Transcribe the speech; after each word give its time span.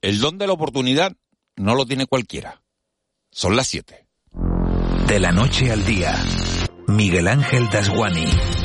El 0.00 0.20
don 0.20 0.38
de 0.38 0.46
la 0.46 0.52
oportunidad 0.52 1.16
no 1.56 1.74
lo 1.74 1.84
tiene 1.84 2.06
cualquiera. 2.06 2.62
Son 3.32 3.56
las 3.56 3.66
7. 3.66 4.06
De 5.08 5.18
la 5.18 5.32
noche 5.32 5.72
al 5.72 5.84
día, 5.84 6.14
Miguel 6.86 7.26
Ángel 7.26 7.68
Dasguani. 7.68 8.57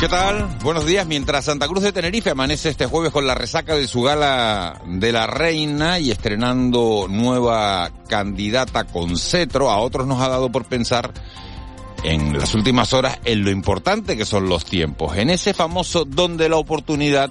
¿Qué 0.00 0.08
tal? 0.08 0.48
Buenos 0.62 0.86
días. 0.86 1.06
Mientras 1.06 1.44
Santa 1.44 1.68
Cruz 1.68 1.82
de 1.82 1.92
Tenerife 1.92 2.30
amanece 2.30 2.70
este 2.70 2.86
jueves 2.86 3.12
con 3.12 3.26
la 3.26 3.34
resaca 3.34 3.74
de 3.74 3.86
su 3.86 4.00
gala 4.00 4.80
de 4.86 5.12
la 5.12 5.26
reina 5.26 5.98
y 5.98 6.10
estrenando 6.10 7.04
nueva 7.06 7.90
candidata 8.08 8.84
con 8.84 9.18
cetro, 9.18 9.68
a 9.70 9.76
otros 9.76 10.06
nos 10.06 10.22
ha 10.22 10.30
dado 10.30 10.50
por 10.50 10.64
pensar 10.64 11.12
en 12.02 12.38
las 12.38 12.54
últimas 12.54 12.94
horas 12.94 13.18
en 13.26 13.44
lo 13.44 13.50
importante 13.50 14.16
que 14.16 14.24
son 14.24 14.48
los 14.48 14.64
tiempos, 14.64 15.18
en 15.18 15.28
ese 15.28 15.52
famoso 15.52 16.06
don 16.06 16.38
de 16.38 16.48
la 16.48 16.56
oportunidad 16.56 17.30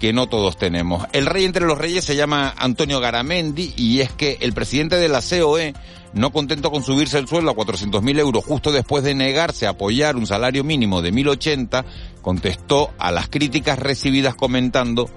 que 0.00 0.12
no 0.12 0.28
todos 0.28 0.56
tenemos. 0.56 1.06
El 1.12 1.24
rey 1.24 1.44
entre 1.44 1.66
los 1.66 1.78
reyes 1.78 2.04
se 2.04 2.16
llama 2.16 2.52
Antonio 2.58 2.98
Garamendi 2.98 3.74
y 3.76 4.00
es 4.00 4.10
que 4.10 4.38
el 4.40 4.52
presidente 4.54 4.96
de 4.96 5.08
la 5.08 5.20
COE, 5.20 5.72
no 6.12 6.30
contento 6.30 6.70
con 6.70 6.82
subirse 6.82 7.18
el 7.18 7.28
sueldo 7.28 7.50
a 7.50 7.54
400.000 7.54 8.18
euros 8.18 8.44
justo 8.44 8.72
después 8.72 9.04
de 9.04 9.14
negarse 9.14 9.66
a 9.66 9.70
apoyar 9.70 10.16
un 10.16 10.26
salario 10.26 10.64
mínimo 10.64 11.02
de 11.02 11.12
1.080, 11.12 11.84
contestó 12.22 12.90
a 12.98 13.10
las 13.12 13.28
críticas 13.28 13.78
recibidas 13.78 14.34
comentando 14.34 15.08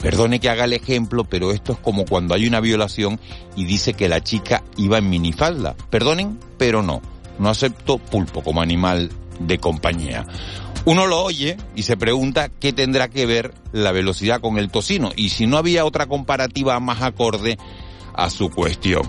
Perdone 0.00 0.40
que 0.40 0.48
haga 0.48 0.64
el 0.64 0.72
ejemplo, 0.72 1.24
pero 1.24 1.52
esto 1.52 1.72
es 1.72 1.78
como 1.78 2.06
cuando 2.06 2.34
hay 2.34 2.46
una 2.46 2.60
violación 2.60 3.20
y 3.54 3.66
dice 3.66 3.92
que 3.92 4.08
la 4.08 4.22
chica 4.22 4.62
iba 4.78 4.96
en 4.96 5.10
minifalda. 5.10 5.76
Perdonen, 5.90 6.38
pero 6.56 6.82
no. 6.82 7.02
No 7.38 7.50
acepto 7.50 7.98
pulpo 7.98 8.42
como 8.42 8.62
animal 8.62 9.10
de 9.40 9.58
compañía. 9.58 10.26
Uno 10.86 11.06
lo 11.06 11.22
oye 11.22 11.58
y 11.76 11.82
se 11.82 11.98
pregunta 11.98 12.48
qué 12.48 12.72
tendrá 12.72 13.08
que 13.08 13.26
ver 13.26 13.52
la 13.72 13.92
velocidad 13.92 14.40
con 14.40 14.56
el 14.56 14.70
tocino 14.70 15.10
y 15.14 15.28
si 15.28 15.46
no 15.46 15.58
había 15.58 15.84
otra 15.84 16.06
comparativa 16.06 16.80
más 16.80 17.02
acorde 17.02 17.58
a 18.14 18.30
su 18.30 18.48
cuestión. 18.50 19.02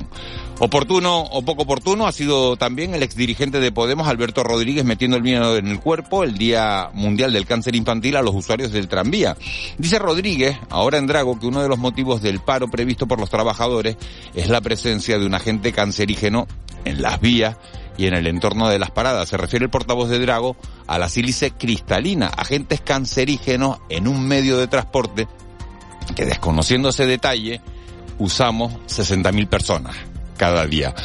Oportuno 0.64 1.22
o 1.22 1.42
poco 1.42 1.64
oportuno 1.64 2.06
ha 2.06 2.12
sido 2.12 2.56
también 2.56 2.94
el 2.94 3.02
exdirigente 3.02 3.60
de 3.60 3.72
Podemos, 3.72 4.08
Alberto 4.08 4.44
Rodríguez, 4.44 4.86
metiendo 4.86 5.18
el 5.18 5.24
miedo 5.24 5.58
en 5.58 5.66
el 5.66 5.80
cuerpo 5.80 6.24
el 6.24 6.38
Día 6.38 6.92
Mundial 6.94 7.34
del 7.34 7.48
Cáncer 7.48 7.76
Infantil 7.76 8.16
a 8.16 8.22
los 8.22 8.36
usuarios 8.36 8.72
del 8.72 8.88
tranvía. 8.88 9.36
Dice 9.80 9.98
Rodríguez, 9.98 10.60
ahora 10.70 11.00
en 11.00 11.08
Drago, 11.08 11.40
que 11.40 11.48
uno 11.48 11.64
de 11.64 11.68
los 11.68 11.80
motivos 11.80 12.22
del 12.22 12.42
paro 12.42 12.68
previsto 12.68 13.08
por 13.08 13.20
los 13.20 13.32
trabajadores 13.32 13.98
es 14.36 14.50
la 14.50 14.62
presencia 14.62 15.18
de 15.18 15.26
un 15.26 15.34
agente 15.34 15.72
cancerígeno 15.72 16.46
en 16.86 17.02
las 17.02 17.20
vías 17.20 17.58
y 17.98 18.06
en 18.06 18.14
el 18.14 18.28
entorno 18.28 18.70
de 18.70 18.78
las 18.78 18.92
paradas. 18.92 19.30
Se 19.30 19.38
refiere 19.38 19.66
el 19.66 19.72
portavoz 19.72 20.10
de 20.10 20.20
Drago 20.20 20.58
a 20.86 21.00
la 21.00 21.10
sílice 21.10 21.50
cristalina, 21.50 22.28
agentes 22.28 22.82
cancerígenos 22.82 23.80
en 23.90 24.08
un 24.08 24.28
medio 24.28 24.60
de 24.60 24.68
transporte 24.68 25.28
que 26.16 26.26
desconociendo 26.26 26.90
ese 26.90 27.08
detalle 27.08 27.62
usamos 28.20 28.74
60.000 28.88 29.48
personas 29.50 30.11
cada 30.42 30.66
día. 30.66 30.96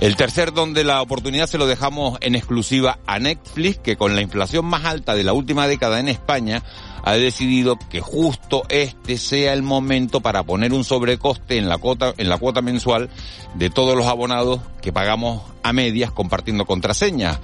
El 0.00 0.16
tercer 0.16 0.54
don 0.54 0.72
de 0.72 0.82
la 0.82 1.02
oportunidad 1.02 1.48
se 1.48 1.58
lo 1.58 1.66
dejamos 1.66 2.16
en 2.22 2.34
exclusiva 2.34 2.98
a 3.06 3.18
Netflix, 3.18 3.76
que 3.76 3.96
con 3.96 4.16
la 4.16 4.22
inflación 4.22 4.64
más 4.64 4.86
alta 4.86 5.14
de 5.14 5.22
la 5.22 5.34
última 5.34 5.68
década 5.68 6.00
en 6.00 6.08
España 6.08 6.62
ha 7.02 7.12
decidido 7.12 7.78
que 7.90 8.00
justo 8.00 8.62
este 8.70 9.18
sea 9.18 9.52
el 9.52 9.62
momento 9.62 10.20
para 10.20 10.44
poner 10.44 10.72
un 10.72 10.82
sobrecoste 10.82 11.58
en 11.58 11.68
la 11.68 11.76
cuota, 11.76 12.14
en 12.16 12.30
la 12.30 12.38
cuota 12.38 12.62
mensual 12.62 13.10
de 13.54 13.68
todos 13.68 13.98
los 13.98 14.06
abonados 14.06 14.60
que 14.80 14.94
pagamos 14.94 15.42
a 15.62 15.74
medias 15.74 16.10
compartiendo 16.10 16.64
contraseñas. 16.64 17.38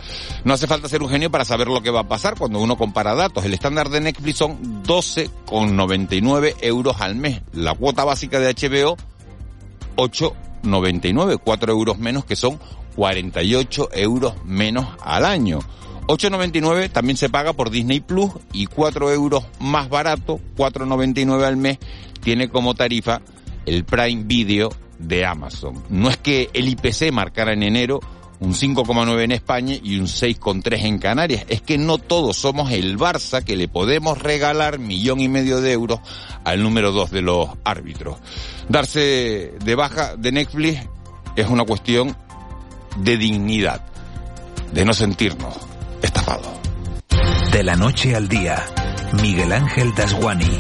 No 0.45 0.55
hace 0.55 0.67
falta 0.67 0.89
ser 0.89 1.03
un 1.03 1.11
genio 1.11 1.31
para 1.31 1.45
saber 1.45 1.69
lo 1.69 1.83
que 1.83 1.91
va 1.91 2.01
a 2.01 2.09
pasar 2.09 2.39
cuando 2.39 2.61
uno 2.61 2.79
compara 2.79 3.15
datos. 3.15 3.45
El 3.45 3.53
estándar 3.53 3.91
de 3.91 4.01
Netflix 4.01 4.39
son 4.39 4.83
12,99 4.85 6.57
euros 6.63 6.99
al 7.03 7.15
mes. 7.15 7.43
La 7.53 7.75
cuota 7.75 8.05
básica 8.05 8.41
de 8.41 8.55
HBO, 8.55 8.97
8,99, 10.63 11.41
4 11.43 11.73
euros 11.73 11.99
menos 11.99 12.25
que 12.25 12.37
son 12.37 12.59
48 12.97 13.89
euros 13.95 14.35
menos 14.45 14.87
al 15.01 15.25
año. 15.25 15.61
8,99 16.07 16.91
también 16.91 17.17
se 17.17 17.29
paga 17.29 17.53
por 17.53 17.71
Disney 17.71 18.01
Plus 18.01 18.31
y 18.53 18.67
4 18.67 19.13
euros 19.13 19.45
más 19.61 19.89
barato, 19.89 20.41
4,99 20.57 21.45
al 21.45 21.57
mes, 21.57 21.79
tiene 22.21 22.49
como 22.49 22.75
tarifa 22.75 23.23
el 23.67 23.85
Prime 23.85 24.25
Video 24.25 24.71
de 24.99 25.25
Amazon. 25.25 25.83
No 25.89 26.09
es 26.09 26.17
que 26.17 26.51
el 26.55 26.69
IPC 26.69 27.13
marcara 27.13 27.53
en 27.53 27.63
enero 27.63 28.01
un 28.43 28.55
5,9 28.55 29.23
en 29.23 29.31
España 29.31 29.77
y 29.81 29.99
un 29.99 30.07
6,3 30.07 30.85
en 30.85 30.99
Canarias. 30.99 31.45
Es 31.49 31.63
que 31.63 31.79
no 31.79 31.99
todos 31.99 32.37
somos 32.37 32.73
el 32.73 32.99
Barça 32.99 33.45
que 33.45 33.57
le 33.57 33.69
podemos 33.69 34.19
regalar 34.19 34.81
millón 34.81 35.21
y 35.21 35.29
medio 35.29 35.61
de 35.61 35.73
euros 35.73 36.01
al 36.45 36.61
número 36.61 36.91
dos 36.91 37.13
de 37.13 37.23
los 37.23 37.49
árbitros. 37.65 38.19
Darse 38.69 39.55
de 39.65 39.75
baja 39.77 40.17
de 40.17 40.33
Netflix 40.33 40.89
es 41.37 41.47
una 41.47 41.65
cuestión 41.65 42.17
de 42.97 43.17
dignidad, 43.17 43.87
de 44.73 44.85
no 44.85 44.93
sentirnos 44.93 45.57
estafados. 46.03 46.51
De 47.53 47.63
la 47.63 47.77
noche 47.77 48.17
al 48.17 48.29
día, 48.29 48.61
Miguel 49.23 49.53
Ángel 49.53 49.95
Dasguani. 49.95 50.51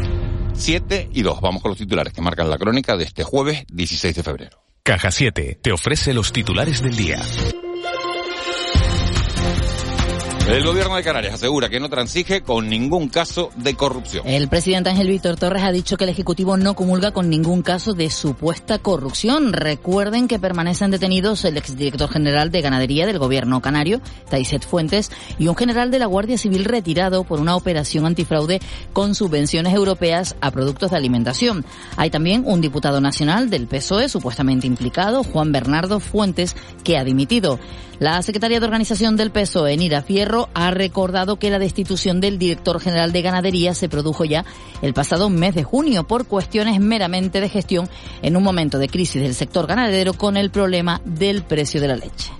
7 0.54 1.09
y 1.12 1.22
2. 1.22 1.41
Vamos 1.41 1.62
con 1.62 1.70
los 1.70 1.78
titulares 1.78 2.12
que 2.12 2.22
marcan 2.22 2.49
la 2.49 2.59
crónica 2.59 2.97
de 2.97 3.04
este 3.04 3.25
jueves 3.25 3.64
16 3.72 4.14
de 4.14 4.22
febrero. 4.22 4.62
Caja 4.84 5.10
7 5.10 5.59
te 5.60 5.72
ofrece 5.72 6.12
los 6.12 6.32
titulares 6.32 6.82
del 6.82 6.94
día. 6.94 7.20
El 10.49 10.65
gobierno 10.65 10.97
de 10.97 11.05
Canarias 11.05 11.35
asegura 11.35 11.69
que 11.69 11.79
no 11.79 11.89
transige 11.89 12.43
con 12.43 12.69
ningún 12.69 13.09
caso 13.09 13.51
de 13.57 13.75
corrupción. 13.75 14.27
El 14.27 14.49
presidente 14.49 14.91
Ángel 14.91 15.07
Víctor 15.07 15.37
Torres 15.37 15.63
ha 15.63 15.71
dicho 15.71 15.97
que 15.97 16.03
el 16.03 16.11
Ejecutivo 16.11 16.57
no 16.57 16.75
comulga 16.75 17.13
con 17.13 17.31
ningún 17.31 17.63
caso 17.63 17.95
de 17.95 18.11
supuesta 18.11 18.81
corrupción. 18.81 19.53
Recuerden 19.53 20.27
que 20.27 20.41
permanecen 20.41 20.91
detenidos 20.91 21.45
el 21.45 21.57
exdirector 21.57 22.11
general 22.11 22.51
de 22.51 22.61
Ganadería 22.61 23.07
del 23.07 23.21
gobierno 23.21 23.63
canario, 23.63 24.01
Taiset 24.29 24.67
Fuentes, 24.67 25.13
y 25.39 25.47
un 25.47 25.57
general 25.57 25.93
de 25.93 26.01
la 26.01 26.07
Guardia 26.07 26.37
Civil 26.37 26.65
retirado 26.65 27.23
por 27.23 27.41
una 27.41 27.55
operación 27.55 28.05
antifraude 28.05 28.61
con 28.93 29.15
subvenciones 29.15 29.73
europeas 29.73 30.35
a 30.41 30.51
productos 30.51 30.91
de 30.91 30.97
alimentación. 30.97 31.65
Hay 31.97 32.11
también 32.11 32.43
un 32.45 32.61
diputado 32.61 33.01
nacional 33.01 33.49
del 33.49 33.69
PSOE 33.69 34.09
supuestamente 34.09 34.67
implicado, 34.67 35.23
Juan 35.23 35.53
Bernardo 35.53 36.01
Fuentes, 36.01 36.57
que 36.83 36.99
ha 36.99 37.05
dimitido. 37.05 37.61
La 38.03 38.21
secretaria 38.23 38.59
de 38.59 38.67
organización 38.67 39.17
del 39.17 39.31
PSOE, 39.31 39.77
Nira 39.77 40.03
Fierro, 40.03 40.31
ha 40.54 40.70
recordado 40.70 41.37
que 41.37 41.50
la 41.50 41.59
destitución 41.59 42.20
del 42.20 42.38
director 42.38 42.81
general 42.81 43.12
de 43.12 43.22
ganadería 43.22 43.75
se 43.75 43.88
produjo 43.88 44.25
ya 44.25 44.44
el 44.81 44.94
pasado 44.94 45.31
mes 45.31 45.54
de 45.54 45.65
junio 45.65 46.04
por 46.04 46.26
cuestiones 46.26 46.81
meramente 46.81 47.41
de 47.41 47.48
gestión 47.48 47.88
en 48.22 48.37
un 48.37 48.43
momento 48.43 48.78
de 48.78 48.88
crisis 48.88 49.22
del 49.22 49.34
sector 49.34 49.66
ganadero 49.66 50.15
con 50.15 50.37
el 50.37 50.50
problema 50.50 51.00
del 51.04 51.43
precio 51.43 51.81
de 51.81 51.88
la 51.88 51.97
leche. 51.97 52.31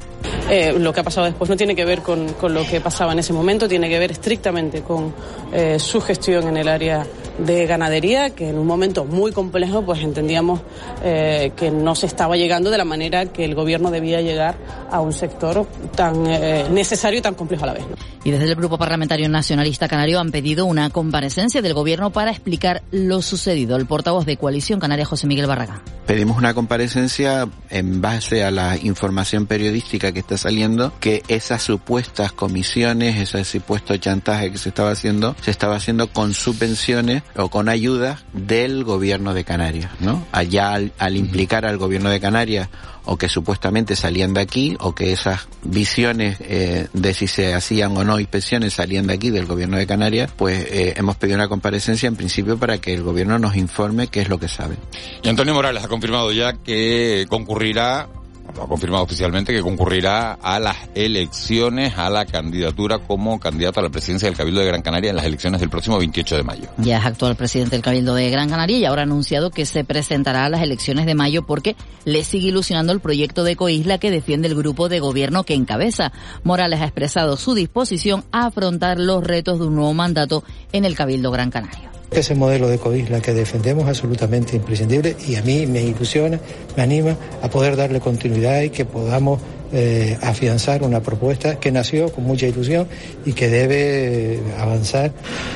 Eh, 0.50 0.75
lo 0.78 0.92
que 0.92 1.00
ha 1.00 1.04
pasado 1.04 1.26
después 1.26 1.48
no 1.48 1.56
tiene 1.56 1.74
que 1.74 1.84
ver 1.84 2.03
con, 2.03 2.27
lo 2.48 2.66
que 2.66 2.80
pasaba 2.80 3.12
en 3.12 3.18
ese 3.18 3.33
momento, 3.33 3.68
tiene 3.68 3.89
que 3.89 3.98
ver 3.98 4.12
estrictamente 4.12 4.83
con 4.83 5.15
eh, 5.53 5.78
su 5.78 6.00
gestión 6.00 6.48
en 6.48 6.56
el 6.56 6.68
área 6.68 7.06
de 7.39 7.67
ganadería, 7.67 8.31
que 8.31 8.49
en 8.49 8.59
un 8.59 8.67
momento 8.67 9.05
muy 9.05 9.33
complejo 9.33 9.83
pues 9.83 10.03
entendíamos 10.03 10.61
eh, 11.03 11.53
que 11.57 11.71
no 11.71 11.95
se 11.95 12.07
estaba 12.07 12.37
llegando 12.37 12.71
de 12.71 12.79
la 12.79 12.84
manera 12.84 13.27
que 13.27 13.45
el 13.45 13.55
gobierno 13.55 13.91
debía 13.91 14.21
llegar 14.21 14.57
a 14.91 15.01
un 15.01 15.13
sector 15.13 15.67
tan 15.95 16.27
eh, 16.27 16.67
necesario 16.71 17.19
y 17.19 17.23
tan 17.23 17.34
complejo 17.34 17.65
a 17.65 17.69
la 17.69 17.73
vez. 17.75 17.84
Y 18.24 18.30
desde 18.30 18.45
el 18.45 18.54
Grupo 18.54 18.78
Parlamentario 18.78 19.28
Nacionalista 19.28 19.89
Canario 19.89 20.21
han 20.21 20.30
pedido 20.30 20.65
una 20.65 20.91
comparecencia 20.91 21.60
del 21.60 21.74
gobierno 21.74 22.10
para 22.10 22.30
explicar 22.30 22.83
lo 22.92 23.21
sucedido. 23.21 23.77
El 23.77 23.86
portavoz 23.86 24.27
de 24.27 24.36
Coalición 24.36 24.78
Canaria, 24.78 25.04
José 25.04 25.27
Miguel 25.27 25.47
Barragán. 25.47 25.83
Pedimos 26.07 26.36
una 26.36 26.54
comparecencia 26.54 27.48
en 27.71 28.01
base 28.01 28.45
a 28.45 28.51
la 28.51 28.77
información 28.77 29.47
periodística 29.47 30.13
que 30.13 30.21
está 30.21 30.36
saliendo, 30.36 30.92
que 31.01 31.22
esas 31.27 31.63
supuestas 31.63 32.33
comisiones, 32.33 33.16
ese 33.16 33.45
supuesto 33.45 33.97
chantaje 33.97 34.53
que 34.53 34.59
se 34.59 34.69
estaba 34.69 34.92
haciendo, 34.92 35.34
se 35.41 35.51
estaba 35.51 35.77
haciendo 35.77 36.09
con 36.09 36.34
subvenciones 36.34 37.22
o 37.34 37.48
con 37.48 37.69
ayuda 37.69 38.21
del 38.33 38.84
gobierno 38.84 39.34
de 39.34 39.45
Canarias, 39.45 39.91
¿no? 40.01 40.24
Allá 40.30 40.74
al, 40.74 40.92
al 40.98 41.16
implicar 41.16 41.66
al 41.66 41.78
gobierno 41.78 42.10
de 42.10 42.21
Canarias 42.21 42.69
o 43.04 43.16
que 43.16 43.28
supuestamente 43.28 43.97
salían 43.97 44.34
de 44.34 44.41
aquí 44.41 44.77
o 44.81 44.95
que 44.95 45.13
esas 45.13 45.49
visiones 45.63 46.39
eh, 46.41 46.89
de 46.93 47.15
si 47.15 47.27
se 47.27 47.54
hacían 47.54 47.97
o 47.97 48.04
no 48.04 48.21
inspecciones 48.21 48.75
salían 48.75 49.07
de 49.07 49.15
aquí 49.15 49.31
del 49.31 49.47
gobierno 49.47 49.77
de 49.77 49.87
Canarias, 49.87 50.31
pues 50.37 50.66
eh, 50.71 50.95
hemos 50.97 51.16
pedido 51.16 51.37
una 51.37 51.49
comparecencia 51.49 52.07
en 52.07 52.16
principio 52.16 52.59
para 52.59 52.78
que 52.78 52.95
el 52.95 53.03
gobierno 53.03 53.39
nos 53.39 53.57
informe 53.57 54.09
qué 54.09 54.21
es 54.21 54.28
lo 54.28 54.39
que 54.39 54.49
sabe. 54.49 54.77
Y 55.22 55.28
Antonio 55.28 55.54
Morales 55.54 55.84
ha 55.84 55.89
confirmado 55.89 56.33
ya 56.33 56.54
que 56.54 57.27
concurrirá 57.28 58.09
ha 58.48 58.66
confirmado 58.66 59.04
oficialmente 59.04 59.53
que 59.53 59.62
concurrirá 59.62 60.34
a 60.34 60.59
las 60.59 60.77
elecciones, 60.94 61.97
a 61.97 62.10
la 62.10 62.27
candidatura 62.27 62.98
como 62.98 63.41
candidato 63.41 63.80
a 63.80 63.83
la 63.83 63.89
presidencia 63.91 64.28
del 64.28 64.36
Cabildo 64.36 64.60
de 64.60 64.66
Gran 64.66 64.83
Canaria 64.83 65.10
en 65.10 65.16
las 65.16 65.24
elecciones 65.24 65.60
del 65.60 65.71
próximo 65.71 65.98
28 65.98 66.36
de 66.36 66.42
mayo. 66.42 66.68
Ya 66.78 66.98
es 66.98 67.04
actual 67.04 67.36
presidente 67.36 67.77
del 67.77 67.83
Cabildo 67.83 68.15
de 68.15 68.30
Gran 68.30 68.48
Canaria 68.48 68.78
y 68.78 68.84
ahora 68.84 69.03
ha 69.03 69.04
anunciado 69.04 69.50
que 69.50 69.66
se 69.66 69.84
presentará 69.84 70.44
a 70.44 70.48
las 70.48 70.62
elecciones 70.62 71.06
de 71.06 71.15
mayo 71.15 71.44
porque 71.47 71.77
le 72.04 72.24
sigue 72.24 72.48
ilusionando 72.48 72.92
el 72.92 73.00
proyecto 73.00 73.44
de 73.44 73.56
Coisla 73.56 73.98
que 73.98 74.10
defiende 74.10 74.48
el 74.48 74.54
grupo 74.54 74.88
de 74.88 75.00
gobierno 75.00 75.45
que 75.45 75.54
encabeza. 75.54 76.12
Morales 76.45 76.80
ha 76.80 76.84
expresado 76.84 77.36
su 77.36 77.54
disposición 77.54 78.24
a 78.33 78.47
afrontar 78.47 78.98
los 78.98 79.24
retos 79.24 79.59
de 79.59 79.66
un 79.66 79.77
nuevo 79.77 79.95
mandato 79.95 80.45
en 80.72 80.84
el 80.84 80.95
Cabildo 80.95 81.30
Gran 81.30 81.50
Canario. 81.50 81.91
Ese 82.14 82.34
modelo 82.34 82.68
de 82.68 82.78
Coisla 82.78 83.22
que 83.22 83.32
defendemos 83.32 83.84
es 83.84 83.88
absolutamente 83.88 84.54
imprescindible 84.54 85.16
y 85.26 85.36
a 85.36 85.42
mí 85.42 85.66
me 85.66 85.82
ilusiona, 85.82 86.38
me 86.76 86.82
anima 86.82 87.16
a 87.41 87.48
poder 87.48 87.74
darle 87.74 88.00
continuidad 88.00 88.60
y 88.60 88.68
que 88.68 88.84
podamos 88.84 89.41
eh, 89.72 90.18
afianzar 90.20 90.82
una 90.82 91.00
propuesta 91.00 91.59
que 91.59 91.72
nació 91.72 92.12
con 92.12 92.24
mucha 92.24 92.47
ilusión 92.47 92.86
y 93.24 93.32
que 93.32 93.48
debe 93.48 94.41
avanzar 94.59 95.12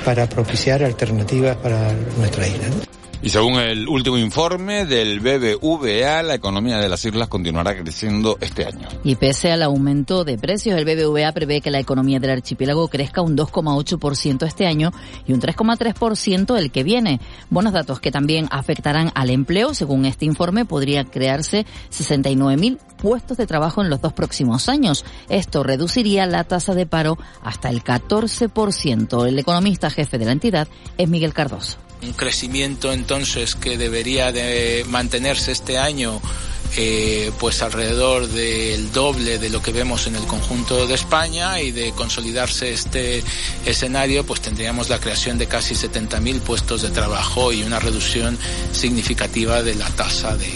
para 0.06 0.26
propiciar 0.26 0.82
alternativas 0.82 1.56
para 1.56 1.92
nuestra 2.16 2.48
isla. 2.48 2.95
Y 3.26 3.30
según 3.30 3.54
el 3.54 3.88
último 3.88 4.18
informe 4.18 4.86
del 4.86 5.18
BBVA, 5.18 6.22
la 6.22 6.34
economía 6.34 6.78
de 6.78 6.88
las 6.88 7.04
islas 7.04 7.26
continuará 7.26 7.76
creciendo 7.76 8.38
este 8.40 8.66
año. 8.66 8.86
Y 9.02 9.16
pese 9.16 9.50
al 9.50 9.64
aumento 9.64 10.22
de 10.22 10.38
precios, 10.38 10.78
el 10.78 10.84
BBVA 10.84 11.32
prevé 11.32 11.60
que 11.60 11.72
la 11.72 11.80
economía 11.80 12.20
del 12.20 12.30
archipiélago 12.30 12.86
crezca 12.86 13.22
un 13.22 13.36
2,8% 13.36 14.46
este 14.46 14.68
año 14.68 14.92
y 15.26 15.32
un 15.32 15.40
3,3% 15.40 16.56
el 16.56 16.70
que 16.70 16.84
viene. 16.84 17.20
Buenos 17.50 17.72
datos 17.72 17.98
que 17.98 18.12
también 18.12 18.46
afectarán 18.52 19.10
al 19.16 19.30
empleo. 19.30 19.74
Según 19.74 20.04
este 20.04 20.24
informe, 20.24 20.64
podría 20.64 21.02
crearse 21.02 21.66
69.000 21.90 22.78
puestos 22.96 23.36
de 23.38 23.48
trabajo 23.48 23.82
en 23.82 23.90
los 23.90 24.00
dos 24.00 24.12
próximos 24.12 24.68
años. 24.68 25.04
Esto 25.28 25.64
reduciría 25.64 26.26
la 26.26 26.44
tasa 26.44 26.74
de 26.74 26.86
paro 26.86 27.18
hasta 27.42 27.70
el 27.70 27.82
14%. 27.82 29.26
El 29.26 29.36
economista 29.36 29.90
jefe 29.90 30.16
de 30.16 30.26
la 30.26 30.30
entidad 30.30 30.68
es 30.96 31.08
Miguel 31.08 31.34
Cardoso 31.34 31.85
un 32.02 32.12
crecimiento 32.12 32.92
entonces 32.92 33.54
que 33.54 33.78
debería 33.78 34.32
de 34.32 34.84
mantenerse 34.88 35.52
este 35.52 35.78
año 35.78 36.20
eh, 36.76 37.32
pues 37.38 37.62
alrededor 37.62 38.26
del 38.28 38.92
doble 38.92 39.38
de 39.38 39.48
lo 39.48 39.62
que 39.62 39.72
vemos 39.72 40.06
en 40.06 40.16
el 40.16 40.26
conjunto 40.26 40.86
de 40.86 40.94
España 40.94 41.60
y 41.60 41.70
de 41.70 41.92
consolidarse 41.92 42.72
este 42.72 43.22
escenario 43.64 44.26
pues 44.26 44.40
tendríamos 44.40 44.88
la 44.88 44.98
creación 44.98 45.38
de 45.38 45.46
casi 45.46 45.74
70.000 45.74 46.40
puestos 46.40 46.82
de 46.82 46.90
trabajo 46.90 47.52
y 47.52 47.62
una 47.62 47.78
reducción 47.78 48.36
significativa 48.72 49.62
de 49.62 49.74
la 49.74 49.88
tasa 49.90 50.36
de, 50.36 50.50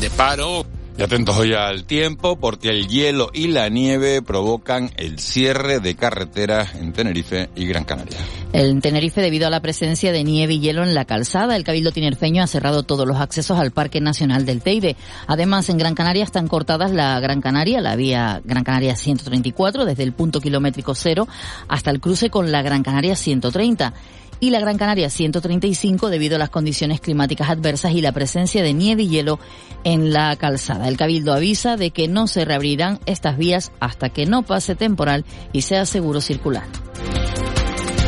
de 0.00 0.10
paro. 0.10 0.66
Y 0.96 1.02
atentos 1.02 1.36
hoy 1.36 1.54
al 1.54 1.84
tiempo 1.86 2.36
porque 2.36 2.68
el 2.68 2.86
hielo 2.86 3.30
y 3.34 3.48
la 3.48 3.68
nieve 3.68 4.22
provocan 4.22 4.92
el 4.96 5.18
cierre 5.18 5.80
de 5.80 5.96
carreteras 5.96 6.76
en 6.76 6.92
Tenerife 6.92 7.50
y 7.56 7.66
Gran 7.66 7.84
Canaria. 7.84 8.16
En 8.52 8.80
Tenerife, 8.80 9.20
debido 9.20 9.48
a 9.48 9.50
la 9.50 9.58
presencia 9.58 10.12
de 10.12 10.22
nieve 10.22 10.54
y 10.54 10.60
hielo 10.60 10.84
en 10.84 10.94
la 10.94 11.04
calzada, 11.04 11.56
el 11.56 11.64
Cabildo 11.64 11.90
Tinerfeño 11.90 12.44
ha 12.44 12.46
cerrado 12.46 12.84
todos 12.84 13.08
los 13.08 13.16
accesos 13.16 13.58
al 13.58 13.72
Parque 13.72 14.00
Nacional 14.00 14.46
del 14.46 14.62
Teide. 14.62 14.94
Además, 15.26 15.68
en 15.68 15.78
Gran 15.78 15.96
Canaria 15.96 16.22
están 16.22 16.46
cortadas 16.46 16.92
la 16.92 17.18
Gran 17.18 17.40
Canaria, 17.40 17.80
la 17.80 17.96
vía 17.96 18.40
Gran 18.44 18.62
Canaria 18.62 18.94
134, 18.94 19.86
desde 19.86 20.04
el 20.04 20.12
punto 20.12 20.40
kilométrico 20.40 20.94
cero 20.94 21.26
hasta 21.66 21.90
el 21.90 21.98
cruce 21.98 22.30
con 22.30 22.52
la 22.52 22.62
Gran 22.62 22.84
Canaria 22.84 23.16
130 23.16 23.94
y 24.40 24.50
la 24.50 24.60
Gran 24.60 24.78
Canaria 24.78 25.10
135 25.10 26.10
debido 26.10 26.36
a 26.36 26.38
las 26.38 26.50
condiciones 26.50 27.00
climáticas 27.00 27.50
adversas 27.50 27.92
y 27.92 28.00
la 28.00 28.12
presencia 28.12 28.62
de 28.62 28.72
nieve 28.72 29.02
y 29.04 29.08
hielo 29.08 29.38
en 29.84 30.12
la 30.12 30.34
calzada. 30.36 30.88
El 30.88 30.96
Cabildo 30.96 31.32
avisa 31.32 31.76
de 31.76 31.90
que 31.90 32.08
no 32.08 32.26
se 32.26 32.44
reabrirán 32.44 33.00
estas 33.06 33.36
vías 33.36 33.72
hasta 33.80 34.08
que 34.08 34.26
no 34.26 34.42
pase 34.42 34.74
temporal 34.74 35.24
y 35.52 35.62
sea 35.62 35.86
seguro 35.86 36.20
circular. 36.20 36.64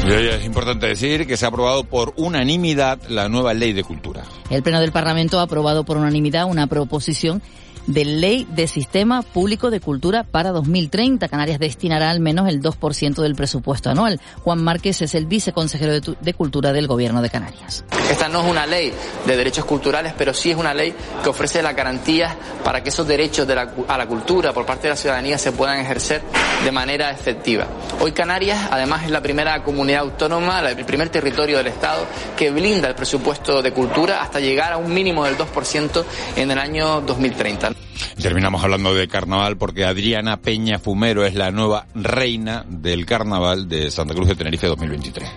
Es 0.07 0.45
importante 0.45 0.87
decir 0.87 1.27
que 1.27 1.37
se 1.37 1.45
ha 1.45 1.49
aprobado 1.49 1.83
por 1.83 2.15
unanimidad 2.17 3.01
la 3.09 3.29
nueva 3.29 3.55
ley 3.55 3.73
de 3.73 3.83
cultura. 3.83 4.23
El 4.51 4.63
Pleno 4.63 4.81
del 4.81 4.93
Parlamento 4.93 5.41
ha 5.41 5.43
aprobado 5.43 5.85
por 5.85 5.97
unanimidad 5.97 6.45
una 6.45 6.69
proposición 6.69 7.43
de 7.87 8.05
Ley 8.05 8.47
de 8.51 8.67
Sistema 8.67 9.23
Público 9.23 9.71
de 9.71 9.81
Cultura 9.81 10.25
para 10.25 10.51
2030. 10.53 11.29
Canarias 11.29 11.59
destinará 11.59 12.11
al 12.11 12.21
menos 12.21 12.49
el 12.49 12.63
2% 12.63 13.23
del 13.23 13.35
presupuesto 13.35 13.91
anual. 13.91 14.21
Juan 14.43 14.63
Márquez 14.63 15.03
es 15.03 15.15
el 15.15 15.27
viceconsejero 15.27 16.01
de, 16.01 16.35
Cultura 16.35 16.73
del 16.73 16.87
Gobierno 16.87 17.23
de 17.23 17.31
Canarias. 17.31 17.85
Esta 18.11 18.29
no 18.29 18.41
es 18.41 18.51
una 18.51 18.67
ley 18.67 18.93
de 19.27 19.37
derechos 19.37 19.65
culturales, 19.65 20.13
pero 20.17 20.35
sí 20.35 20.51
es 20.51 20.57
una 20.57 20.75
ley 20.75 20.95
que 21.23 21.29
ofrece 21.29 21.63
las 21.63 21.75
garantías 21.75 22.35
para 22.63 22.83
que 22.83 22.91
esos 22.91 23.07
derechos 23.07 23.47
de 23.47 23.55
la, 23.55 23.73
a 23.89 23.97
la 23.97 24.07
cultura 24.07 24.53
por 24.53 24.67
parte 24.67 24.85
de 24.85 24.91
la 24.91 24.97
ciudadanía 24.97 25.39
se 25.39 25.53
puedan 25.53 25.81
ejercer 25.81 26.23
de 26.65 26.73
manera 26.73 27.11
efectiva. 27.11 27.67
Hoy 28.01 28.13
Canarias, 28.13 28.69
además, 28.71 29.05
es 29.05 29.11
la 29.11 29.23
primera 29.23 29.63
comunidad 29.63 30.01
autónoma, 30.01 30.61
el 30.69 30.85
primer 30.85 31.09
territorio 31.09 31.59
del 31.59 31.69
Estado 31.69 32.07
que 32.37 32.51
blinda 32.51 32.89
el 32.89 32.95
presupuesto 32.95 33.63
de 33.63 33.73
cultura 33.73 34.23
hasta 34.23 34.41
llegar 34.41 34.73
a 34.73 34.77
un 34.77 34.93
mínimo 34.93 35.25
del 35.25 35.37
2% 35.37 36.05
en 36.37 36.51
el 36.51 36.59
año 36.59 37.01
2030. 37.01 37.76
Terminamos 38.21 38.63
hablando 38.63 38.95
de 38.95 39.09
carnaval 39.09 39.57
porque 39.57 39.85
Adriana 39.85 40.39
Peña 40.39 40.79
Fumero 40.79 41.25
es 41.25 41.35
la 41.35 41.51
nueva 41.51 41.87
reina 41.95 42.65
del 42.69 43.07
carnaval 43.07 43.69
de 43.69 43.91
Santa 43.91 44.15
Cruz 44.15 44.29
de 44.29 44.35
Tenerife 44.35 44.67
2023. 44.67 45.29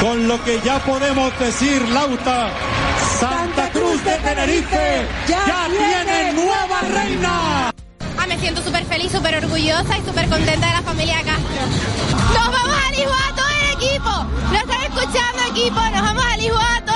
Con 0.00 0.28
lo 0.28 0.42
que 0.44 0.60
ya 0.64 0.78
podemos 0.80 1.38
decir, 1.38 1.88
Lauta, 1.88 2.50
Santa 3.18 3.70
Cruz 3.70 4.04
de 4.04 4.16
Tenerife 4.18 5.06
ya, 5.28 5.46
ya 5.46 5.68
tiene 5.68 6.32
nueva 6.34 6.80
reina. 6.92 7.70
Ah, 8.18 8.26
me 8.28 8.38
siento 8.38 8.62
súper 8.62 8.84
feliz, 8.84 9.12
súper 9.12 9.36
orgullosa 9.36 9.98
y 9.98 10.02
súper 10.06 10.28
contenta 10.28 10.66
de 10.66 10.72
la 10.72 10.82
familia 10.82 11.22
Castro. 11.22 11.62
Nos 12.34 12.52
vamos 12.52 12.78
a 12.86 12.90
Lisboa 12.90 13.32
todo 13.36 13.46
el 13.48 13.82
equipo. 13.82 14.10
Lo 14.52 14.58
están 14.58 14.82
escuchando 14.82 15.42
equipo, 15.50 15.80
nos 15.80 16.02
vamos 16.02 16.24
a 16.24 16.36
Lisboa 16.36 16.82
todos. 16.84 16.95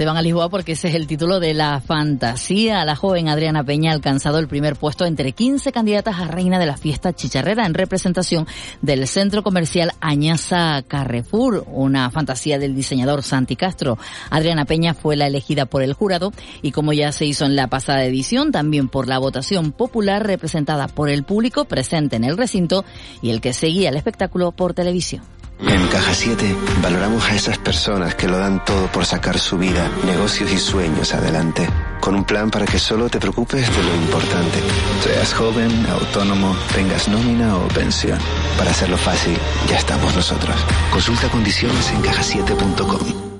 Se 0.00 0.06
van 0.06 0.16
a 0.16 0.22
Lisboa 0.22 0.48
porque 0.48 0.72
ese 0.72 0.88
es 0.88 0.94
el 0.94 1.06
título 1.06 1.40
de 1.40 1.52
la 1.52 1.78
fantasía. 1.82 2.86
La 2.86 2.96
joven 2.96 3.28
Adriana 3.28 3.64
Peña 3.64 3.90
ha 3.90 3.94
alcanzado 3.94 4.38
el 4.38 4.48
primer 4.48 4.76
puesto 4.76 5.04
entre 5.04 5.32
15 5.32 5.72
candidatas 5.72 6.18
a 6.18 6.24
reina 6.24 6.58
de 6.58 6.64
la 6.64 6.78
fiesta 6.78 7.12
chicharrera 7.12 7.66
en 7.66 7.74
representación 7.74 8.46
del 8.80 9.06
centro 9.06 9.42
comercial 9.42 9.92
Añaza 10.00 10.82
Carrefour, 10.88 11.64
una 11.66 12.08
fantasía 12.08 12.58
del 12.58 12.74
diseñador 12.74 13.22
Santi 13.22 13.56
Castro. 13.56 13.98
Adriana 14.30 14.64
Peña 14.64 14.94
fue 14.94 15.16
la 15.16 15.26
elegida 15.26 15.66
por 15.66 15.82
el 15.82 15.92
jurado 15.92 16.32
y 16.62 16.72
como 16.72 16.94
ya 16.94 17.12
se 17.12 17.26
hizo 17.26 17.44
en 17.44 17.54
la 17.54 17.66
pasada 17.66 18.02
edición, 18.02 18.52
también 18.52 18.88
por 18.88 19.06
la 19.06 19.18
votación 19.18 19.70
popular 19.70 20.26
representada 20.26 20.88
por 20.88 21.10
el 21.10 21.24
público 21.24 21.66
presente 21.66 22.16
en 22.16 22.24
el 22.24 22.38
recinto 22.38 22.86
y 23.20 23.28
el 23.28 23.42
que 23.42 23.52
seguía 23.52 23.90
el 23.90 23.96
espectáculo 23.96 24.52
por 24.52 24.72
televisión. 24.72 25.39
En 25.62 25.86
Caja 25.88 26.14
7 26.14 26.56
valoramos 26.82 27.24
a 27.28 27.34
esas 27.34 27.58
personas 27.58 28.14
que 28.14 28.28
lo 28.28 28.38
dan 28.38 28.64
todo 28.64 28.86
por 28.88 29.04
sacar 29.04 29.38
su 29.38 29.58
vida, 29.58 29.90
negocios 30.04 30.50
y 30.52 30.58
sueños 30.58 31.12
adelante. 31.12 31.68
Con 32.00 32.14
un 32.14 32.24
plan 32.24 32.50
para 32.50 32.64
que 32.64 32.78
solo 32.78 33.08
te 33.08 33.20
preocupes 33.20 33.68
de 33.76 33.82
lo 33.82 33.94
importante. 33.96 34.58
Seas 35.04 35.34
joven, 35.34 35.86
autónomo, 35.86 36.56
tengas 36.74 37.08
nómina 37.08 37.56
o 37.56 37.68
pensión. 37.68 38.18
Para 38.56 38.70
hacerlo 38.70 38.96
fácil, 38.96 39.36
ya 39.68 39.76
estamos 39.76 40.14
nosotros. 40.16 40.56
Consulta 40.92 41.28
condiciones 41.28 41.90
en 41.90 42.00
cajasiete.com. 42.00 43.30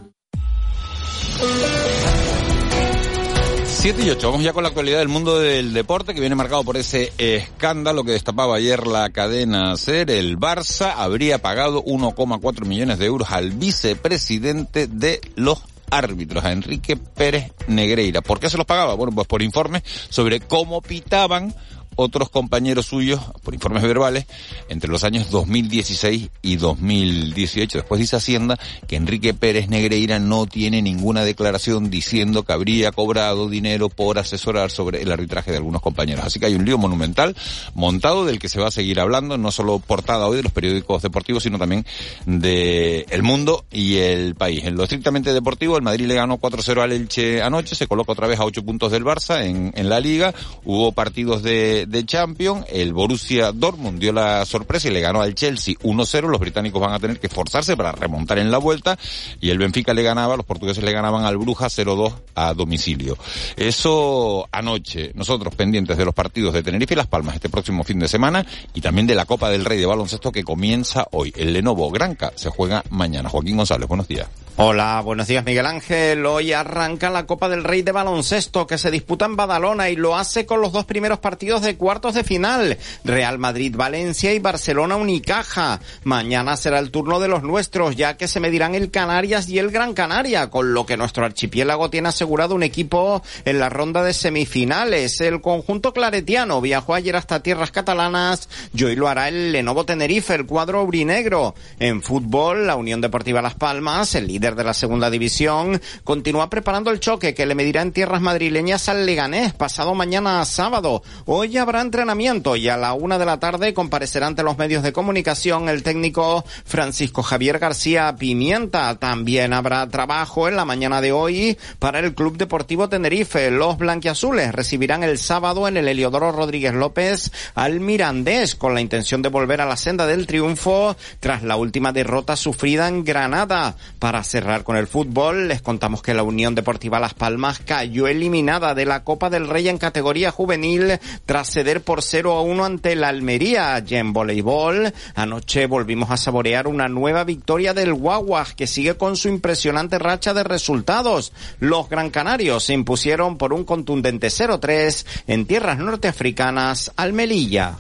7 3.80 4.02
y 4.02 4.10
8, 4.10 4.30
vamos 4.30 4.44
ya 4.44 4.52
con 4.52 4.62
la 4.62 4.68
actualidad 4.68 4.98
del 4.98 5.08
mundo 5.08 5.38
del 5.38 5.72
deporte 5.72 6.12
que 6.12 6.20
viene 6.20 6.34
marcado 6.34 6.62
por 6.64 6.76
ese 6.76 7.14
escándalo 7.16 8.04
que 8.04 8.12
destapaba 8.12 8.56
ayer 8.56 8.86
la 8.86 9.08
cadena 9.08 9.74
SER. 9.78 10.10
El 10.10 10.38
Barça 10.38 10.92
habría 10.98 11.38
pagado 11.38 11.82
1,4 11.84 12.66
millones 12.66 12.98
de 12.98 13.06
euros 13.06 13.30
al 13.30 13.52
vicepresidente 13.52 14.86
de 14.86 15.22
los 15.34 15.62
árbitros, 15.90 16.44
a 16.44 16.52
Enrique 16.52 16.98
Pérez 16.98 17.52
Negreira. 17.68 18.20
¿Por 18.20 18.38
qué 18.38 18.50
se 18.50 18.58
los 18.58 18.66
pagaba? 18.66 18.92
Bueno, 18.96 19.14
pues 19.14 19.26
por 19.26 19.40
informes 19.40 19.82
sobre 20.10 20.40
cómo 20.40 20.82
pitaban 20.82 21.54
otros 22.00 22.30
compañeros 22.30 22.86
suyos, 22.86 23.20
por 23.42 23.54
informes 23.54 23.82
verbales, 23.82 24.26
entre 24.68 24.90
los 24.90 25.04
años 25.04 25.30
2016 25.30 26.28
y 26.42 26.56
2018. 26.56 27.78
Después 27.78 28.00
dice 28.00 28.16
Hacienda 28.16 28.58
que 28.86 28.96
Enrique 28.96 29.34
Pérez 29.34 29.68
Negreira 29.68 30.18
no 30.18 30.46
tiene 30.46 30.82
ninguna 30.82 31.24
declaración 31.24 31.90
diciendo 31.90 32.42
que 32.42 32.52
habría 32.52 32.92
cobrado 32.92 33.48
dinero 33.48 33.88
por 33.88 34.18
asesorar 34.18 34.70
sobre 34.70 35.02
el 35.02 35.12
arbitraje 35.12 35.50
de 35.50 35.58
algunos 35.58 35.82
compañeros. 35.82 36.24
Así 36.24 36.40
que 36.40 36.46
hay 36.46 36.54
un 36.54 36.64
lío 36.64 36.78
monumental 36.78 37.36
montado 37.74 38.24
del 38.24 38.38
que 38.38 38.48
se 38.48 38.60
va 38.60 38.68
a 38.68 38.70
seguir 38.70 39.00
hablando, 39.00 39.38
no 39.38 39.52
solo 39.52 39.78
portada 39.78 40.26
hoy 40.26 40.38
de 40.38 40.42
los 40.42 40.52
periódicos 40.52 41.02
deportivos, 41.02 41.42
sino 41.42 41.58
también 41.58 41.84
de 42.26 43.06
El 43.10 43.22
Mundo 43.22 43.64
y 43.70 43.96
El 43.96 44.34
País. 44.34 44.64
En 44.64 44.76
lo 44.76 44.84
estrictamente 44.84 45.32
deportivo, 45.32 45.76
el 45.76 45.82
Madrid 45.82 46.06
le 46.06 46.14
ganó 46.14 46.38
4-0 46.38 46.82
al 46.82 46.92
Elche 46.92 47.42
anoche, 47.42 47.74
se 47.74 47.86
coloca 47.86 48.12
otra 48.12 48.26
vez 48.26 48.40
a 48.40 48.44
8 48.44 48.62
puntos 48.62 48.92
del 48.92 49.04
Barça 49.04 49.44
en, 49.44 49.72
en 49.74 49.88
la 49.88 50.00
Liga, 50.00 50.34
hubo 50.64 50.92
partidos 50.92 51.42
de, 51.42 51.86
de 51.90 52.06
Champions, 52.06 52.64
el 52.70 52.92
Borussia 52.92 53.50
Dortmund 53.52 53.98
dio 53.98 54.12
la 54.12 54.46
sorpresa 54.46 54.88
y 54.88 54.92
le 54.92 55.00
ganó 55.00 55.22
al 55.22 55.34
Chelsea 55.34 55.74
1-0, 55.82 56.28
los 56.28 56.40
británicos 56.40 56.80
van 56.80 56.92
a 56.92 57.00
tener 57.00 57.18
que 57.18 57.26
esforzarse 57.26 57.76
para 57.76 57.90
remontar 57.90 58.38
en 58.38 58.50
la 58.50 58.58
vuelta 58.58 58.96
y 59.40 59.50
el 59.50 59.58
Benfica 59.58 59.92
le 59.92 60.04
ganaba, 60.04 60.36
los 60.36 60.46
portugueses 60.46 60.84
le 60.84 60.92
ganaban 60.92 61.24
al 61.24 61.36
Bruja 61.36 61.66
0-2 61.66 62.14
a 62.36 62.54
domicilio. 62.54 63.18
Eso 63.56 64.46
anoche, 64.52 65.10
nosotros 65.14 65.54
pendientes 65.54 65.98
de 65.98 66.04
los 66.04 66.14
partidos 66.14 66.54
de 66.54 66.62
Tenerife 66.62 66.94
y 66.94 66.96
Las 66.96 67.08
Palmas 67.08 67.34
este 67.34 67.48
próximo 67.48 67.82
fin 67.82 67.98
de 67.98 68.06
semana 68.06 68.46
y 68.72 68.80
también 68.80 69.08
de 69.08 69.16
la 69.16 69.24
Copa 69.24 69.50
del 69.50 69.64
Rey 69.64 69.78
de 69.78 69.86
baloncesto 69.86 70.30
que 70.30 70.44
comienza 70.44 71.08
hoy. 71.10 71.32
El 71.36 71.52
Lenovo 71.52 71.90
Granca 71.90 72.32
se 72.36 72.50
juega 72.50 72.84
mañana. 72.90 73.28
Joaquín 73.28 73.56
González, 73.56 73.88
buenos 73.88 74.06
días. 74.06 74.28
Hola, 74.62 75.00
buenos 75.02 75.26
días 75.26 75.42
Miguel 75.42 75.64
Ángel. 75.64 76.26
Hoy 76.26 76.52
arranca 76.52 77.08
la 77.08 77.24
Copa 77.24 77.48
del 77.48 77.64
Rey 77.64 77.80
de 77.80 77.92
baloncesto 77.92 78.66
que 78.66 78.76
se 78.76 78.90
disputa 78.90 79.24
en 79.24 79.34
Badalona 79.34 79.88
y 79.88 79.96
lo 79.96 80.16
hace 80.16 80.44
con 80.44 80.60
los 80.60 80.70
dos 80.70 80.84
primeros 80.84 81.18
partidos 81.18 81.62
de 81.62 81.69
cuartos 81.76 82.14
de 82.14 82.24
final. 82.24 82.78
Real 83.04 83.38
Madrid-Valencia 83.38 84.32
y 84.32 84.38
Barcelona-Unicaja. 84.38 85.80
Mañana 86.04 86.56
será 86.56 86.78
el 86.78 86.90
turno 86.90 87.20
de 87.20 87.28
los 87.28 87.42
nuestros 87.42 87.96
ya 87.96 88.16
que 88.16 88.28
se 88.28 88.40
medirán 88.40 88.74
el 88.74 88.90
Canarias 88.90 89.48
y 89.48 89.58
el 89.58 89.70
Gran 89.70 89.94
Canaria, 89.94 90.50
con 90.50 90.74
lo 90.74 90.86
que 90.86 90.96
nuestro 90.96 91.24
archipiélago 91.24 91.90
tiene 91.90 92.08
asegurado 92.08 92.54
un 92.54 92.62
equipo 92.62 93.22
en 93.44 93.58
la 93.58 93.68
ronda 93.68 94.02
de 94.02 94.12
semifinales. 94.12 95.20
El 95.20 95.40
conjunto 95.40 95.92
claretiano 95.92 96.60
viajó 96.60 96.94
ayer 96.94 97.16
hasta 97.16 97.42
tierras 97.42 97.70
catalanas 97.70 98.48
y 98.74 98.84
hoy 98.84 98.96
lo 98.96 99.08
hará 99.08 99.28
el 99.28 99.52
Lenovo 99.52 99.84
Tenerife, 99.84 100.34
el 100.34 100.46
cuadro 100.46 100.80
aurinegro. 100.80 101.54
En 101.78 102.02
fútbol, 102.02 102.66
la 102.66 102.76
Unión 102.76 103.00
Deportiva 103.00 103.42
Las 103.42 103.54
Palmas, 103.54 104.14
el 104.14 104.26
líder 104.26 104.54
de 104.54 104.64
la 104.64 104.74
segunda 104.74 105.10
división, 105.10 105.80
continúa 106.04 106.50
preparando 106.50 106.90
el 106.90 107.00
choque 107.00 107.34
que 107.34 107.46
le 107.46 107.54
medirá 107.54 107.82
en 107.82 107.92
tierras 107.92 108.20
madrileñas 108.20 108.88
al 108.88 109.06
Leganés 109.06 109.52
pasado 109.52 109.94
mañana 109.94 110.44
sábado. 110.44 111.02
Hoy 111.26 111.56
habrá 111.60 111.80
entrenamiento 111.80 112.56
y 112.56 112.68
a 112.68 112.76
la 112.76 112.94
una 112.94 113.18
de 113.18 113.26
la 113.26 113.38
tarde 113.38 113.74
comparecerá 113.74 114.26
ante 114.26 114.42
los 114.42 114.58
medios 114.58 114.82
de 114.82 114.92
comunicación 114.92 115.68
el 115.68 115.82
técnico 115.82 116.44
Francisco 116.64 117.22
Javier 117.22 117.58
García 117.58 118.16
Pimienta. 118.16 118.96
También 118.98 119.52
habrá 119.52 119.86
trabajo 119.88 120.48
en 120.48 120.56
la 120.56 120.64
mañana 120.64 121.00
de 121.00 121.12
hoy 121.12 121.58
para 121.78 122.00
el 122.00 122.14
Club 122.14 122.36
Deportivo 122.36 122.88
Tenerife. 122.88 123.50
Los 123.50 123.78
blanquiazules 123.78 124.52
recibirán 124.52 125.02
el 125.02 125.18
sábado 125.18 125.68
en 125.68 125.76
el 125.76 125.88
Heliodoro 125.88 126.32
Rodríguez 126.32 126.74
López 126.74 127.30
al 127.54 127.80
Mirandés 127.80 128.54
con 128.54 128.74
la 128.74 128.80
intención 128.80 129.22
de 129.22 129.28
volver 129.28 129.60
a 129.60 129.66
la 129.66 129.76
senda 129.76 130.06
del 130.06 130.26
triunfo 130.26 130.96
tras 131.20 131.42
la 131.42 131.56
última 131.56 131.92
derrota 131.92 132.36
sufrida 132.36 132.88
en 132.88 133.04
Granada. 133.04 133.76
Para 133.98 134.24
cerrar 134.24 134.64
con 134.64 134.76
el 134.76 134.86
fútbol, 134.86 135.48
les 135.48 135.60
contamos 135.60 136.02
que 136.02 136.14
la 136.14 136.22
Unión 136.22 136.54
Deportiva 136.54 136.98
Las 136.98 137.14
Palmas 137.14 137.60
cayó 137.64 138.08
eliminada 138.08 138.74
de 138.74 138.86
la 138.86 139.04
Copa 139.04 139.28
del 139.28 139.48
Rey 139.48 139.68
en 139.68 139.78
categoría 139.78 140.30
juvenil 140.30 140.98
tras 141.26 141.49
ceder 141.50 141.82
por 141.82 142.02
0 142.02 142.32
a 142.32 142.42
1 142.42 142.64
ante 142.64 142.96
la 142.96 143.08
Almería. 143.08 143.84
Y 143.86 143.94
en 143.96 144.12
voleibol, 144.12 144.92
anoche 145.14 145.66
volvimos 145.66 146.10
a 146.10 146.16
saborear 146.16 146.66
una 146.66 146.88
nueva 146.88 147.24
victoria 147.24 147.74
del 147.74 147.92
Guaguas 147.92 148.54
que 148.54 148.66
sigue 148.66 148.96
con 148.96 149.16
su 149.16 149.28
impresionante 149.28 149.98
racha 149.98 150.32
de 150.32 150.44
resultados. 150.44 151.32
Los 151.58 151.88
Gran 151.88 152.10
Canarios 152.10 152.64
se 152.64 152.74
impusieron 152.74 153.36
por 153.36 153.52
un 153.52 153.64
contundente 153.64 154.28
0-3 154.28 155.04
en 155.26 155.46
tierras 155.46 155.78
norteafricanas 155.78 156.92
al 156.96 157.12
Melilla. 157.12 157.76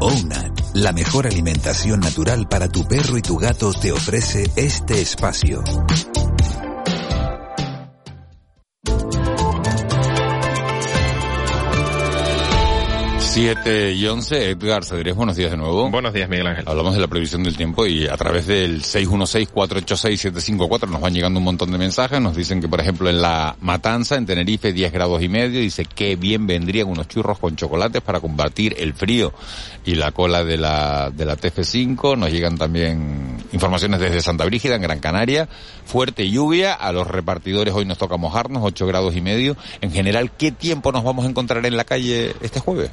ONAC, 0.00 0.52
la 0.74 0.92
mejor 0.92 1.26
alimentación 1.26 2.00
natural 2.00 2.46
para 2.48 2.68
tu 2.68 2.86
perro 2.86 3.16
y 3.16 3.22
tu 3.22 3.38
gato, 3.38 3.72
te 3.72 3.90
ofrece 3.90 4.50
este 4.56 5.00
espacio. 5.00 5.64
7 13.34 13.92
y 13.94 14.06
11, 14.06 14.50
Edgar 14.50 14.84
Cedrés, 14.84 15.16
buenos 15.16 15.34
días 15.34 15.50
de 15.50 15.56
nuevo. 15.56 15.90
Buenos 15.90 16.12
días, 16.12 16.28
Miguel 16.28 16.46
Ángel. 16.46 16.62
Hablamos 16.68 16.94
de 16.94 17.00
la 17.00 17.08
previsión 17.08 17.42
del 17.42 17.56
tiempo 17.56 17.84
y 17.84 18.06
a 18.06 18.16
través 18.16 18.46
del 18.46 18.84
616-486-754 18.84 20.88
nos 20.88 21.00
van 21.00 21.12
llegando 21.12 21.40
un 21.40 21.44
montón 21.44 21.72
de 21.72 21.78
mensajes. 21.78 22.20
Nos 22.20 22.36
dicen 22.36 22.60
que, 22.60 22.68
por 22.68 22.80
ejemplo, 22.80 23.10
en 23.10 23.20
la 23.20 23.56
Matanza, 23.60 24.14
en 24.14 24.26
Tenerife, 24.26 24.72
10 24.72 24.92
grados 24.92 25.20
y 25.20 25.28
medio, 25.28 25.58
dice 25.58 25.84
que 25.84 26.14
bien 26.14 26.46
vendrían 26.46 26.86
unos 26.86 27.08
churros 27.08 27.40
con 27.40 27.56
chocolates 27.56 28.02
para 28.02 28.20
combatir 28.20 28.76
el 28.78 28.94
frío 28.94 29.34
y 29.84 29.96
la 29.96 30.12
cola 30.12 30.44
de 30.44 30.56
la, 30.56 31.10
de 31.10 31.24
la 31.24 31.36
TF5. 31.36 32.16
Nos 32.16 32.30
llegan 32.30 32.56
también 32.56 33.38
informaciones 33.50 33.98
desde 33.98 34.20
Santa 34.20 34.44
Brígida, 34.44 34.76
en 34.76 34.82
Gran 34.82 35.00
Canaria. 35.00 35.48
Fuerte 35.84 36.30
lluvia, 36.30 36.72
a 36.72 36.92
los 36.92 37.08
repartidores 37.08 37.74
hoy 37.74 37.84
nos 37.84 37.98
toca 37.98 38.16
mojarnos, 38.16 38.62
8 38.62 38.86
grados 38.86 39.16
y 39.16 39.20
medio. 39.20 39.56
En 39.80 39.90
general, 39.90 40.30
¿qué 40.38 40.52
tiempo 40.52 40.92
nos 40.92 41.02
vamos 41.02 41.26
a 41.26 41.28
encontrar 41.28 41.66
en 41.66 41.76
la 41.76 41.82
calle 41.82 42.32
este 42.40 42.60
jueves? 42.60 42.92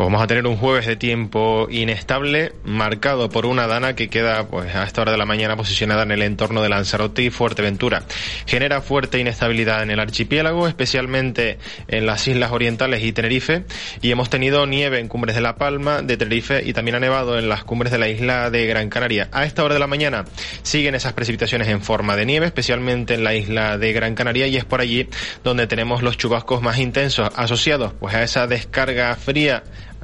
Pues 0.00 0.06
vamos 0.06 0.22
a 0.22 0.26
tener 0.26 0.46
un 0.46 0.56
jueves 0.56 0.86
de 0.86 0.96
tiempo 0.96 1.66
inestable, 1.70 2.54
marcado 2.64 3.28
por 3.28 3.44
una 3.44 3.66
dana 3.66 3.94
que 3.94 4.08
queda 4.08 4.48
pues 4.48 4.74
a 4.74 4.84
esta 4.84 5.02
hora 5.02 5.12
de 5.12 5.18
la 5.18 5.26
mañana 5.26 5.58
posicionada 5.58 6.04
en 6.04 6.10
el 6.10 6.22
entorno 6.22 6.62
de 6.62 6.70
Lanzarote 6.70 7.24
y 7.24 7.28
Fuerteventura. 7.28 8.04
Genera 8.46 8.80
fuerte 8.80 9.18
inestabilidad 9.18 9.82
en 9.82 9.90
el 9.90 10.00
archipiélago, 10.00 10.66
especialmente 10.66 11.58
en 11.86 12.06
las 12.06 12.26
islas 12.26 12.50
orientales 12.50 13.04
y 13.04 13.12
Tenerife, 13.12 13.64
y 14.00 14.10
hemos 14.10 14.30
tenido 14.30 14.64
nieve 14.64 15.00
en 15.00 15.08
cumbres 15.08 15.36
de 15.36 15.42
La 15.42 15.56
Palma, 15.56 16.00
de 16.00 16.16
Tenerife 16.16 16.62
y 16.64 16.72
también 16.72 16.94
ha 16.94 17.00
nevado 17.00 17.38
en 17.38 17.50
las 17.50 17.62
cumbres 17.64 17.92
de 17.92 17.98
la 17.98 18.08
isla 18.08 18.48
de 18.48 18.64
Gran 18.64 18.88
Canaria. 18.88 19.28
A 19.32 19.44
esta 19.44 19.62
hora 19.64 19.74
de 19.74 19.80
la 19.80 19.86
mañana 19.86 20.24
siguen 20.62 20.94
esas 20.94 21.12
precipitaciones 21.12 21.68
en 21.68 21.82
forma 21.82 22.16
de 22.16 22.24
nieve, 22.24 22.46
especialmente 22.46 23.12
en 23.12 23.22
la 23.22 23.34
isla 23.34 23.76
de 23.76 23.92
Gran 23.92 24.14
Canaria, 24.14 24.46
y 24.46 24.56
es 24.56 24.64
por 24.64 24.80
allí 24.80 25.10
donde 25.44 25.66
tenemos 25.66 26.02
los 26.02 26.16
chubascos 26.16 26.62
más 26.62 26.78
intensos 26.78 27.30
asociados 27.36 27.92
pues 28.00 28.14
a 28.14 28.22
esa 28.22 28.46
descarga 28.46 29.14
fría 29.16 29.62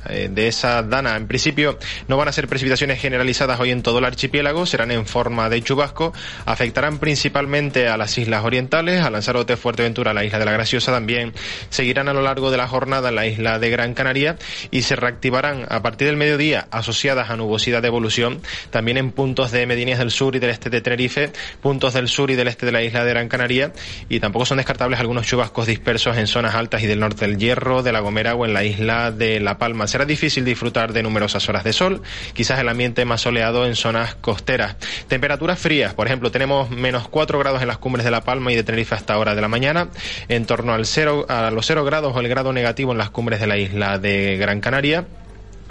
eh, 0.09 0.29
de 0.31 0.49
esa 0.49 0.83
dana. 0.83 1.17
En 1.17 1.27
principio 1.27 1.79
no 2.09 2.17
van 2.17 2.29
a 2.29 2.33
ser 2.33 2.49
precipitaciones 2.49 3.01
generalizadas 3.01 3.61
hoy 3.61 3.71
en 3.71 3.83
todo 3.83 3.99
el 3.99 4.05
archipiélago, 4.05 4.67
serán 4.67 4.91
en 4.91 5.07
forma 5.07 5.49
de 5.49 5.63
chubasco, 5.63 6.13
afectarán 6.45 6.99
principalmente 6.99 7.89
a 7.89 7.97
las 7.97 8.17
islas 8.19 8.45
orientales, 8.45 9.03
a 9.03 9.11
Lanzarote, 9.11 9.57
Fuerteventura, 9.57 10.11
a 10.11 10.15
la 10.15 10.25
isla 10.25 10.39
de 10.39 10.45
la 10.45 10.53
Graciosa. 10.53 10.93
También, 10.93 11.33
seguirán 11.71 12.09
a 12.09 12.13
lo 12.13 12.23
largo 12.23 12.51
de 12.51 12.57
la 12.57 12.69
jornada 12.69 13.09
en 13.09 13.17
la 13.17 13.27
isla 13.27 13.59
de 13.59 13.71
Gran 13.71 13.95
Canaria 13.95 14.37
y 14.71 14.83
se 14.83 14.97
reactivarán 14.97 15.67
a 15.69 15.83
partir 15.83 16.07
del 16.07 16.17
mediodía 16.17 16.69
asociadas 16.71 17.31
a 17.31 17.37
nubosidad 17.37 17.83
de 17.83 17.89
evolución, 17.89 18.41
también 18.71 18.97
en 18.97 19.13
puntos 19.13 19.51
de 19.51 19.67
Medinías 19.67 19.99
del 19.99 20.11
sur 20.11 20.37
y 20.37 20.39
del 20.39 20.51
este 20.51 20.71
de 20.71 20.81
Tenerife, 20.81 21.33
puntos 21.61 21.95
del 21.95 22.09
sur 22.09 22.31
y 22.31 22.35
del 22.35 22.49
este 22.49 22.67
de 22.67 22.73
la 22.73 22.83
isla 22.83 23.05
de 23.05 23.11
Gran 23.11 23.29
Canaria. 23.29 23.73
Y 24.09 24.21
tampoco 24.21 24.47
son 24.47 24.59
descartables 24.59 25.01
algunos 25.01 25.27
chubascos 25.27 25.67
dispersos 25.67 26.17
en 26.17 26.27
zonas 26.27 26.55
altas 26.55 26.83
y 26.83 26.87
del 26.87 27.01
norte 27.01 27.27
del 27.27 27.39
Hierro, 27.39 27.83
de 27.83 27.93
la 27.93 28.01
Gomera 28.01 28.35
o 28.35 28.45
en 28.45 28.55
la 28.55 28.65
isla 28.65 29.11
de 29.11 29.41
La 29.41 29.59
Palma 29.59 29.87
será 29.97 30.05
difícil 30.05 30.45
disfrutar 30.45 30.93
de 30.93 31.03
numerosas 31.03 31.49
horas 31.49 31.65
de 31.65 31.73
sol, 31.73 32.03
quizás 32.35 32.61
el 32.61 32.69
ambiente 32.69 33.07
más 33.07 33.23
soleado 33.23 33.65
en 33.65 33.77
zonas 33.77 34.15
costeras. 34.15 34.77
Temperaturas 35.09 35.59
frías, 35.59 35.95
por 35.95 36.07
ejemplo, 36.07 36.31
tenemos 36.31 36.69
menos 36.69 37.09
4 37.09 37.39
grados 37.39 37.63
en 37.63 37.69
las 37.69 37.79
cumbres 37.79 38.05
de 38.05 38.11
La 38.11 38.21
Palma 38.21 38.53
y 38.53 38.57
de 38.57 38.63
Tenerife 38.63 38.95
hasta 38.95 39.17
hora 39.17 39.35
de 39.35 39.41
la 39.41 39.49
mañana, 39.49 39.89
en 40.29 40.45
torno 40.45 40.75
al 40.75 40.85
cero, 40.85 41.25
a 41.31 41.51
los 41.51 41.65
0 41.65 41.83
grados 41.87 42.15
o 42.15 42.21
el 42.21 42.29
grado 42.29 42.53
negativo 42.53 42.93
en 42.93 42.99
las 42.99 43.09
cumbres 43.09 43.41
de 43.41 43.47
la 43.47 43.57
isla 43.57 43.99
de 43.99 44.37
Gran 44.37 44.61
Canaria. 44.61 45.07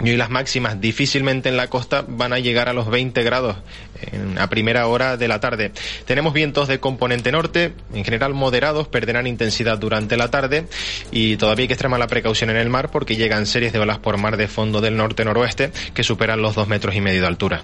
Y 0.04 0.10
hoy 0.10 0.16
las 0.16 0.28
máximas 0.28 0.78
difícilmente 0.80 1.48
en 1.48 1.56
la 1.56 1.68
costa 1.68 2.04
van 2.06 2.32
a 2.34 2.38
llegar 2.38 2.68
a 2.68 2.74
los 2.74 2.88
20 2.90 3.22
grados 3.22 3.56
en, 4.12 4.38
a 4.38 4.48
primera 4.50 4.86
hora 4.88 5.16
de 5.16 5.26
la 5.26 5.40
tarde. 5.40 5.72
Tenemos 6.04 6.34
vientos 6.34 6.68
de 6.68 6.80
componente 6.80 7.32
norte, 7.32 7.72
en 7.94 8.04
general 8.04 8.34
moderados, 8.34 8.88
perderán 8.88 9.26
intensidad 9.26 9.78
durante 9.78 10.18
la 10.18 10.30
tarde 10.30 10.66
y 11.10 11.36
todavía 11.36 11.64
hay 11.64 11.68
que 11.68 11.74
extremar 11.74 11.98
la 11.98 12.08
precaución 12.08 12.50
en 12.50 12.56
el 12.56 12.68
mar 12.68 12.90
porque 12.90 13.16
llegan 13.16 13.46
series 13.46 13.72
de 13.72 13.78
olas 13.78 13.98
por 13.98 14.18
mar 14.18 14.36
de 14.36 14.48
fondo 14.48 14.82
del 14.82 14.96
norte-noroeste 14.96 15.72
que 15.94 16.02
superan 16.02 16.42
los 16.42 16.54
dos 16.54 16.68
metros 16.68 16.94
y 16.94 17.00
medio 17.00 17.22
de 17.22 17.26
altura. 17.26 17.62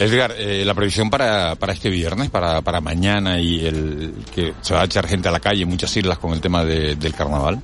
Edgar, 0.00 0.34
eh, 0.38 0.64
la 0.64 0.72
previsión 0.72 1.10
para, 1.10 1.56
para 1.56 1.74
este 1.74 1.90
viernes, 1.90 2.30
para, 2.30 2.62
para 2.62 2.80
mañana 2.80 3.38
y 3.38 3.66
el 3.66 4.14
que 4.34 4.54
se 4.62 4.72
va 4.72 4.80
a 4.80 4.84
echar 4.84 5.06
gente 5.06 5.28
a 5.28 5.30
la 5.30 5.40
calle 5.40 5.62
en 5.62 5.68
muchas 5.68 5.94
islas 5.94 6.16
con 6.16 6.32
el 6.32 6.40
tema 6.40 6.64
de, 6.64 6.96
del 6.96 7.14
carnaval. 7.14 7.60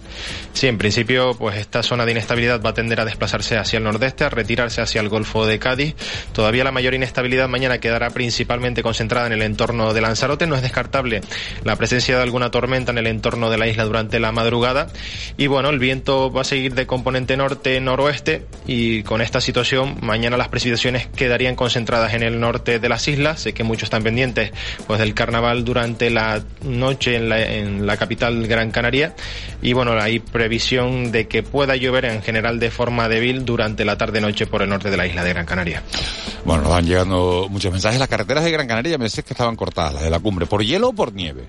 Sí, 0.52 0.66
en 0.66 0.76
principio, 0.76 1.34
pues 1.34 1.56
esta 1.56 1.82
zona 1.82 2.04
de 2.04 2.12
inestabilidad 2.12 2.60
va 2.60 2.70
a 2.70 2.74
tender 2.74 3.00
a 3.00 3.06
desplazarse 3.06 3.56
hacia 3.56 3.78
el 3.78 3.84
nordeste 3.96 4.24
a 4.24 4.28
retirarse 4.28 4.82
hacia 4.82 5.00
el 5.00 5.08
Golfo 5.08 5.46
de 5.46 5.58
Cádiz. 5.58 5.94
Todavía 6.34 6.64
la 6.64 6.70
mayor 6.70 6.92
inestabilidad 6.92 7.48
mañana 7.48 7.78
quedará 7.78 8.10
principalmente 8.10 8.82
concentrada 8.82 9.26
en 9.26 9.32
el 9.32 9.40
entorno 9.40 9.94
de 9.94 10.02
Lanzarote. 10.02 10.46
No 10.46 10.54
es 10.54 10.60
descartable 10.60 11.22
la 11.64 11.76
presencia 11.76 12.14
de 12.14 12.22
alguna 12.22 12.50
tormenta 12.50 12.92
en 12.92 12.98
el 12.98 13.06
entorno 13.06 13.48
de 13.48 13.56
la 13.56 13.68
isla 13.68 13.84
durante 13.84 14.20
la 14.20 14.32
madrugada. 14.32 14.88
Y 15.38 15.46
bueno, 15.46 15.70
el 15.70 15.78
viento 15.78 16.30
va 16.30 16.42
a 16.42 16.44
seguir 16.44 16.74
de 16.74 16.86
componente 16.86 17.38
norte-noroeste 17.38 18.44
y 18.66 19.02
con 19.02 19.22
esta 19.22 19.40
situación 19.40 19.96
mañana 20.02 20.36
las 20.36 20.48
precipitaciones 20.48 21.06
quedarían 21.06 21.56
concentradas 21.56 22.12
en 22.12 22.22
el 22.22 22.38
norte 22.38 22.78
de 22.78 22.88
las 22.90 23.08
islas. 23.08 23.40
Sé 23.40 23.54
que 23.54 23.64
muchos 23.64 23.84
están 23.84 24.02
pendientes 24.02 24.52
pues 24.86 25.00
del 25.00 25.14
carnaval 25.14 25.64
durante 25.64 26.10
la 26.10 26.42
noche 26.60 27.16
en 27.16 27.30
la, 27.30 27.40
en 27.40 27.86
la 27.86 27.96
capital 27.96 28.46
Gran 28.46 28.70
Canaria 28.70 29.14
y 29.62 29.72
bueno, 29.72 29.92
hay 29.98 30.18
previsión 30.18 31.12
de 31.12 31.28
que 31.28 31.42
pueda 31.42 31.76
llover 31.76 32.04
en 32.04 32.22
general 32.22 32.60
de 32.60 32.70
forma 32.70 33.08
débil 33.08 33.46
durante 33.46 33.85
la 33.86 33.96
tarde-noche 33.96 34.46
por 34.46 34.62
el 34.62 34.68
norte 34.68 34.90
de 34.90 34.96
la 34.96 35.06
isla 35.06 35.24
de 35.24 35.30
Gran 35.32 35.46
Canaria. 35.46 35.82
Bueno, 36.44 36.62
nos 36.62 36.72
van 36.72 36.86
llegando 36.86 37.46
muchos 37.50 37.72
mensajes. 37.72 37.98
Las 37.98 38.08
carreteras 38.08 38.44
de 38.44 38.50
Gran 38.50 38.66
Canaria 38.66 38.98
me 38.98 39.04
decís 39.04 39.24
que 39.24 39.32
estaban 39.32 39.56
cortadas, 39.56 39.94
las 39.94 40.02
de 40.02 40.10
la 40.10 40.18
cumbre. 40.18 40.46
¿Por 40.46 40.64
hielo 40.64 40.88
o 40.88 40.92
por 40.92 41.12
nieve? 41.12 41.44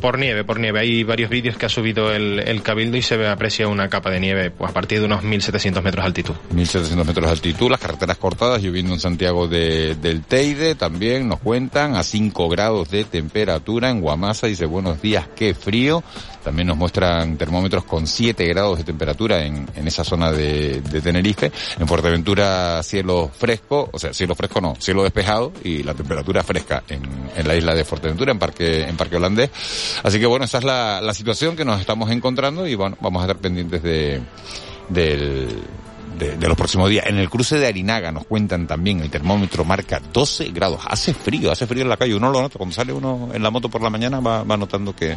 Por 0.00 0.18
nieve, 0.18 0.44
por 0.44 0.60
nieve. 0.60 0.80
Hay 0.80 1.04
varios 1.04 1.30
vídeos 1.30 1.56
que 1.56 1.66
ha 1.66 1.68
subido 1.68 2.12
el, 2.12 2.40
el 2.40 2.62
Cabildo 2.62 2.96
y 2.96 3.02
se 3.02 3.16
ve, 3.16 3.28
aprecia 3.28 3.68
una 3.68 3.88
capa 3.88 4.10
de 4.10 4.20
nieve 4.20 4.50
pues, 4.50 4.70
a 4.70 4.74
partir 4.74 5.00
de 5.00 5.06
unos 5.06 5.22
1.700 5.22 5.82
metros 5.82 6.02
de 6.02 6.06
altitud. 6.06 6.34
1.700 6.54 7.04
metros 7.04 7.26
de 7.26 7.30
altitud, 7.30 7.70
las 7.70 7.80
carreteras 7.80 8.18
cortadas, 8.18 8.62
lloviendo 8.62 8.94
en 8.94 9.00
Santiago 9.00 9.48
de, 9.48 9.94
del 9.94 10.22
Teide 10.22 10.74
también, 10.74 11.28
nos 11.28 11.40
cuentan, 11.40 11.96
a 11.96 12.02
5 12.02 12.48
grados 12.48 12.90
de 12.90 13.04
temperatura 13.04 13.90
en 13.90 14.00
Guamasa, 14.00 14.46
dice 14.46 14.66
buenos 14.66 15.00
días, 15.00 15.28
qué 15.34 15.54
frío. 15.54 16.02
También 16.44 16.68
nos 16.68 16.76
muestran 16.76 17.38
termómetros 17.38 17.84
con 17.84 18.06
7 18.06 18.46
grados 18.46 18.76
de 18.76 18.84
temperatura 18.84 19.46
en, 19.46 19.66
en 19.74 19.88
esa 19.88 20.04
zona 20.04 20.30
de, 20.30 20.82
de, 20.82 21.00
Tenerife. 21.00 21.50
En 21.80 21.88
Fuerteventura 21.88 22.82
cielo 22.82 23.30
fresco, 23.34 23.88
o 23.90 23.98
sea, 23.98 24.12
cielo 24.12 24.34
fresco 24.34 24.60
no, 24.60 24.76
cielo 24.78 25.04
despejado 25.04 25.52
y 25.64 25.82
la 25.82 25.94
temperatura 25.94 26.42
fresca 26.42 26.84
en, 26.86 27.02
en 27.34 27.48
la 27.48 27.56
isla 27.56 27.74
de 27.74 27.84
Fuerteventura, 27.86 28.32
en 28.32 28.38
Parque, 28.38 28.82
en 28.82 28.94
Parque 28.94 29.16
Holandés. 29.16 29.50
Así 30.02 30.18
que 30.18 30.26
bueno, 30.26 30.44
esa 30.44 30.58
es 30.58 30.64
la, 30.64 31.14
situación 31.14 31.56
que 31.56 31.64
nos 31.64 31.80
estamos 31.80 32.10
encontrando 32.10 32.66
y 32.66 32.74
bueno, 32.74 32.96
vamos 33.00 33.22
a 33.22 33.26
estar 33.26 33.38
pendientes 33.38 33.82
de, 33.82 34.20
del, 34.88 35.62
de, 36.18 36.48
los 36.48 36.56
próximos 36.56 36.90
días. 36.90 37.06
En 37.06 37.18
el 37.18 37.30
cruce 37.30 37.58
de 37.58 37.66
Arinaga 37.66 38.10
nos 38.10 38.26
cuentan 38.26 38.66
también, 38.66 39.00
el 39.00 39.10
termómetro 39.10 39.64
marca 39.64 40.00
12 40.12 40.50
grados. 40.50 40.80
Hace 40.86 41.14
frío, 41.14 41.52
hace 41.52 41.66
frío 41.66 41.82
en 41.82 41.88
la 41.88 41.96
calle. 41.96 42.14
Uno 42.14 42.30
lo 42.30 42.40
nota. 42.40 42.58
Cuando 42.58 42.74
sale 42.74 42.92
uno 42.92 43.30
en 43.32 43.42
la 43.42 43.50
moto 43.50 43.68
por 43.68 43.82
la 43.82 43.90
mañana 43.90 44.20
va, 44.20 44.42
va 44.42 44.56
notando 44.56 44.94
que, 44.94 45.16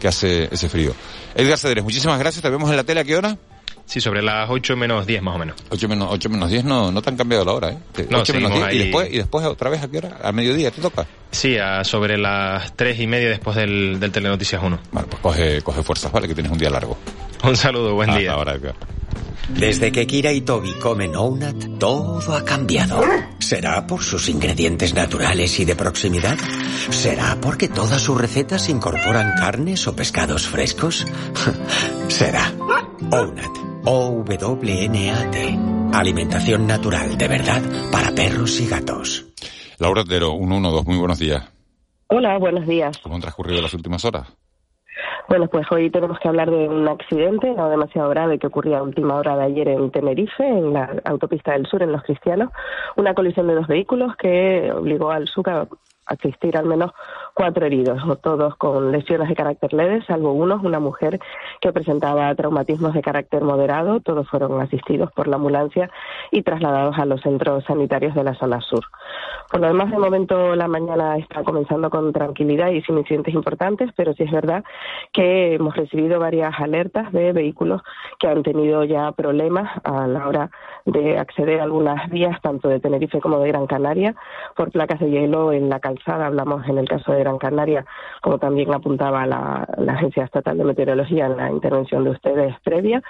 que 0.00 0.08
hace 0.08 0.48
ese 0.50 0.68
frío. 0.68 0.94
Edgar 1.34 1.58
Cederes, 1.58 1.84
muchísimas 1.84 2.18
gracias. 2.18 2.42
Te 2.42 2.50
vemos 2.50 2.70
en 2.70 2.76
la 2.76 2.84
tele 2.84 3.00
a 3.00 3.04
qué 3.04 3.16
hora? 3.16 3.36
Sí, 3.86 4.00
sobre 4.00 4.20
las 4.20 4.50
8 4.50 4.76
menos 4.76 5.06
10 5.06 5.22
más 5.22 5.36
o 5.36 5.38
menos. 5.38 5.56
8 5.70 5.88
menos, 5.88 6.08
8 6.10 6.28
menos 6.28 6.50
10 6.50 6.64
no, 6.64 6.90
no 6.90 7.02
te 7.02 7.10
han 7.10 7.16
cambiado 7.16 7.44
la 7.44 7.52
hora, 7.52 7.70
¿eh? 7.70 7.78
No, 8.10 8.18
8 8.18 8.34
menos 8.34 8.52
10 8.52 8.64
ahí... 8.64 8.76
y 8.76 8.78
después, 8.80 9.08
y 9.12 9.16
después 9.18 9.46
otra 9.46 9.70
vez 9.70 9.82
a 9.82 9.88
qué 9.88 9.98
hora? 9.98 10.18
¿A 10.22 10.32
mediodía 10.32 10.70
te 10.72 10.82
toca? 10.82 11.06
Sí, 11.30 11.56
a 11.56 11.84
sobre 11.84 12.18
las 12.18 12.74
3 12.74 12.98
y 13.00 13.06
media 13.06 13.28
después 13.28 13.56
del, 13.56 13.98
del 14.00 14.10
Telenoticias 14.10 14.60
1. 14.62 14.78
Vale, 14.90 15.06
pues 15.08 15.22
coge, 15.22 15.62
coge 15.62 15.82
fuerzas, 15.84 16.10
vale, 16.10 16.26
que 16.26 16.34
tienes 16.34 16.50
un 16.50 16.58
día 16.58 16.68
largo. 16.70 16.98
Un 17.44 17.56
saludo, 17.56 17.94
buen 17.94 18.10
Hasta 18.10 18.20
día. 18.20 18.32
ahora, 18.32 18.54
Edgar. 18.54 18.74
Desde 19.48 19.92
que 19.92 20.08
Kira 20.08 20.32
y 20.32 20.40
Toby 20.40 20.72
comen 20.80 21.14
Ounat, 21.14 21.78
todo 21.78 22.34
ha 22.34 22.44
cambiado. 22.44 23.00
¿Será 23.38 23.86
por 23.86 24.02
sus 24.02 24.28
ingredientes 24.28 24.92
naturales 24.92 25.60
y 25.60 25.64
de 25.64 25.76
proximidad? 25.76 26.36
¿Será 26.90 27.38
porque 27.40 27.68
todas 27.68 28.02
sus 28.02 28.20
recetas 28.20 28.68
incorporan 28.68 29.34
carnes 29.38 29.86
o 29.86 29.94
pescados 29.94 30.48
frescos? 30.48 31.06
Será. 32.08 32.52
Ounat. 33.12 33.75
O-W-N-A-T. 33.88 35.58
Alimentación 35.94 36.66
natural 36.66 37.16
de 37.16 37.28
verdad 37.28 37.62
para 37.92 38.10
perros 38.10 38.60
y 38.60 38.68
gatos. 38.68 39.32
Laura 39.78 40.02
Otero, 40.02 40.32
112, 40.32 40.88
muy 40.88 40.98
buenos 40.98 41.20
días. 41.20 41.48
Hola, 42.08 42.36
buenos 42.36 42.66
días. 42.66 42.98
¿Cómo 42.98 43.14
han 43.14 43.20
transcurrido 43.20 43.62
las 43.62 43.72
últimas 43.74 44.04
horas? 44.04 44.36
Bueno, 45.28 45.46
pues 45.46 45.66
hoy 45.70 45.88
tenemos 45.90 46.18
que 46.18 46.26
hablar 46.26 46.50
de 46.50 46.68
un 46.68 46.88
accidente 46.88 47.52
no 47.52 47.70
demasiado 47.70 48.08
grave 48.10 48.40
que 48.40 48.48
ocurrió 48.48 48.78
a 48.78 48.82
última 48.82 49.14
hora 49.14 49.36
de 49.36 49.44
ayer 49.44 49.68
en 49.68 49.92
Tenerife, 49.92 50.44
en 50.44 50.72
la 50.72 51.00
autopista 51.04 51.52
del 51.52 51.66
sur, 51.66 51.80
en 51.80 51.92
Los 51.92 52.02
Cristianos. 52.02 52.50
Una 52.96 53.14
colisión 53.14 53.46
de 53.46 53.54
dos 53.54 53.68
vehículos 53.68 54.16
que 54.16 54.68
obligó 54.72 55.12
al 55.12 55.28
SUC 55.28 55.46
a 55.46 55.68
asistir 56.06 56.56
al 56.56 56.66
menos 56.66 56.90
cuatro 57.36 57.66
heridos, 57.66 58.00
todos 58.22 58.56
con 58.56 58.92
lesiones 58.92 59.28
de 59.28 59.34
carácter 59.34 59.74
leve, 59.74 60.02
salvo 60.06 60.32
uno, 60.32 60.58
una 60.64 60.80
mujer 60.80 61.20
que 61.60 61.70
presentaba 61.70 62.34
traumatismos 62.34 62.94
de 62.94 63.02
carácter 63.02 63.44
moderado. 63.44 64.00
Todos 64.00 64.26
fueron 64.30 64.58
asistidos 64.58 65.12
por 65.12 65.28
la 65.28 65.36
ambulancia 65.36 65.90
y 66.30 66.42
trasladados 66.42 66.98
a 66.98 67.04
los 67.04 67.20
centros 67.20 67.62
sanitarios 67.64 68.14
de 68.14 68.24
la 68.24 68.34
zona 68.36 68.62
sur. 68.62 68.84
Por 69.52 69.60
lo 69.60 69.66
demás, 69.66 69.90
de 69.90 69.98
momento 69.98 70.56
la 70.56 70.66
mañana 70.66 71.18
está 71.18 71.44
comenzando 71.44 71.90
con 71.90 72.10
tranquilidad 72.10 72.70
y 72.70 72.80
sin 72.80 72.96
incidentes 72.96 73.34
importantes, 73.34 73.90
pero 73.94 74.14
sí 74.14 74.22
es 74.22 74.32
verdad 74.32 74.64
que 75.12 75.56
hemos 75.56 75.76
recibido 75.76 76.18
varias 76.18 76.58
alertas 76.58 77.12
de 77.12 77.34
vehículos 77.34 77.82
que 78.18 78.28
han 78.28 78.42
tenido 78.42 78.82
ya 78.84 79.12
problemas 79.12 79.70
a 79.84 80.06
la 80.06 80.26
hora 80.26 80.50
de 80.86 81.18
acceder 81.18 81.60
a 81.60 81.64
algunas 81.64 82.08
vías, 82.08 82.40
tanto 82.40 82.68
de 82.68 82.80
Tenerife 82.80 83.20
como 83.20 83.40
de 83.40 83.48
Gran 83.48 83.66
Canaria, 83.66 84.14
por 84.56 84.70
placas 84.70 85.00
de 85.00 85.10
hielo 85.10 85.52
en 85.52 85.68
la 85.68 85.80
calzada. 85.80 86.26
Hablamos 86.26 86.66
en 86.66 86.78
el 86.78 86.88
caso 86.88 87.12
de 87.12 87.25
Gran 87.26 87.38
Canaria, 87.38 87.84
como 88.22 88.38
también 88.38 88.72
apuntaba 88.72 89.26
la, 89.26 89.66
la 89.78 89.94
Agencia 89.94 90.24
Estatal 90.24 90.56
de 90.56 90.64
Meteorología 90.64 91.26
en 91.26 91.36
la 91.36 91.50
intervención 91.50 92.04
de 92.04 92.10
ustedes 92.10 92.54
previa, 92.62 93.02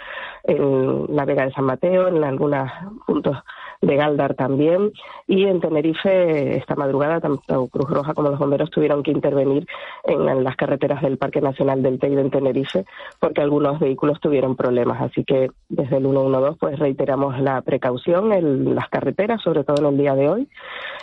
en 0.44 1.14
la 1.14 1.26
Vega 1.26 1.44
de 1.44 1.52
San 1.52 1.64
Mateo, 1.64 2.09
en 2.09 2.24
algunos 2.24 2.70
puntos 3.07 3.37
de 3.81 3.96
Galdar 3.96 4.35
también 4.35 4.92
y 5.26 5.44
en 5.44 5.61
Tenerife 5.61 6.57
esta 6.57 6.74
madrugada 6.74 7.20
tanto 7.20 7.68
Cruz 7.68 7.90
Roja 7.90 8.14
como 8.14 8.31
los 8.31 8.38
bomberos 8.38 8.70
tuvieron 8.70 9.02
que 9.02 9.11
intervenir 9.11 9.66
en, 10.05 10.29
en, 10.29 10.44
las 10.44 10.57
carreteras 10.57 11.02
del 11.02 11.18
Parque 11.18 11.40
Nacional 11.40 11.83
del 11.83 11.98
Teide 11.98 12.20
en 12.20 12.31
Tenerife 12.31 12.85
porque 13.20 13.42
algunos 13.42 13.79
vehículos 13.79 14.20
tuvieron 14.20 14.57
problemas. 14.57 15.00
Así 15.00 15.24
que 15.24 15.50
desde 15.68 15.96
el 15.96 16.05
112 16.05 16.57
pues 16.59 16.79
reiteramos 16.79 17.38
la 17.40 17.61
precaución 17.62 18.33
en 18.33 18.74
las 18.74 18.88
carreteras 18.88 19.42
sobre 19.42 19.64
todo 19.64 19.79
en 19.79 19.94
el 19.94 19.98
día 19.98 20.14
de 20.14 20.29
hoy 20.29 20.48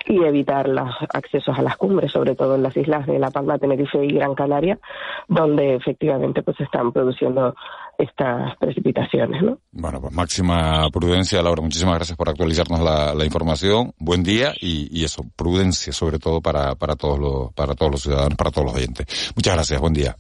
y 0.05 0.23
evitar 0.23 0.67
los 0.67 0.89
accesos 1.13 1.57
a 1.57 1.61
las 1.61 1.77
cumbres 1.77 2.11
sobre 2.11 2.35
todo 2.35 2.55
en 2.55 2.63
las 2.63 2.75
islas 2.75 3.02
de 3.05 3.19
La 3.19 3.31
Palma, 3.31 3.57
Tenerife 3.57 4.03
y 4.03 4.13
Gran 4.13 4.35
Canaria 4.35 4.79
donde 5.27 5.75
efectivamente 5.75 6.41
pues 6.43 6.59
están 6.59 6.91
produciendo 6.91 7.55
estas 7.97 8.57
precipitaciones, 8.57 9.41
¿no? 9.43 9.59
Bueno, 9.71 10.01
pues 10.01 10.13
máxima 10.13 10.89
prudencia, 10.91 11.41
Laura. 11.41 11.61
Muchísimas 11.61 11.95
gracias 11.95 12.17
por 12.17 12.29
actualizarnos 12.29 12.79
la, 12.79 13.13
la 13.13 13.25
información. 13.25 13.93
Buen 13.97 14.23
día 14.23 14.53
y, 14.59 14.87
y, 14.91 15.03
eso, 15.03 15.23
prudencia 15.35 15.93
sobre 15.93 16.19
todo 16.19 16.41
para, 16.41 16.75
para 16.75 16.95
todos 16.95 17.19
los, 17.19 17.53
para 17.53 17.75
todos 17.75 17.91
los 17.91 18.01
ciudadanos, 18.01 18.35
para 18.35 18.51
todos 18.51 18.65
los 18.65 18.75
oyentes. 18.75 19.31
Muchas 19.35 19.53
gracias. 19.53 19.79
Buen 19.79 19.93
día. 19.93 20.15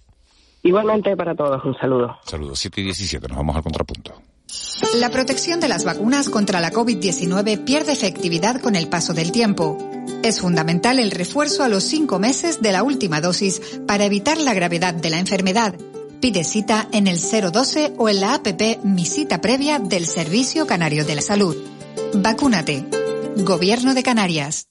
Igualmente 0.61 1.15
para 1.17 1.35
todos, 1.35 1.63
un 1.65 1.75
saludo. 1.75 2.17
Saludos. 2.23 2.59
7 2.59 2.81
y 2.81 2.83
17, 2.85 3.27
nos 3.27 3.37
vamos 3.37 3.55
al 3.55 3.63
contrapunto. 3.63 4.13
La 4.95 5.09
protección 5.09 5.59
de 5.59 5.67
las 5.67 5.83
vacunas 5.83 6.29
contra 6.29 6.59
la 6.59 6.71
COVID-19 6.71 7.63
pierde 7.63 7.93
efectividad 7.93 8.61
con 8.61 8.75
el 8.75 8.87
paso 8.87 9.13
del 9.13 9.31
tiempo. 9.31 9.77
Es 10.23 10.41
fundamental 10.41 10.99
el 10.99 11.11
refuerzo 11.11 11.63
a 11.63 11.69
los 11.69 11.83
cinco 11.83 12.19
meses 12.19 12.61
de 12.61 12.71
la 12.71 12.83
última 12.83 13.21
dosis 13.21 13.61
para 13.87 14.05
evitar 14.05 14.37
la 14.37 14.53
gravedad 14.53 14.93
de 14.93 15.09
la 15.09 15.19
enfermedad. 15.19 15.75
Pide 16.19 16.43
cita 16.43 16.87
en 16.91 17.07
el 17.07 17.19
012 17.19 17.93
o 17.97 18.09
en 18.09 18.21
la 18.21 18.35
APP 18.35 18.83
Mi 18.83 19.05
Cita 19.05 19.41
Previa 19.41 19.79
del 19.79 20.05
Servicio 20.05 20.65
Canario 20.67 21.03
de 21.05 21.15
la 21.15 21.21
Salud. 21.21 21.55
Vacúnate. 22.13 22.85
Gobierno 23.37 23.93
de 23.93 24.03
Canarias. 24.03 24.67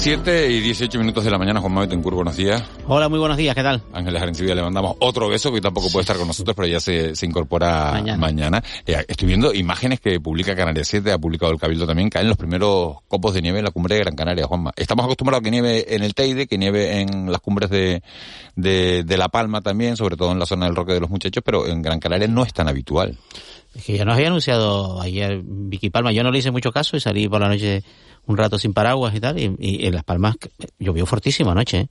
Siete 0.00 0.50
y 0.50 0.60
18 0.60 0.98
minutos 0.98 1.24
de 1.24 1.30
la 1.30 1.36
mañana, 1.36 1.60
Juan 1.60 1.74
Manuel 1.74 1.90
Tencur, 1.90 2.14
buenos 2.14 2.34
días. 2.34 2.64
Hola, 2.86 3.10
muy 3.10 3.18
buenos 3.18 3.36
días, 3.36 3.54
¿qué 3.54 3.62
tal? 3.62 3.82
Ángeles 3.92 4.22
Arencibia, 4.22 4.54
le 4.54 4.62
mandamos 4.62 4.96
otro 5.00 5.28
beso, 5.28 5.52
que 5.52 5.60
tampoco 5.60 5.90
puede 5.92 6.04
estar 6.04 6.16
con 6.16 6.26
nosotros, 6.26 6.56
pero 6.56 6.66
ya 6.66 6.80
se, 6.80 7.14
se 7.14 7.26
incorpora 7.26 7.92
mañana. 7.92 8.16
mañana. 8.16 8.64
Eh, 8.86 8.96
estoy 9.06 9.28
viendo 9.28 9.52
imágenes 9.52 10.00
que 10.00 10.18
publica 10.18 10.56
Canarias 10.56 10.88
7, 10.88 11.12
ha 11.12 11.18
publicado 11.18 11.52
el 11.52 11.58
Cabildo 11.58 11.86
también, 11.86 12.08
caen 12.08 12.28
los 12.28 12.38
primeros 12.38 12.96
copos 13.08 13.34
de 13.34 13.42
nieve 13.42 13.58
en 13.58 13.66
la 13.66 13.72
cumbre 13.72 13.96
de 13.96 14.00
Gran 14.00 14.16
Canaria, 14.16 14.46
Juanma. 14.46 14.72
Estamos 14.74 15.04
acostumbrados 15.04 15.42
a 15.42 15.44
que 15.44 15.50
nieve 15.50 15.94
en 15.94 16.02
el 16.02 16.14
Teide, 16.14 16.46
que 16.46 16.56
nieve 16.56 17.02
en 17.02 17.30
las 17.30 17.42
cumbres 17.42 17.68
de, 17.68 18.02
de, 18.56 19.04
de 19.04 19.18
La 19.18 19.28
Palma 19.28 19.60
también, 19.60 19.98
sobre 19.98 20.16
todo 20.16 20.32
en 20.32 20.38
la 20.38 20.46
zona 20.46 20.64
del 20.64 20.76
Roque 20.76 20.94
de 20.94 21.00
los 21.00 21.10
Muchachos, 21.10 21.42
pero 21.44 21.66
en 21.66 21.82
Gran 21.82 22.00
Canaria 22.00 22.26
no 22.26 22.42
es 22.42 22.54
tan 22.54 22.68
habitual. 22.68 23.18
Es 23.74 23.84
que 23.84 23.98
ya 23.98 24.06
nos 24.06 24.14
había 24.14 24.28
anunciado 24.28 25.00
ayer 25.02 25.42
Vicky 25.44 25.90
Palma, 25.90 26.10
yo 26.10 26.22
no 26.22 26.30
le 26.30 26.38
hice 26.38 26.50
mucho 26.50 26.72
caso 26.72 26.96
y 26.96 27.00
salí 27.00 27.28
por 27.28 27.42
la 27.42 27.48
noche 27.48 27.84
un 28.26 28.36
rato 28.36 28.58
sin 28.58 28.72
paraguas 28.72 29.14
y 29.14 29.20
tal, 29.20 29.38
y, 29.38 29.54
y 29.58 29.86
en 29.86 29.94
Las 29.94 30.04
Palmas 30.04 30.36
llovió 30.78 31.06
fortísimo 31.06 31.50
anoche. 31.50 31.80
¿eh? 31.80 31.88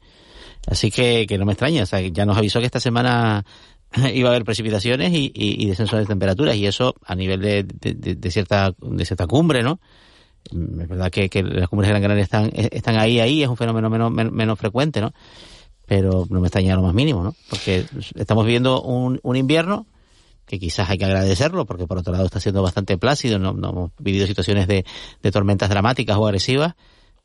Así 0.68 0.92
que, 0.92 1.26
que 1.28 1.38
no 1.38 1.46
me 1.46 1.54
extraña, 1.54 1.84
o 1.84 1.86
sea, 1.86 2.00
ya 2.02 2.26
nos 2.26 2.38
avisó 2.38 2.60
que 2.60 2.65
esta 2.65 2.80
semana 2.80 3.46
iba 4.13 4.30
a 4.30 4.32
haber 4.32 4.46
precipitaciones 4.46 5.13
y, 5.13 5.32
y, 5.34 5.65
descenso 5.65 5.98
de 5.98 6.06
temperaturas, 6.06 6.56
y 6.56 6.65
eso 6.65 6.96
a 7.06 7.15
nivel 7.15 7.42
de, 7.42 7.63
de, 7.63 8.32
cierta 8.32 8.74
de 8.80 9.06
cierta 9.06 9.28
cumbre, 9.28 9.63
¿no? 9.63 9.80
Es 10.52 10.88
verdad 10.88 11.12
que, 11.12 11.30
que 11.30 11.44
las 11.44 11.68
cumbres 11.68 11.88
de 11.88 11.92
Gran 11.92 12.02
Canaria 12.02 12.24
están, 12.24 12.50
están 12.54 12.98
ahí, 12.98 13.20
ahí, 13.20 13.44
es 13.44 13.50
un 13.50 13.58
fenómeno 13.58 13.89
menos, 13.89 14.12
menos, 14.12 14.34
menos 14.34 14.58
frecuente, 14.58 15.02
¿no? 15.02 15.13
pero 15.89 16.28
no 16.30 16.39
me 16.39 16.48
extraña 16.48 16.76
lo 16.76 16.84
más 16.84 16.94
mínimo, 16.94 17.24
¿no? 17.24 17.36
Porque 17.50 17.84
estamos 18.13 18.46
viviendo 18.46 18.80
un, 18.84 19.20
un 19.24 19.36
invierno 19.36 19.88
que 20.50 20.60
quizás 20.60 20.90
hay 20.90 20.98
que 20.98 21.06
agradecerlo, 21.06 21.68
porque 21.68 21.86
por 21.86 22.00
otro 22.00 22.12
lado 22.12 22.26
está 22.26 22.40
siendo 22.40 22.64
bastante 22.64 22.98
plácido, 22.98 23.38
no, 23.38 23.52
hemos 23.52 23.92
vivido 24.00 24.26
situaciones 24.26 24.68
de, 24.68 24.84
de 25.22 25.32
tormentas 25.32 25.70
dramáticas 25.70 26.18
o 26.18 26.26
agresivas, 26.26 26.74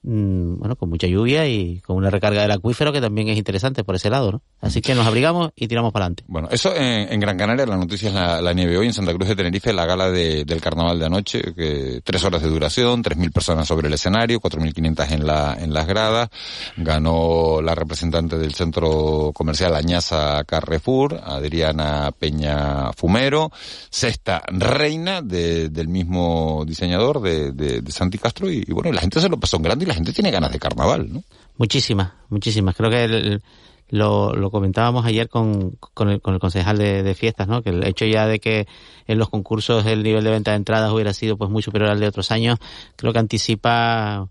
bueno, 0.05 0.77
con 0.77 0.91
mucha 0.91 1.07
lluvia 1.07 1.49
y 1.49 1.81
con 1.81 1.97
una 1.97 2.11
recarga 2.11 2.43
del 2.43 2.51
acuífero 2.51 2.93
que 2.93 3.01
también 3.01 3.29
es 3.29 3.39
interesante 3.39 3.85
por 3.85 3.95
ese 3.95 4.11
lado, 4.11 4.33
¿no? 4.33 4.43
Así 4.61 4.83
que 4.83 4.95
nos 4.95 5.07
abrigamos 5.07 5.53
y 5.57 5.67
tiramos 5.67 5.93
para 5.93 6.07
adelante. 6.07 6.25
Bueno, 6.27 6.49
eso 6.51 6.75
en, 6.77 7.19
Gran 7.21 7.39
Canaria, 7.39 7.65
la 7.65 7.77
noticia 7.77 8.09
es 8.09 8.15
la, 8.15 8.53
nieve 8.53 8.77
hoy 8.77 8.87
en 8.87 8.93
Santa 8.93 9.15
Cruz 9.15 9.29
de 9.29 9.37
Tenerife, 9.37 9.73
la 9.73 9.87
gala 9.87 10.11
del 10.11 10.61
carnaval 10.61 10.99
de 10.99 11.07
anoche, 11.07 11.43
que 11.55 12.01
tres 12.05 12.23
horas 12.25 12.43
de 12.43 12.49
duración, 12.49 13.03
tres 13.03 13.17
mil 13.17 13.33
personas 13.33 13.67
sobre 13.67 13.89
el 13.89 13.95
escenario, 13.95 14.41
cuatro 14.41 14.61
mil 14.61 14.75
quinientas 14.75 15.11
en 15.13 15.27
la, 15.27 15.57
en 15.59 15.73
las 15.73 15.87
gradas, 15.87 16.29
ganó 16.77 17.61
la 17.63 17.75
representante 17.75 18.37
del 18.39 18.55
centro 18.55 19.33
comercial 19.35 19.75
Añaza 19.75 20.45
Carrefour, 20.45 21.21
Adriana 21.25 22.13
Peña 22.19 22.93
Fumero, 22.93 23.51
sexta 23.91 24.43
reina 24.49 25.23
del 25.23 25.89
mismo 25.89 26.65
diseñador 26.67 27.21
de, 27.21 27.53
de, 27.53 27.83
Santi 27.91 28.19
Castro 28.19 28.51
y, 28.51 28.65
bueno, 28.65 28.93
la 28.93 29.01
gente 29.01 29.21
se 29.21 29.29
lo 29.29 29.39
pasó 29.39 29.57
en 29.57 29.63
grande 29.63 29.85
y 29.85 29.89
la 29.89 29.94
gente 29.95 30.13
tiene 30.13 30.31
ganas 30.31 30.53
de 30.53 30.59
carnaval, 30.59 31.13
¿no? 31.13 31.23
Muchísimas, 31.57 32.13
muchísimas. 32.29 32.75
Creo 32.75 32.91
que 32.91 33.41
lo, 33.89 34.51
comentábamos 34.51 35.05
ayer 35.07 35.29
con, 35.29 35.73
con, 35.95 36.11
el, 36.11 36.21
concejal 36.21 36.79
de, 36.79 37.15
fiestas, 37.15 37.47
¿no? 37.47 37.63
Que 37.63 37.71
el 37.71 37.85
hecho 37.85 38.05
ya 38.07 38.27
de 38.27 38.41
que 38.41 38.67
en 39.07 39.19
los 39.19 39.29
concursos 39.29 39.87
el 39.87 40.03
nivel 40.03 40.25
de 40.25 40.31
venta 40.31 40.51
de 40.51 40.57
entradas 40.57 40.93
hubiera 40.93 41.13
sido 41.13 41.37
pues 41.37 41.51
muy 41.51 41.63
superior 41.63 41.91
al 41.91 42.01
de 42.01 42.09
otros 42.09 42.31
años, 42.31 42.59
creo 42.97 43.13
que 43.13 43.19
anticipa 43.19 44.29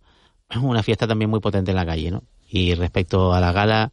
una 0.61 0.83
fiesta 0.83 1.07
también 1.07 1.29
muy 1.29 1.39
potente 1.39 1.71
en 1.71 1.77
la 1.77 1.85
calle, 1.85 2.11
¿no? 2.11 2.23
Y 2.49 2.75
respecto 2.75 3.33
a 3.33 3.39
la 3.39 3.51
gala, 3.51 3.91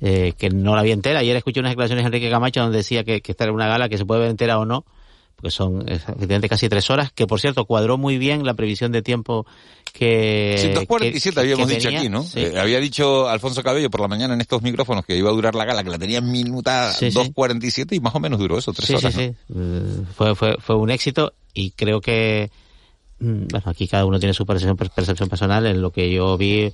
eh, 0.00 0.34
que 0.38 0.50
no 0.50 0.74
la 0.76 0.82
vi 0.82 0.92
entera, 0.92 1.20
ayer 1.20 1.36
escuché 1.36 1.60
unas 1.60 1.72
declaraciones 1.72 2.04
de 2.04 2.06
Enrique 2.06 2.30
Camacho 2.30 2.60
donde 2.60 2.78
decía 2.78 3.04
que, 3.04 3.20
que 3.20 3.32
esta 3.32 3.44
era 3.44 3.52
una 3.52 3.66
gala 3.66 3.88
que 3.88 3.98
se 3.98 4.06
puede 4.06 4.20
ver 4.22 4.30
entera 4.30 4.58
o 4.58 4.64
no, 4.64 4.84
porque 5.36 5.50
son 5.50 5.88
efectivamente 5.88 6.48
casi 6.48 6.68
tres 6.68 6.88
horas, 6.90 7.12
que 7.12 7.26
por 7.26 7.40
cierto 7.40 7.64
cuadró 7.64 7.98
muy 7.98 8.18
bien 8.18 8.46
la 8.46 8.54
previsión 8.54 8.92
de 8.92 9.02
tiempo 9.02 9.46
que... 9.92 10.56
Sí, 10.58 10.68
2.47 10.68 11.38
habíamos 11.38 11.68
dicho 11.68 11.88
aquí, 11.88 12.08
¿no? 12.08 12.24
Eh, 12.34 12.54
había 12.58 12.80
dicho 12.80 13.28
Alfonso 13.28 13.62
Cabello 13.62 13.90
por 13.90 14.00
la 14.00 14.08
mañana 14.08 14.34
en 14.34 14.40
estos 14.40 14.62
micrófonos 14.62 15.04
que 15.04 15.16
iba 15.16 15.30
a 15.30 15.32
durar 15.32 15.54
la 15.54 15.64
gala, 15.64 15.84
que 15.84 15.90
la 15.90 15.98
tenía 15.98 16.20
minuta 16.20 16.92
2.47 16.92 17.96
y 17.96 18.00
más 18.00 18.14
o 18.14 18.20
menos 18.20 18.38
duró 18.38 18.58
eso, 18.58 18.72
tres 18.72 18.90
horas. 18.90 19.14
Sí, 19.14 19.20
sí, 19.20 19.34
eh, 19.54 20.02
fue, 20.14 20.34
fue, 20.34 20.56
fue 20.58 20.76
un 20.76 20.90
éxito 20.90 21.34
y 21.54 21.72
creo 21.72 22.00
que, 22.00 22.50
mm, 23.20 23.46
bueno, 23.50 23.64
aquí 23.66 23.86
cada 23.86 24.04
uno 24.04 24.18
tiene 24.18 24.34
su 24.34 24.46
percepción, 24.46 24.76
percepción 24.76 25.28
personal, 25.28 25.66
en 25.66 25.82
lo 25.82 25.92
que 25.92 26.12
yo 26.12 26.36
vi 26.36 26.72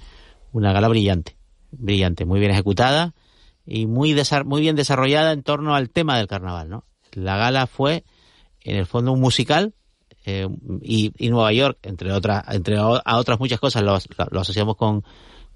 una 0.52 0.72
gala 0.72 0.88
brillante, 0.88 1.36
brillante, 1.70 2.24
muy 2.24 2.40
bien 2.40 2.52
ejecutada 2.52 3.14
y 3.66 3.86
muy, 3.86 4.16
muy 4.44 4.60
bien 4.60 4.76
desarrollada 4.76 5.32
en 5.32 5.42
torno 5.42 5.74
al 5.74 5.90
tema 5.90 6.16
del 6.16 6.26
carnaval, 6.26 6.68
¿no? 6.70 6.84
La 7.12 7.36
gala 7.36 7.66
fue 7.66 8.04
en 8.62 8.76
el 8.76 8.86
fondo 8.86 9.12
un 9.12 9.20
musical 9.20 9.74
eh, 10.24 10.48
y, 10.82 11.12
y, 11.16 11.30
Nueva 11.30 11.52
York, 11.52 11.78
entre 11.82 12.12
otras, 12.12 12.44
entre 12.48 12.76
a 12.76 13.16
otras 13.16 13.38
muchas 13.38 13.60
cosas, 13.60 13.82
lo, 13.82 13.94
asociamos 14.40 14.76
con, 14.76 15.02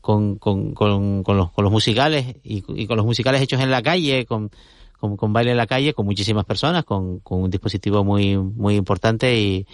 con, 0.01 0.37
con, 0.37 0.73
con, 0.75 1.23
con, 1.23 1.37
los, 1.37 1.51
con 1.51 1.65
los 1.65 1.73
musicales 1.73 2.37
y, 2.43 2.63
y, 2.69 2.87
con 2.87 2.97
los 2.97 3.07
musicales 3.07 3.41
hechos 3.43 3.61
en 3.61 3.71
la 3.71 3.83
calle, 3.83 4.25
con, 4.27 4.51
con, 4.99 5.17
con 5.17 5.33
baile 5.33 5.51
en 5.51 5.57
la 5.57 5.67
calle, 5.67 5.95
con 5.95 6.07
muchísimas 6.07 6.45
personas, 6.45 6.85
con, 6.85 7.19
con 7.21 7.43
un 7.43 7.51
dispositivo 7.51 8.05
muy, 8.05 8.37
muy 8.37 8.77
importante 8.77 9.39
y, 9.39 9.67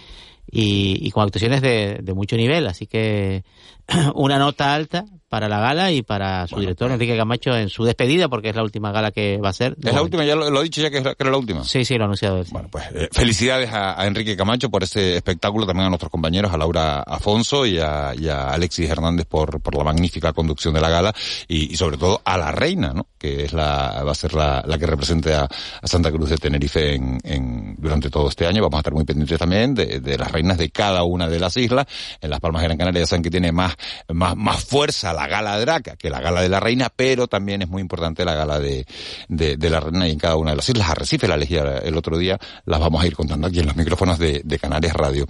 y, 0.51 1.05
y 1.05 1.11
con 1.11 1.23
actuaciones 1.23 1.61
de, 1.61 1.99
de 2.01 2.13
mucho 2.13 2.35
nivel. 2.37 2.67
Así 2.67 2.87
que 2.87 3.43
una 4.15 4.37
nota 4.37 4.73
alta 4.73 5.05
para 5.29 5.47
la 5.47 5.59
gala 5.59 5.91
y 5.91 6.01
para 6.01 6.47
su 6.47 6.59
director 6.59 6.87
pues. 6.87 6.95
Enrique 6.95 7.15
Camacho 7.15 7.55
en 7.55 7.69
su 7.69 7.83
despedida, 7.83 8.27
porque 8.29 8.49
es 8.49 8.55
la 8.55 8.63
última 8.63 8.91
gala 8.91 9.11
que 9.11 9.37
va 9.37 9.49
a 9.49 9.53
ser. 9.53 9.75
¿Es 9.81 9.93
la 9.93 10.01
última? 10.01 10.25
¿Ya 10.25 10.35
lo, 10.35 10.49
lo, 10.49 10.61
he 10.61 10.63
dicho 10.63 10.81
ya 10.81 10.89
que, 10.89 10.97
era 10.97 11.31
la 11.31 11.37
última? 11.37 11.63
Sí, 11.63 11.85
sí, 11.85 11.95
lo 11.95 12.03
ha 12.03 12.05
anunciado 12.05 12.39
él. 12.39 12.47
Bueno, 12.49 12.67
pues 12.71 12.85
eh, 12.95 13.09
felicidades 13.11 13.71
a, 13.71 14.07
Enrique 14.07 14.35
Camacho 14.35 14.69
por 14.69 14.83
ese 14.83 15.17
espectáculo, 15.17 15.67
también 15.67 15.85
a 15.85 15.89
nuestros 15.89 16.11
compañeros, 16.11 16.51
a 16.51 16.57
Laura 16.57 17.01
Afonso 17.01 17.65
y 17.65 17.77
a, 17.77 18.13
y 18.17 18.27
a 18.27 18.49
Alexis 18.49 18.89
Hernández 18.89 19.27
por, 19.27 19.61
por 19.61 19.77
la 19.77 19.83
magnífica 19.83 20.33
conducción 20.33 20.73
de 20.73 20.81
la 20.81 20.89
gala 20.89 21.13
y, 21.47 21.73
y, 21.73 21.77
sobre 21.77 21.97
todo 21.97 22.21
a 22.25 22.37
la 22.37 22.51
reina, 22.51 22.91
¿no? 22.93 23.05
Que 23.19 23.43
es 23.43 23.53
la, 23.53 24.01
va 24.03 24.11
a 24.11 24.15
ser 24.15 24.33
la, 24.33 24.63
la 24.65 24.79
que 24.79 24.87
represente 24.87 25.33
a, 25.33 25.43
a, 25.43 25.87
Santa 25.87 26.11
Cruz 26.11 26.31
de 26.31 26.37
Tenerife 26.37 26.95
en, 26.95 27.19
en, 27.23 27.75
durante 27.77 28.09
todo 28.09 28.29
este 28.29 28.47
año. 28.47 28.63
Vamos 28.63 28.77
a 28.77 28.79
estar 28.79 28.93
muy 28.93 29.03
pendientes 29.03 29.37
también 29.37 29.75
de, 29.75 29.99
de 29.99 30.17
las 30.17 30.31
reinas 30.31 30.38
de 30.57 30.69
cada 30.69 31.03
una 31.03 31.27
de 31.27 31.39
las 31.39 31.55
islas. 31.57 31.85
En 32.21 32.29
Las 32.29 32.39
Palmas 32.39 32.61
de 32.61 32.67
Gran 32.67 32.77
Canaria 32.77 33.01
ya 33.01 33.07
saben 33.07 33.23
que 33.23 33.29
tiene 33.29 33.51
más, 33.51 33.75
más, 34.07 34.35
más 34.35 34.63
fuerza 34.63 35.13
la 35.13 35.27
gala 35.27 35.57
de 35.57 35.65
Draca 35.65 35.95
que 35.95 36.09
la 36.09 36.19
gala 36.21 36.41
de 36.41 36.49
la 36.49 36.59
reina, 36.59 36.89
pero 36.95 37.27
también 37.27 37.61
es 37.61 37.69
muy 37.69 37.81
importante 37.81 38.25
la 38.25 38.33
gala 38.33 38.59
de, 38.59 38.85
de, 39.27 39.69
la 39.69 39.79
reina 39.79 40.07
y 40.07 40.11
en 40.11 40.19
cada 40.19 40.35
una 40.37 40.51
de 40.51 40.57
las 40.57 40.69
islas. 40.69 40.89
Arrecife 40.89 41.27
la 41.27 41.35
elegía 41.35 41.79
el 41.83 41.95
otro 41.97 42.17
día, 42.17 42.37
las 42.65 42.79
vamos 42.79 43.03
a 43.03 43.07
ir 43.07 43.15
contando 43.15 43.47
aquí 43.47 43.59
en 43.59 43.67
los 43.67 43.75
micrófonos 43.75 44.17
de, 44.17 44.41
de 44.43 44.59
Canarias 44.59 44.93
Radio. 44.93 45.25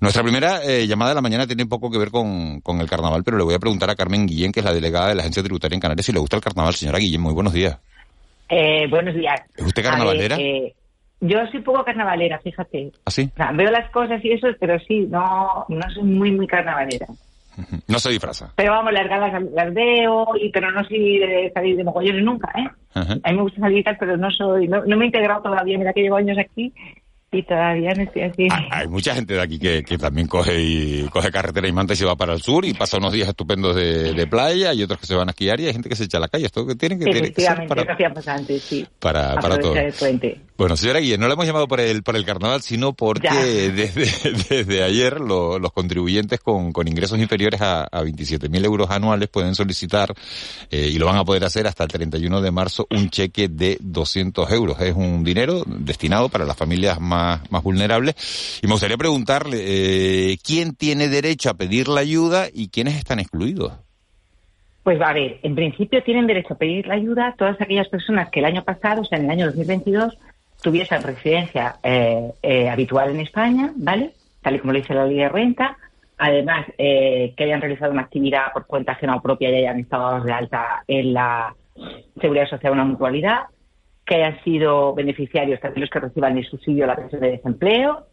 Nuestra 0.00 0.22
primera 0.22 0.62
eh, 0.64 0.86
llamada 0.86 1.10
de 1.10 1.14
la 1.16 1.22
mañana 1.22 1.46
tiene 1.46 1.64
un 1.64 1.68
poco 1.68 1.90
que 1.90 1.98
ver 1.98 2.10
con, 2.10 2.60
con 2.60 2.80
el 2.80 2.88
carnaval, 2.88 3.24
pero 3.24 3.36
le 3.36 3.44
voy 3.44 3.54
a 3.54 3.58
preguntar 3.58 3.90
a 3.90 3.94
Carmen 3.94 4.26
Guillén, 4.26 4.52
que 4.52 4.60
es 4.60 4.64
la 4.64 4.72
delegada 4.72 5.08
de 5.08 5.14
la 5.14 5.22
Agencia 5.22 5.42
Tributaria 5.42 5.74
en 5.74 5.80
Canarias, 5.80 6.06
si 6.06 6.12
le 6.12 6.18
gusta 6.18 6.36
el 6.36 6.42
carnaval. 6.42 6.74
Señora 6.74 6.98
Guillén, 6.98 7.20
muy 7.20 7.34
buenos 7.34 7.52
días. 7.52 7.78
Eh, 8.48 8.86
buenos 8.88 9.14
días. 9.14 9.40
¿Es 9.56 9.64
usted 9.64 9.82
carnavalera? 9.82 10.36
Eh, 10.36 10.74
yo 11.22 11.38
soy 11.52 11.60
poco 11.62 11.84
carnavalera, 11.84 12.40
fíjate. 12.40 12.92
¿Ah, 13.04 13.10
sí? 13.10 13.30
veo 13.54 13.70
las 13.70 13.88
cosas 13.90 14.22
y 14.24 14.32
eso, 14.32 14.48
pero 14.58 14.78
sí, 14.80 15.06
no, 15.08 15.64
no 15.68 15.90
soy 15.94 16.02
muy, 16.02 16.32
muy 16.32 16.46
carnavalera. 16.46 17.06
No 17.86 17.98
se 17.98 18.10
disfraza. 18.10 18.50
Pero 18.56 18.72
vamos, 18.72 18.94
las 18.94 19.06
galas 19.06 19.42
las 19.52 19.74
veo, 19.74 20.26
y, 20.40 20.48
pero 20.50 20.70
no 20.70 20.82
soy 20.84 21.18
de 21.18 21.50
salir 21.52 21.76
de 21.76 21.84
mogollones 21.84 22.24
nunca, 22.24 22.50
¿eh? 22.56 22.66
A 22.94 23.30
mí 23.30 23.36
me 23.36 23.42
gusta 23.42 23.60
salir 23.60 23.78
y 23.78 23.84
tal, 23.84 23.98
pero 23.98 24.16
no 24.16 24.30
soy, 24.30 24.68
no, 24.68 24.82
no 24.86 24.96
me 24.96 25.04
he 25.04 25.06
integrado 25.06 25.42
todavía, 25.42 25.76
mira 25.76 25.92
que 25.92 26.00
llevo 26.00 26.16
años 26.16 26.38
aquí 26.38 26.72
y 27.32 27.42
todavía 27.44 27.94
no 27.94 28.02
estoy 28.02 28.22
así. 28.22 28.48
Hay, 28.70 28.86
mucha 28.88 29.14
gente 29.14 29.34
de 29.34 29.40
aquí 29.40 29.58
que, 29.58 29.82
que, 29.82 29.96
también 29.96 30.28
coge 30.28 30.60
y 30.60 31.08
coge 31.08 31.30
carretera 31.30 31.66
y 31.66 31.72
manta 31.72 31.94
y 31.94 31.96
se 31.96 32.04
va 32.04 32.14
para 32.14 32.34
el 32.34 32.42
sur 32.42 32.66
y 32.66 32.74
pasa 32.74 32.98
unos 32.98 33.12
días 33.12 33.28
estupendos 33.28 33.74
de, 33.74 34.12
de, 34.12 34.26
playa 34.26 34.74
y 34.74 34.82
otros 34.82 35.00
que 35.00 35.06
se 35.06 35.14
van 35.14 35.28
a 35.28 35.30
esquiar 35.30 35.58
y 35.58 35.66
hay 35.66 35.72
gente 35.72 35.88
que 35.88 35.96
se 35.96 36.04
echa 36.04 36.18
a 36.18 36.20
la 36.20 36.28
calle. 36.28 36.44
Esto 36.44 36.66
que 36.66 36.74
tienen 36.74 36.98
que, 36.98 37.06
tiene 37.06 37.32
que 37.32 37.40
ser 37.40 37.66
para, 37.66 38.34
antes, 38.34 38.62
sí. 38.62 38.86
Para, 38.98 39.36
para 39.36 39.58
todo. 39.58 39.74
Bueno, 40.62 40.76
señora 40.76 41.00
Guille, 41.00 41.18
no 41.18 41.26
le 41.26 41.32
hemos 41.34 41.44
llamado 41.44 41.66
por 41.66 41.80
el, 41.80 42.04
por 42.04 42.14
el 42.14 42.24
carnaval, 42.24 42.62
sino 42.62 42.92
porque 42.92 43.28
desde, 43.74 44.04
desde 44.48 44.84
ayer 44.84 45.18
los 45.20 45.72
contribuyentes 45.72 46.38
con, 46.38 46.70
con 46.70 46.86
ingresos 46.86 47.18
inferiores 47.18 47.60
a, 47.60 47.82
a 47.82 48.04
27.000 48.04 48.64
euros 48.64 48.88
anuales 48.88 49.28
pueden 49.28 49.56
solicitar, 49.56 50.14
eh, 50.70 50.88
y 50.92 51.00
lo 51.00 51.06
van 51.06 51.16
a 51.16 51.24
poder 51.24 51.42
hacer 51.42 51.66
hasta 51.66 51.82
el 51.82 51.90
31 51.90 52.40
de 52.40 52.52
marzo, 52.52 52.86
un 52.90 53.10
cheque 53.10 53.48
de 53.48 53.76
200 53.80 54.52
euros. 54.52 54.80
Es 54.80 54.94
un 54.94 55.24
dinero 55.24 55.64
destinado 55.66 56.28
para 56.28 56.44
las 56.44 56.56
familias 56.56 57.00
más 57.00 57.40
más, 57.50 57.62
vulnerables. 57.64 58.60
Y 58.62 58.68
me 58.68 58.74
gustaría 58.74 58.96
preguntarle, 58.96 59.58
eh, 59.58 60.38
¿quién 60.44 60.76
tiene 60.76 61.08
derecho 61.08 61.50
a 61.50 61.54
pedir 61.54 61.88
la 61.88 62.02
ayuda 62.02 62.46
y 62.54 62.68
quiénes 62.68 62.94
están 62.94 63.18
excluidos? 63.18 63.72
Pues 64.84 65.00
a 65.00 65.12
ver, 65.12 65.40
en 65.42 65.56
principio 65.56 66.04
tienen 66.04 66.28
derecho 66.28 66.54
a 66.54 66.58
pedir 66.58 66.86
la 66.86 66.94
ayuda 66.94 67.34
todas 67.36 67.60
aquellas 67.60 67.88
personas 67.88 68.30
que 68.30 68.38
el 68.38 68.46
año 68.46 68.62
pasado, 68.62 69.02
o 69.02 69.04
sea, 69.04 69.18
en 69.18 69.24
el 69.24 69.30
año 69.30 69.46
2022, 69.46 70.16
tuviesen 70.62 71.02
residencia 71.02 71.76
eh, 71.82 72.32
eh, 72.42 72.68
habitual 72.68 73.10
en 73.10 73.20
España, 73.20 73.72
¿vale? 73.76 74.12
Tal 74.40 74.56
y 74.56 74.58
como 74.58 74.72
lo 74.72 74.78
dice 74.78 74.94
la 74.94 75.06
ley 75.06 75.18
de 75.18 75.28
renta. 75.28 75.76
Además, 76.18 76.66
que 76.76 77.34
hayan 77.36 77.60
realizado 77.60 77.90
una 77.90 78.02
actividad 78.02 78.52
por 78.52 78.66
cuenta 78.66 78.92
ajena 78.92 79.16
o 79.16 79.22
propia 79.22 79.50
y 79.50 79.56
hayan 79.56 79.80
estado 79.80 80.20
de 80.20 80.32
alta 80.32 80.84
en 80.86 81.14
la 81.14 81.52
Seguridad 82.20 82.48
Social 82.48 82.74
una 82.74 82.84
mutualidad 82.84 83.46
que 84.04 84.16
hayan 84.16 84.42
sido 84.44 84.94
beneficiarios 84.94 85.60
también 85.60 85.82
los 85.82 85.90
que 85.90 86.00
reciban 86.00 86.36
el 86.36 86.44
subsidio 86.44 86.84
a 86.84 86.88
la 86.88 86.96
pensión 86.96 87.22
de 87.22 87.30
desempleo 87.32 88.06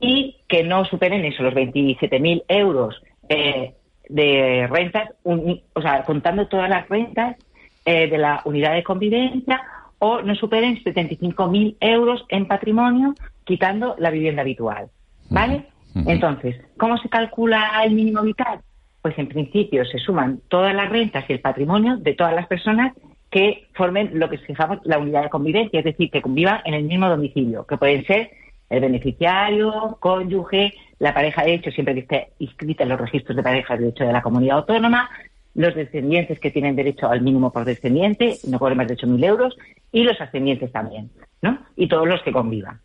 y 0.00 0.38
que 0.48 0.64
no 0.64 0.84
superen 0.84 1.24
eso, 1.24 1.42
los 1.42 1.54
27.000 1.54 2.44
euros 2.48 3.00
eh, 3.28 3.74
de 4.08 4.66
rentas, 4.70 5.10
o 5.24 5.80
sea, 5.82 6.02
contando 6.04 6.48
todas 6.48 6.68
las 6.68 6.88
rentas 6.88 7.36
eh, 7.84 8.08
de 8.08 8.18
la 8.18 8.42
unidad 8.44 8.74
de 8.74 8.82
convivencia 8.82 9.62
o 10.04 10.20
no 10.20 10.34
superen 10.34 10.82
75.000 10.82 11.76
euros 11.78 12.24
en 12.28 12.46
patrimonio, 12.46 13.14
quitando 13.44 13.94
la 14.00 14.10
vivienda 14.10 14.42
habitual. 14.42 14.88
¿Vale? 15.30 15.66
Entonces, 15.94 16.56
¿cómo 16.76 16.98
se 16.98 17.08
calcula 17.08 17.70
el 17.84 17.92
mínimo 17.92 18.20
vital? 18.22 18.62
Pues 19.00 19.16
en 19.16 19.28
principio 19.28 19.84
se 19.84 19.98
suman 19.98 20.40
todas 20.48 20.74
las 20.74 20.90
rentas 20.90 21.24
y 21.28 21.34
el 21.34 21.40
patrimonio 21.40 21.98
de 21.98 22.14
todas 22.14 22.34
las 22.34 22.48
personas 22.48 22.94
que 23.30 23.68
formen 23.74 24.10
lo 24.14 24.28
que 24.28 24.38
fijamos 24.38 24.80
la 24.82 24.98
unidad 24.98 25.22
de 25.22 25.30
convivencia, 25.30 25.78
es 25.78 25.84
decir, 25.84 26.10
que 26.10 26.20
convivan 26.20 26.62
en 26.64 26.74
el 26.74 26.82
mismo 26.82 27.08
domicilio, 27.08 27.64
que 27.64 27.76
pueden 27.76 28.04
ser 28.04 28.32
el 28.70 28.80
beneficiario, 28.80 29.98
cónyuge, 30.00 30.72
la 30.98 31.14
pareja 31.14 31.44
de 31.44 31.54
hecho, 31.54 31.70
siempre 31.70 31.94
que 31.94 32.00
esté 32.00 32.32
inscrita 32.40 32.82
en 32.82 32.88
los 32.88 33.00
registros 33.00 33.36
de 33.36 33.42
parejas 33.44 33.78
de 33.78 33.90
hecho 33.90 34.02
de 34.02 34.12
la 34.12 34.22
comunidad 34.22 34.58
autónoma, 34.58 35.08
los 35.54 35.74
descendientes 35.74 36.38
que 36.38 36.50
tienen 36.50 36.76
derecho 36.76 37.08
al 37.08 37.20
mínimo 37.20 37.52
por 37.52 37.64
descendiente, 37.64 38.36
no 38.48 38.58
cobren 38.58 38.78
más 38.78 38.88
de 38.88 38.96
8.000 38.96 39.24
euros, 39.24 39.56
y 39.92 40.02
los 40.02 40.20
ascendientes 40.20 40.72
también, 40.72 41.10
¿no? 41.42 41.58
Y 41.76 41.88
todos 41.88 42.08
los 42.08 42.22
que 42.22 42.32
convivan. 42.32 42.80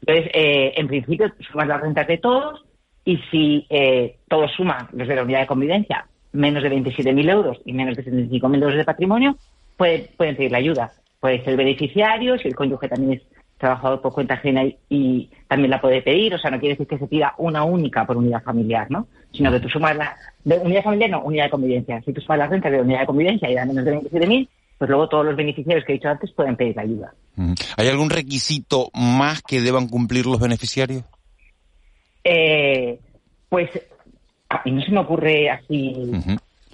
Entonces, 0.00 0.30
eh, 0.34 0.72
en 0.76 0.88
principio, 0.88 1.32
sumas 1.50 1.68
las 1.68 1.80
rentas 1.80 2.06
de 2.06 2.18
todos, 2.18 2.64
y 3.04 3.18
si 3.30 3.66
eh, 3.70 4.16
todos 4.28 4.50
suman 4.52 4.88
los 4.92 5.08
de 5.08 5.16
la 5.16 5.22
unidad 5.22 5.40
de 5.40 5.46
convivencia, 5.46 6.06
menos 6.32 6.62
de 6.62 6.70
27.000 6.70 7.30
euros 7.30 7.58
y 7.64 7.72
menos 7.72 7.96
de 7.96 8.04
75.000 8.04 8.62
euros 8.62 8.76
de 8.76 8.84
patrimonio, 8.84 9.36
pueden, 9.76 10.08
pueden 10.16 10.36
pedir 10.36 10.52
la 10.52 10.58
ayuda. 10.58 10.92
Puede 11.20 11.42
ser 11.42 11.56
beneficiario, 11.56 12.38
si 12.38 12.48
el 12.48 12.54
cónyuge 12.54 12.88
también 12.88 13.14
es 13.14 13.22
trabajador 13.58 14.00
por 14.00 14.12
cuenta 14.12 14.34
ajena 14.34 14.64
y, 14.64 14.78
y 14.88 15.30
también 15.48 15.70
la 15.70 15.80
puede 15.80 16.00
pedir, 16.02 16.34
o 16.34 16.38
sea, 16.38 16.50
no 16.50 16.58
quiere 16.60 16.74
decir 16.74 16.86
que 16.86 16.98
se 16.98 17.06
pida 17.08 17.34
una 17.38 17.64
única 17.64 18.06
por 18.06 18.16
unidad 18.16 18.42
familiar, 18.42 18.86
¿no? 18.90 19.08
Sino 19.32 19.50
que 19.52 19.60
tú 19.60 19.68
sumas 19.68 19.96
la, 19.96 20.16
de 20.44 20.58
unidad 20.58 20.84
familiar, 20.84 21.10
no, 21.10 21.22
unidad 21.22 21.44
de 21.44 21.50
convivencia. 21.50 22.00
Si 22.02 22.12
tú 22.12 22.20
sumas 22.20 22.38
la 22.38 22.46
renta 22.46 22.70
de 22.70 22.80
unidad 22.80 23.00
de 23.00 23.06
convivencia 23.06 23.50
y 23.50 23.54
da 23.54 23.66
menos 23.66 23.84
de 23.84 23.98
27.000, 24.00 24.48
pues 24.78 24.88
luego 24.88 25.08
todos 25.08 25.26
los 25.26 25.36
beneficiarios 25.36 25.84
que 25.84 25.92
he 25.92 25.96
dicho 25.96 26.08
antes 26.08 26.30
pueden 26.32 26.56
pedir 26.56 26.76
la 26.76 26.82
ayuda. 26.82 27.12
¿Hay 27.76 27.88
algún 27.88 28.10
requisito 28.10 28.90
más 28.94 29.42
que 29.42 29.60
deban 29.60 29.88
cumplir 29.88 30.26
los 30.26 30.38
beneficiarios? 30.40 31.02
Eh, 32.24 32.98
pues 33.48 33.70
a 34.48 34.62
mí 34.64 34.72
no 34.72 34.82
se 34.82 34.90
me 34.92 35.00
ocurre 35.00 35.50
así 35.50 35.94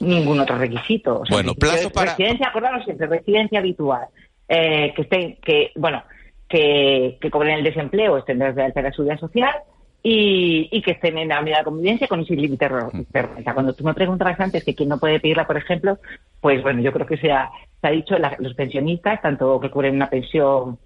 ningún 0.01 0.40
otro 0.40 0.59
requisito. 0.59 1.20
O 1.20 1.27
sea, 1.27 1.37
Bueno, 1.37 1.55
plazo 1.55 1.90
para- 1.90 2.11
Residencia, 2.12 2.49
acordaros 2.49 2.85
siempre, 2.85 3.07
residencia 3.07 3.59
habitual. 3.59 4.07
Eh, 4.49 4.92
que 4.94 5.03
estén, 5.03 5.37
que, 5.42 5.70
bueno, 5.77 6.03
que, 6.48 7.18
que 7.20 7.30
cobren 7.30 7.59
el 7.59 7.64
desempleo, 7.64 8.18
estén 8.18 8.38
desde 8.38 8.83
la 8.83 8.92
seguridad 8.92 9.18
social 9.18 9.54
y, 10.02 10.68
y 10.70 10.83
que 10.83 10.92
estén 10.92 11.16
en 11.18 11.28
la 11.28 11.40
unidad 11.40 11.59
de 11.59 11.64
convivencia 11.64 12.07
con 12.09 12.20
ese 12.20 12.35
límite 12.37 12.68
ro- 12.68 12.90
de 12.92 13.22
renta. 13.22 13.54
Cuando 13.54 13.72
tú 13.72 13.85
me 13.85 13.94
preguntabas 13.94 14.38
antes 14.40 14.62
que 14.64 14.74
quién 14.74 14.88
no 14.90 14.98
puede 14.98 15.18
pedirla, 15.20 15.46
por 15.46 15.57
ejemplo, 15.57 15.98
pues 16.40 16.62
bueno, 16.62 16.83
yo 16.83 16.92
creo 16.92 17.07
que 17.07 17.16
se 17.16 17.33
ha, 17.33 17.50
se 17.80 17.87
ha 17.87 17.90
dicho 17.90 18.18
la- 18.18 18.37
los 18.38 18.54
pensionistas, 18.54 19.22
tanto 19.22 19.59
que 19.61 19.70
cubren 19.70 19.94
una 19.96 20.11
pensión 20.11 20.78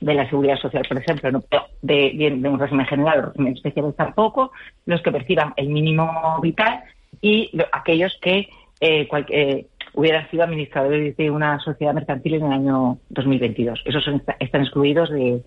de 0.00 0.14
la 0.14 0.28
seguridad 0.30 0.56
social, 0.58 0.84
por 0.88 0.96
ejemplo, 0.98 1.30
no 1.30 1.42
de, 1.82 2.12
de, 2.14 2.30
de 2.36 2.48
un 2.48 2.58
régimen 2.58 2.86
general 2.86 3.18
o 3.18 3.22
régimen 3.26 3.52
especial 3.54 3.92
tampoco, 3.94 4.52
los 4.86 5.02
que 5.02 5.12
perciban 5.12 5.52
el 5.56 5.68
mínimo 5.68 6.38
vital 6.40 6.84
y 7.20 7.50
lo- 7.52 7.66
aquellos 7.72 8.16
que 8.22 8.48
eh, 8.80 9.06
cual- 9.08 9.26
eh, 9.28 9.66
hubieran 9.94 10.28
sido 10.30 10.44
administradores 10.44 11.16
de 11.16 11.30
una 11.30 11.58
sociedad 11.60 11.92
mercantil 11.94 12.34
en 12.34 12.46
el 12.46 12.52
año 12.52 12.98
2022. 13.10 13.82
Esos 13.84 14.04
son, 14.04 14.22
están 14.38 14.62
excluidos 14.62 15.10
de, 15.10 15.42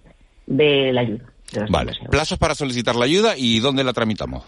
de 0.48 0.92
la 0.94 1.02
ayuda. 1.02 1.26
de 1.54 1.66
Vale. 1.70 1.92
Plazos 2.10 2.38
para 2.38 2.56
solicitar 2.56 2.96
la 2.96 3.06
ayuda 3.06 3.34
y 3.38 3.60
dónde 3.60 3.84
la 3.84 3.94
tramitamos. 3.94 4.44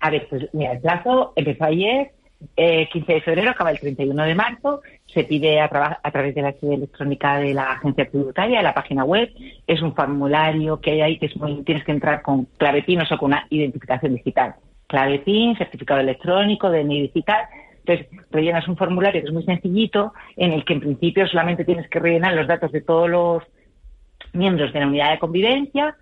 A 0.00 0.10
ver, 0.10 0.26
pues 0.28 0.48
mira, 0.52 0.72
el 0.72 0.80
plazo 0.80 1.32
empezó 1.36 1.64
ayer, 1.64 2.10
eh, 2.56 2.86
15 2.92 3.12
de 3.14 3.20
febrero, 3.22 3.50
acaba 3.50 3.70
el 3.70 3.80
31 3.80 4.22
de 4.24 4.34
marzo. 4.34 4.82
Se 5.06 5.24
pide 5.24 5.58
a, 5.60 5.68
traba- 5.70 5.98
a 6.02 6.10
través 6.10 6.34
de 6.34 6.42
la 6.42 6.52
sede 6.52 6.74
electrónica 6.74 7.38
de 7.38 7.54
la 7.54 7.72
agencia 7.72 8.08
tributaria, 8.10 8.58
de 8.58 8.62
la 8.64 8.74
página 8.74 9.04
web. 9.04 9.30
Es 9.66 9.80
un 9.80 9.94
formulario 9.94 10.78
que 10.80 10.90
hay 10.92 11.00
ahí 11.00 11.18
que 11.18 11.26
es 11.26 11.36
muy, 11.38 11.62
tienes 11.64 11.84
que 11.84 11.92
entrar 11.92 12.20
con 12.20 12.44
clave 12.58 12.82
PIN, 12.82 13.00
o 13.00 13.06
sea, 13.06 13.16
con 13.16 13.28
una 13.32 13.46
identificación 13.48 14.14
digital. 14.14 14.54
Clave 14.86 15.20
PIN, 15.20 15.56
certificado 15.56 16.00
electrónico, 16.00 16.70
DNI 16.70 17.02
digital. 17.02 17.46
Entonces, 17.86 18.06
rellenas 18.30 18.66
un 18.68 18.76
formulario 18.76 19.20
que 19.22 19.28
es 19.28 19.32
muy 19.32 19.44
sencillito, 19.44 20.12
en 20.36 20.52
el 20.52 20.64
que 20.64 20.72
en 20.74 20.80
principio 20.80 21.26
solamente 21.28 21.64
tienes 21.64 21.88
que 21.88 21.98
rellenar 22.00 22.34
los 22.34 22.46
datos 22.48 22.72
de 22.72 22.80
todos 22.80 23.08
los 23.08 23.42
miembros 24.32 24.72
de 24.72 24.80
la 24.80 24.86
unidad 24.86 25.12
de 25.12 25.18
convivencia 25.18 25.94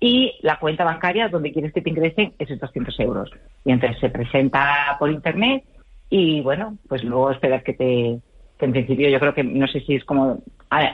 y 0.00 0.32
la 0.42 0.58
cuenta 0.58 0.84
bancaria 0.84 1.28
donde 1.28 1.52
quieres 1.52 1.72
que 1.72 1.82
te 1.82 1.90
ingresen 1.90 2.32
esos 2.38 2.58
200 2.58 2.98
euros. 3.00 3.30
Y 3.64 3.72
entonces 3.72 4.00
se 4.00 4.08
presenta 4.08 4.96
por 4.98 5.10
internet 5.10 5.62
y 6.10 6.40
bueno, 6.40 6.78
pues 6.88 7.04
luego 7.04 7.30
esperar 7.30 7.62
que 7.62 7.74
te 7.74 8.18
que 8.58 8.64
en 8.64 8.72
principio 8.72 9.10
yo 9.10 9.20
creo 9.20 9.34
que 9.34 9.44
no 9.44 9.66
sé 9.66 9.80
si 9.80 9.96
es 9.96 10.04
como 10.06 10.42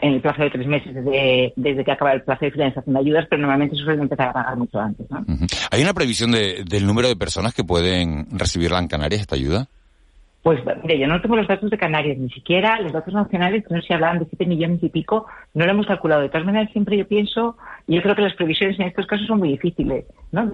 en 0.02 0.12
el 0.14 0.20
plazo 0.20 0.42
de 0.42 0.50
tres 0.50 0.66
meses 0.66 0.92
desde, 0.92 1.52
desde 1.54 1.84
que 1.84 1.92
acaba 1.92 2.12
el 2.12 2.22
plazo 2.22 2.44
de 2.44 2.50
finalización 2.50 2.92
de 2.94 2.98
ayudas, 3.00 3.26
pero 3.30 3.40
normalmente 3.40 3.76
se 3.76 3.84
suele 3.84 4.02
empezar 4.02 4.30
a 4.30 4.32
pagar 4.32 4.56
mucho 4.56 4.80
antes. 4.80 5.08
¿no? 5.08 5.24
¿Hay 5.70 5.80
una 5.80 5.94
previsión 5.94 6.32
de- 6.32 6.64
del 6.68 6.84
número 6.88 7.06
de 7.06 7.14
personas 7.14 7.54
que 7.54 7.62
pueden 7.62 8.26
recibirla 8.32 8.80
en 8.80 8.88
Canarias, 8.88 9.20
esta 9.20 9.36
ayuda? 9.36 9.68
Pues 10.42 10.60
mire, 10.82 10.98
yo 10.98 11.06
no 11.06 11.20
tengo 11.20 11.36
los 11.36 11.46
datos 11.46 11.70
de 11.70 11.78
Canarias, 11.78 12.18
ni 12.18 12.28
siquiera 12.30 12.80
los 12.80 12.92
datos 12.92 13.14
nacionales, 13.14 13.64
que 13.64 13.74
no 13.74 13.80
si 13.80 13.92
hablaban 13.92 14.18
de 14.18 14.24
7 14.24 14.44
millones 14.46 14.82
y 14.82 14.88
pico, 14.88 15.26
no 15.54 15.64
lo 15.64 15.70
hemos 15.70 15.86
calculado. 15.86 16.22
De 16.22 16.30
todas 16.30 16.44
maneras, 16.44 16.72
siempre 16.72 16.96
yo 16.96 17.06
pienso, 17.06 17.56
y 17.86 17.94
yo 17.94 18.02
creo 18.02 18.16
que 18.16 18.22
las 18.22 18.34
previsiones 18.34 18.78
en 18.80 18.88
estos 18.88 19.06
casos 19.06 19.26
son 19.28 19.38
muy 19.38 19.50
difíciles, 19.50 20.04
¿no? 20.32 20.50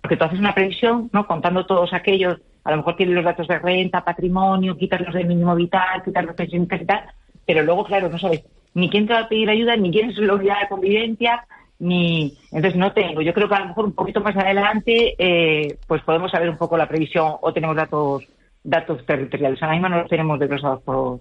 Porque 0.00 0.16
tú 0.16 0.24
haces 0.24 0.38
una 0.38 0.54
previsión, 0.54 1.10
¿no? 1.12 1.26
Contando 1.26 1.66
todos 1.66 1.92
aquellos, 1.92 2.38
a 2.62 2.70
lo 2.70 2.76
mejor 2.76 2.94
tienes 2.94 3.16
los 3.16 3.24
datos 3.24 3.48
de 3.48 3.58
renta, 3.58 4.04
patrimonio, 4.04 4.76
quitas 4.76 5.00
los 5.00 5.14
del 5.14 5.26
mínimo 5.26 5.56
vital, 5.56 6.04
quitas 6.04 6.24
los 6.24 6.36
pensionistas 6.36 6.82
y 6.82 6.86
tal, 6.86 7.04
pero 7.44 7.62
luego, 7.64 7.84
claro, 7.84 8.08
no 8.08 8.18
sabes 8.18 8.44
ni 8.74 8.88
quién 8.88 9.06
te 9.06 9.14
va 9.14 9.20
a 9.20 9.28
pedir 9.28 9.50
ayuda, 9.50 9.76
ni 9.76 9.90
quién 9.90 10.10
es 10.10 10.18
la 10.18 10.34
unidad 10.34 10.60
de 10.60 10.68
convivencia, 10.68 11.44
ni 11.78 12.36
entonces 12.52 12.76
no 12.76 12.92
tengo. 12.92 13.20
Yo 13.20 13.34
creo 13.34 13.48
que 13.48 13.54
a 13.54 13.60
lo 13.60 13.66
mejor 13.66 13.84
un 13.86 13.92
poquito 13.94 14.20
más 14.20 14.36
adelante, 14.36 15.14
eh, 15.18 15.76
pues 15.86 16.02
podemos 16.02 16.30
saber 16.30 16.50
un 16.50 16.56
poco 16.56 16.76
la 16.76 16.88
previsión 16.88 17.34
o 17.40 17.52
tenemos 17.52 17.76
datos 17.76 18.24
datos 18.64 19.04
territoriales. 19.06 19.62
Ahora 19.62 19.74
mismo 19.74 19.88
no 19.88 19.98
los 20.00 20.08
tenemos 20.08 20.38
desglosados 20.40 20.82
por, 20.82 21.20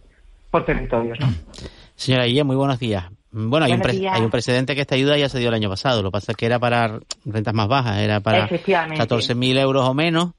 por 0.50 0.66
territorios. 0.66 1.20
¿no? 1.20 1.28
Señora 1.96 2.26
Guille, 2.26 2.44
muy 2.44 2.56
buenos 2.56 2.80
días. 2.80 3.06
Bueno, 3.32 3.66
hay 3.66 3.72
un, 3.74 3.80
Buenos 3.80 3.92
pre- 3.94 4.00
días. 4.00 4.16
hay 4.16 4.22
un 4.24 4.30
precedente 4.32 4.76
que 4.76 4.82
esta 4.82 4.96
ayuda 4.96 5.18
ya 5.18 5.28
se 5.30 5.40
dio 5.40 5.50
el 5.50 5.56
año 5.56 5.70
pasado. 5.70 6.02
Lo 6.02 6.10
que 6.10 6.14
pasa 6.14 6.32
es 6.32 6.38
que 6.38 6.46
era 6.46 6.60
para 6.60 7.00
rentas 7.26 7.54
más 7.54 7.68
bajas, 7.68 7.98
era 7.98 8.20
para 8.20 8.46
Efectivamente. 8.46 9.04
14.000 9.04 9.58
euros 9.60 9.88
o 9.88 9.94
menos, 9.94 10.32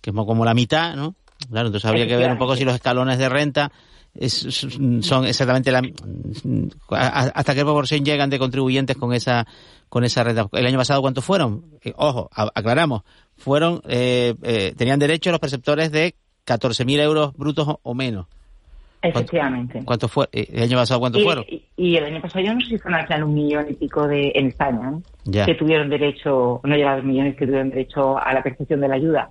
que 0.00 0.10
es 0.10 0.14
mo- 0.14 0.26
como 0.26 0.44
la 0.44 0.54
mitad, 0.54 0.94
¿no? 0.94 1.14
Claro, 1.50 1.68
entonces 1.68 1.88
habría 1.88 2.06
que 2.06 2.16
ver 2.16 2.30
un 2.30 2.38
poco 2.38 2.54
si 2.56 2.64
los 2.64 2.74
escalones 2.74 3.18
de 3.18 3.28
renta 3.28 3.72
es- 4.14 4.68
son 5.00 5.26
exactamente 5.26 5.72
la 5.72 5.82
hasta 6.90 7.54
qué 7.54 7.62
proporción 7.62 8.04
llegan 8.04 8.30
de 8.30 8.38
contribuyentes 8.38 8.96
con 8.96 9.12
esa 9.14 9.46
con 9.88 10.04
esa 10.04 10.24
renta. 10.24 10.46
El 10.52 10.66
año 10.66 10.78
pasado 10.78 11.00
cuántos 11.02 11.24
fueron? 11.24 11.64
Eh, 11.82 11.92
ojo, 11.96 12.28
aclaramos, 12.32 13.02
fueron 13.36 13.82
eh, 13.88 14.34
eh, 14.42 14.74
tenían 14.76 14.98
derecho 14.98 15.30
los 15.30 15.40
perceptores 15.40 15.90
de 15.92 16.14
14.000 16.46 17.00
euros 17.00 17.32
brutos 17.36 17.76
o, 17.82 17.94
menos. 17.94 18.26
Efectivamente. 19.00 19.82
¿Cuántos 19.84 20.10
fue? 20.12 20.28
eh, 20.32 20.46
¿El 20.52 20.62
año 20.62 20.76
pasado 20.76 21.00
cuántos 21.00 21.20
Y, 21.20 21.24
fueron? 21.24 21.44
y- 21.48 21.64
y 21.76 21.96
el 21.96 22.04
año 22.04 22.20
pasado 22.22 22.44
yo 22.44 22.54
no 22.54 22.60
sé 22.60 22.66
si 22.68 22.78
fueron 22.78 23.00
al 23.00 23.06
final 23.06 23.24
un 23.24 23.34
millón 23.34 23.66
y 23.68 23.74
pico 23.74 24.06
de 24.06 24.30
en 24.34 24.46
España, 24.48 24.92
que 25.24 25.54
tuvieron 25.54 25.88
derecho, 25.90 26.60
no 26.62 26.76
llega 26.76 26.92
a 26.92 26.96
dos 26.96 27.04
millones 27.04 27.36
que 27.36 27.46
tuvieron 27.46 27.70
derecho 27.70 28.16
a 28.18 28.32
la 28.32 28.42
percepción 28.42 28.80
de 28.80 28.88
la 28.88 28.94
ayuda. 28.94 29.30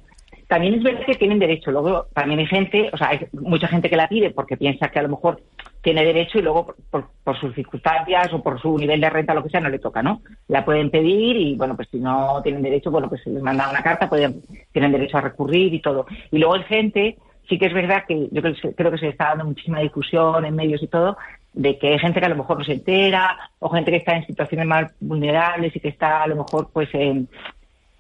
También 0.52 0.74
es 0.74 0.84
verdad 0.84 1.06
que 1.06 1.16
tienen 1.16 1.40
derecho. 1.40 1.72
Luego 1.72 2.08
también 2.14 2.42
hay 2.42 2.46
gente, 2.46 2.90
o 2.92 2.98
sea, 2.98 3.08
hay 3.08 3.20
mucha 3.32 3.70
gente 3.70 3.90
que 3.90 3.96
la 3.96 4.10
pide 4.10 4.32
porque 4.32 4.58
piensa 4.58 4.90
que 4.90 5.00
a 5.00 5.04
lo 5.04 5.08
mejor 5.08 5.40
tiene 5.82 6.04
derecho 6.04 6.40
y 6.40 6.42
luego 6.42 6.76
por, 6.92 7.06
por- 7.24 7.40
sus 7.40 7.56
circunstancias 7.56 8.34
o 8.34 8.44
por 8.44 8.60
su 8.62 8.78
nivel 8.78 9.00
de 9.00 9.10
renta, 9.10 9.34
lo 9.34 9.44
que 9.44 9.50
sea, 9.50 9.62
no 9.62 9.70
le 9.70 9.80
toca, 9.80 10.04
¿no? 10.04 10.22
La 10.50 10.66
pueden 10.66 10.90
pedir 10.90 11.38
y, 11.38 11.56
bueno, 11.56 11.78
pues 11.78 11.88
si 11.90 12.00
no 12.00 12.42
tienen 12.44 12.64
derecho, 12.64 12.92
bueno, 12.92 13.08
pues 13.08 13.24
se 13.24 13.30
les 13.30 13.42
manda 13.42 13.70
una 13.70 13.82
carta, 13.82 14.10
pueden, 14.10 14.42
tienen 14.74 14.92
derecho 14.92 15.20
a 15.20 15.22
recurrir 15.22 15.74
y 15.74 15.80
todo. 15.80 16.06
Y 16.32 16.38
luego 16.38 16.56
hay 16.56 16.64
gente, 16.64 17.18
sí 17.48 17.58
que 17.58 17.68
es 17.68 17.74
verdad 17.74 18.04
que 18.06 18.28
yo 18.30 18.42
creo, 18.42 18.54
que 18.54 18.60
se- 18.62 18.76
creo 18.76 18.92
que 18.92 18.98
se 18.98 19.08
está 19.08 19.28
dando 19.30 19.46
muchísima 19.46 19.80
difusión 19.80 20.44
en 20.46 20.54
medios 20.54 20.84
y 20.84 20.88
todo, 20.88 21.16
de 21.54 21.78
que 21.80 21.94
hay 21.94 22.00
gente 22.00 22.20
que 22.20 22.26
a 22.26 22.30
lo 22.30 22.36
mejor 22.36 22.58
no 22.58 22.66
se 22.66 22.74
entera 22.74 23.38
o 23.60 23.70
gente 23.70 23.90
que 23.92 23.98
está 23.98 24.18
en 24.18 24.26
situaciones 24.28 24.68
más 24.68 24.92
vulnerables 25.00 25.74
y 25.74 25.80
que 25.80 25.88
está 25.88 26.24
a 26.24 26.28
lo 26.28 26.36
mejor 26.36 26.68
pues 26.74 26.90
en, 26.94 27.30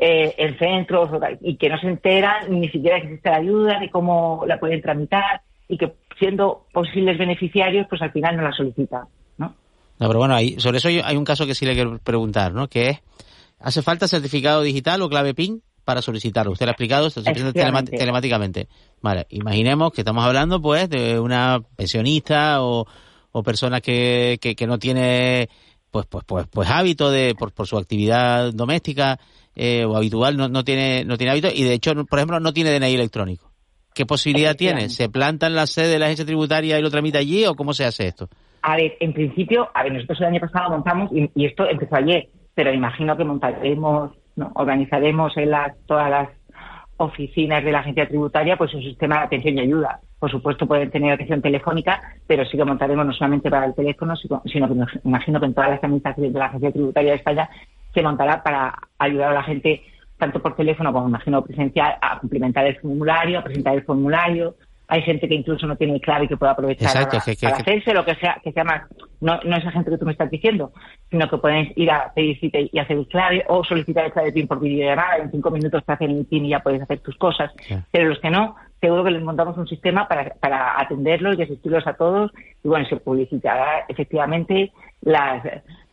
eh, 0.03 0.33
en 0.35 0.57
centros 0.57 1.11
o 1.13 1.19
tal, 1.19 1.37
y 1.41 1.57
que 1.57 1.69
no 1.69 1.77
se 1.77 1.85
enteran 1.85 2.59
ni 2.59 2.67
siquiera 2.69 2.99
que 2.99 3.05
existe 3.05 3.29
la 3.29 3.37
ayuda 3.37 3.79
ni 3.79 3.87
cómo 3.87 4.43
la 4.47 4.59
pueden 4.59 4.81
tramitar 4.81 5.41
y 5.67 5.77
que 5.77 5.93
siendo 6.17 6.65
posibles 6.73 7.19
beneficiarios 7.19 7.85
pues 7.87 8.01
al 8.01 8.11
final 8.11 8.35
no 8.35 8.41
la 8.41 8.51
solicitan. 8.51 9.03
No, 9.37 9.53
pero 9.99 10.17
bueno, 10.17 10.33
ahí, 10.33 10.59
sobre 10.59 10.79
eso 10.79 10.87
hay 10.87 11.15
un 11.15 11.23
caso 11.23 11.45
que 11.45 11.53
sí 11.53 11.63
le 11.63 11.75
quiero 11.75 11.99
preguntar, 11.99 12.51
¿no? 12.51 12.67
Que 12.67 12.89
es, 12.89 12.99
¿hace 13.59 13.83
falta 13.83 14.07
certificado 14.07 14.63
digital 14.63 15.03
o 15.03 15.09
clave 15.09 15.35
PIN 15.35 15.61
para 15.85 16.01
solicitarlo? 16.01 16.53
Usted 16.53 16.65
lo 16.65 16.71
ha 16.71 16.73
explicado, 16.73 17.11
se 17.11 17.21
solicita 17.21 17.53
telemáticamente. 17.83 18.67
Vale, 19.03 19.27
imaginemos 19.29 19.91
que 19.91 20.01
estamos 20.01 20.25
hablando, 20.25 20.59
pues, 20.59 20.89
de 20.89 21.19
una 21.19 21.61
pensionista 21.75 22.63
o, 22.63 22.87
o 23.31 23.43
persona 23.43 23.79
que, 23.79 24.39
que, 24.41 24.55
que 24.55 24.65
no 24.65 24.79
tiene, 24.79 25.47
pues, 25.91 26.07
pues, 26.07 26.23
pues, 26.25 26.47
pues 26.47 26.67
hábito 26.71 27.11
de, 27.11 27.35
por, 27.37 27.53
por 27.53 27.67
su 27.67 27.77
actividad 27.77 28.51
doméstica 28.51 29.19
eh, 29.55 29.85
o 29.85 29.95
habitual, 29.95 30.37
no, 30.37 30.47
no 30.47 30.63
tiene, 30.63 31.03
no 31.05 31.17
tiene 31.17 31.31
hábito 31.31 31.49
y 31.53 31.63
de 31.63 31.73
hecho, 31.73 31.93
por 32.05 32.19
ejemplo, 32.19 32.39
no 32.39 32.53
tiene 32.53 32.71
DNI 32.71 32.93
electrónico. 32.93 33.51
¿Qué 33.93 34.05
posibilidad 34.05 34.55
tiene? 34.55 34.89
¿Se 34.89 35.09
planta 35.09 35.47
en 35.47 35.55
la 35.55 35.67
sede 35.67 35.89
de 35.89 35.99
la 35.99 36.05
agencia 36.05 36.25
tributaria 36.25 36.79
y 36.79 36.81
lo 36.81 36.89
tramita 36.89 37.19
allí 37.19 37.45
o 37.45 37.55
cómo 37.55 37.73
se 37.73 37.83
hace 37.83 38.07
esto? 38.07 38.29
A 38.61 38.77
ver, 38.77 38.95
en 38.99 39.11
principio, 39.11 39.69
a 39.73 39.83
ver, 39.83 39.93
nosotros 39.93 40.21
el 40.21 40.27
año 40.27 40.39
pasado 40.39 40.69
montamos, 40.69 41.11
y, 41.11 41.29
y 41.35 41.45
esto 41.45 41.67
empezó 41.67 41.95
ayer, 41.95 42.29
pero 42.53 42.73
imagino 42.73 43.17
que 43.17 43.23
montaremos, 43.23 44.11
¿no? 44.35 44.51
organizaremos 44.55 45.35
en 45.35 45.51
las, 45.51 45.75
todas 45.87 46.09
las 46.09 46.29
oficinas 46.97 47.63
de 47.63 47.71
la 47.71 47.79
agencia 47.79 48.07
tributaria 48.07 48.57
pues 48.57 48.73
un 48.73 48.81
sistema 48.81 49.17
de 49.17 49.23
atención 49.23 49.57
y 49.57 49.61
ayuda. 49.61 49.99
Por 50.19 50.29
supuesto 50.29 50.67
pueden 50.67 50.91
tener 50.91 51.13
atención 51.13 51.41
telefónica, 51.41 51.99
pero 52.27 52.45
sí 52.45 52.55
que 52.55 52.63
montaremos 52.63 53.05
no 53.05 53.13
solamente 53.13 53.49
para 53.49 53.65
el 53.65 53.73
teléfono, 53.73 54.15
sino 54.15 54.41
que 54.43 54.99
imagino 55.03 55.39
que 55.39 55.45
en 55.47 55.53
todas 55.53 55.71
las 55.71 55.83
administraciones 55.83 56.33
de 56.33 56.39
la 56.39 56.45
agencia 56.45 56.71
tributaria 56.71 57.11
de 57.11 57.17
España 57.17 57.49
se 57.93 58.01
montará 58.01 58.41
para 58.43 58.73
ayudar 58.99 59.31
a 59.31 59.35
la 59.35 59.43
gente 59.43 59.83
tanto 60.17 60.41
por 60.41 60.55
teléfono 60.55 60.93
como 60.93 61.07
imagino 61.09 61.41
presencial 61.43 61.95
a 62.01 62.19
complementar 62.19 62.65
el 62.67 62.77
formulario, 62.79 63.39
a 63.39 63.43
presentar 63.43 63.73
el 63.75 63.83
formulario. 63.83 64.55
Hay 64.87 65.01
gente 65.03 65.27
que 65.27 65.35
incluso 65.35 65.65
no 65.65 65.77
tiene 65.77 65.99
clave 66.01 66.25
y 66.25 66.27
que 66.27 66.35
puede 66.37 66.51
aprovechar 66.51 66.89
Exacto, 66.89 67.11
para, 67.17 67.23
que- 67.23 67.35
que- 67.37 67.47
para 67.47 67.55
que- 67.55 67.61
hacerse 67.71 67.93
lo 67.93 68.03
que 68.05 68.15
sea, 68.15 68.37
que 68.43 68.51
sea 68.51 68.63
más, 68.65 68.81
no, 69.21 69.39
no 69.45 69.55
esa 69.55 69.71
gente 69.71 69.89
que 69.89 69.97
tú 69.97 70.05
me 70.05 70.11
estás 70.11 70.29
diciendo, 70.29 70.73
sino 71.09 71.29
que 71.29 71.37
pueden 71.37 71.71
ir 71.77 71.89
a 71.89 72.11
pedir 72.13 72.37
cita 72.39 72.59
y 72.59 72.77
hacer 72.77 72.97
el 72.97 73.07
clave 73.07 73.45
o 73.47 73.63
solicitar 73.63 74.05
el 74.05 74.11
clave 74.11 74.33
PIN 74.33 74.47
por 74.47 74.59
videollamada. 74.59 75.17
En 75.17 75.31
cinco 75.31 75.49
minutos 75.49 75.83
te 75.85 75.91
hacen 75.93 76.11
el 76.11 76.25
PIN 76.25 76.45
y 76.45 76.49
ya 76.49 76.59
puedes 76.59 76.81
hacer 76.81 76.99
tus 76.99 77.15
cosas. 77.17 77.51
Pero 77.89 78.09
los 78.09 78.19
que 78.19 78.29
no, 78.29 78.55
seguro 78.81 79.05
que 79.05 79.11
les 79.11 79.23
montamos 79.23 79.57
un 79.57 79.67
sistema 79.67 80.07
para, 80.09 80.33
para 80.41 80.79
atenderlos 80.79 81.39
y 81.39 81.43
asistirlos 81.43 81.87
a 81.87 81.93
todos. 81.93 82.31
Y 82.61 82.67
bueno, 82.67 82.85
se 82.85 82.97
publicitará 82.97 83.85
efectivamente 83.87 84.73
las, 85.01 85.41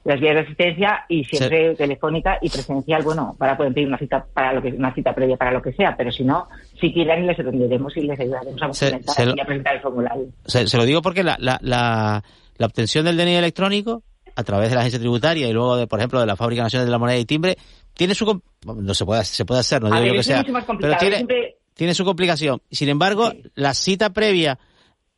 las 0.08 0.20
vías 0.20 0.34
de 0.34 0.40
asistencia 0.40 1.04
y 1.08 1.24
siempre 1.24 1.74
telefónica 1.74 2.38
y 2.40 2.48
presencial, 2.48 3.02
bueno, 3.02 3.36
para 3.38 3.56
poder 3.56 3.72
pedir 3.74 3.88
una 3.88 3.98
cita 3.98 4.24
para 4.32 4.52
lo 4.52 4.62
que 4.62 4.68
una 4.68 4.94
cita 4.94 5.14
previa 5.14 5.36
para 5.36 5.52
lo 5.52 5.62
que 5.62 5.72
sea, 5.72 5.96
pero 5.96 6.10
si 6.10 6.24
no, 6.24 6.48
si 6.80 6.92
quieren 6.92 7.26
les 7.26 7.38
atenderemos 7.38 7.96
y 7.96 8.00
les 8.02 8.18
ayudaremos 8.18 8.62
a, 8.62 8.72
Se- 8.72 8.86
presentar 8.86 9.14
se 9.14 9.26
lo- 9.26 9.34
y 9.36 9.40
a 9.40 9.44
presentar 9.44 9.74
el 9.76 9.80
formulario. 9.82 10.26
Se, 10.46 10.66
se 10.66 10.76
lo 10.76 10.84
digo 10.84 11.02
porque 11.02 11.22
la, 11.22 11.36
la, 11.38 11.58
la, 11.62 12.22
la 12.56 12.66
obtención 12.66 13.04
del 13.04 13.16
DNI 13.16 13.34
electrónico 13.36 14.02
a 14.34 14.42
través 14.44 14.68
de 14.70 14.74
la 14.76 14.80
agencia 14.82 15.00
tributaria 15.00 15.48
y 15.48 15.52
luego, 15.52 15.76
de, 15.76 15.86
por 15.86 15.98
ejemplo, 15.98 16.20
de 16.20 16.26
la 16.26 16.36
Fábrica 16.36 16.62
Nacional 16.62 16.86
de 16.86 16.92
la 16.92 16.98
Moneda 16.98 17.18
y 17.18 17.24
Timbre, 17.24 17.56
tiene 17.92 18.14
su... 18.14 18.40
No 18.64 18.94
se 18.94 19.04
puede, 19.04 19.24
se 19.24 19.44
puede 19.44 19.60
hacer, 19.60 19.82
no 19.82 19.88
digo 19.88 20.00
ver, 20.00 20.08
yo 20.12 20.16
que 20.18 20.22
sea, 20.22 20.44
pero 20.80 20.96
tiene, 20.96 21.16
Siempre- 21.16 21.56
tiene 21.74 21.94
su 21.94 22.04
complicación. 22.04 22.60
Sin 22.70 22.88
embargo, 22.88 23.32
la 23.54 23.74
cita 23.74 24.10
previa 24.10 24.58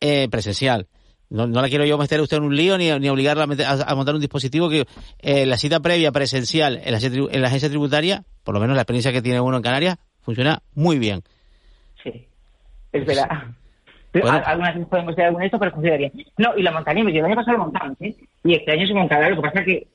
eh, 0.01 0.29
presencial, 0.31 0.87
no, 1.31 1.47
no 1.47 1.63
la 1.63 1.69
quiero 1.69 1.85
yo 1.85 1.97
meter 1.99 2.21
a 2.21 2.23
usted 2.23 2.37
en 2.37 2.43
un 2.45 2.57
lío 2.57 2.77
ni, 2.77 2.91
ni 2.99 3.09
obligarla 3.09 3.45
a, 3.45 3.47
meter- 3.47 3.67
a- 3.67 3.85
a 3.91 3.95
montar 3.95 4.15
un 4.15 4.21
dispositivo 4.21 4.69
que 4.69 4.85
eh, 5.21 5.47
la 5.47 5.57
cita 5.57 5.81
previa 5.81 6.13
presencial 6.13 6.81
en 6.85 6.93
la, 6.93 6.99
en 6.99 7.41
la 7.43 7.49
agencia 7.49 7.69
tributaria, 7.69 8.25
por 8.45 8.55
lo 8.55 8.61
menos 8.61 8.77
la 8.77 8.83
experiencia 8.83 9.13
que 9.13 9.23
tiene 9.23 9.41
uno 9.41 9.57
en 9.57 9.63
Canarias, 9.63 9.97
funciona 10.23 10.61
muy 10.75 10.99
bien. 10.99 11.23
Sí, 12.03 12.27
es 12.93 13.07
verdad. 13.07 13.29
Bueno. 14.13 14.29
Al- 14.31 14.45
Algunas 14.45 14.75
veces 14.75 14.89
podemos 14.89 15.13
hacer 15.13 15.25
algún 15.27 15.43
esto, 15.43 15.59
pero 15.59 15.71
funciona 15.71 15.97
bien. 15.97 16.13
No, 16.37 16.57
y 16.57 16.63
lo 16.63 16.73
montaremos. 16.73 17.13
Yo 17.13 17.21
el 17.21 17.27
año 17.27 17.37
pasado 17.37 17.59
lo 17.59 17.65
montamos, 17.65 17.97
¿eh? 18.01 18.15
Y 18.43 18.55
este 18.55 18.73
año 18.73 18.87
se 18.87 18.95
montará. 18.95 19.29
Lo 19.29 19.37
que 19.37 19.43
pasa 19.43 19.61
es 19.61 19.67
que 19.67 19.87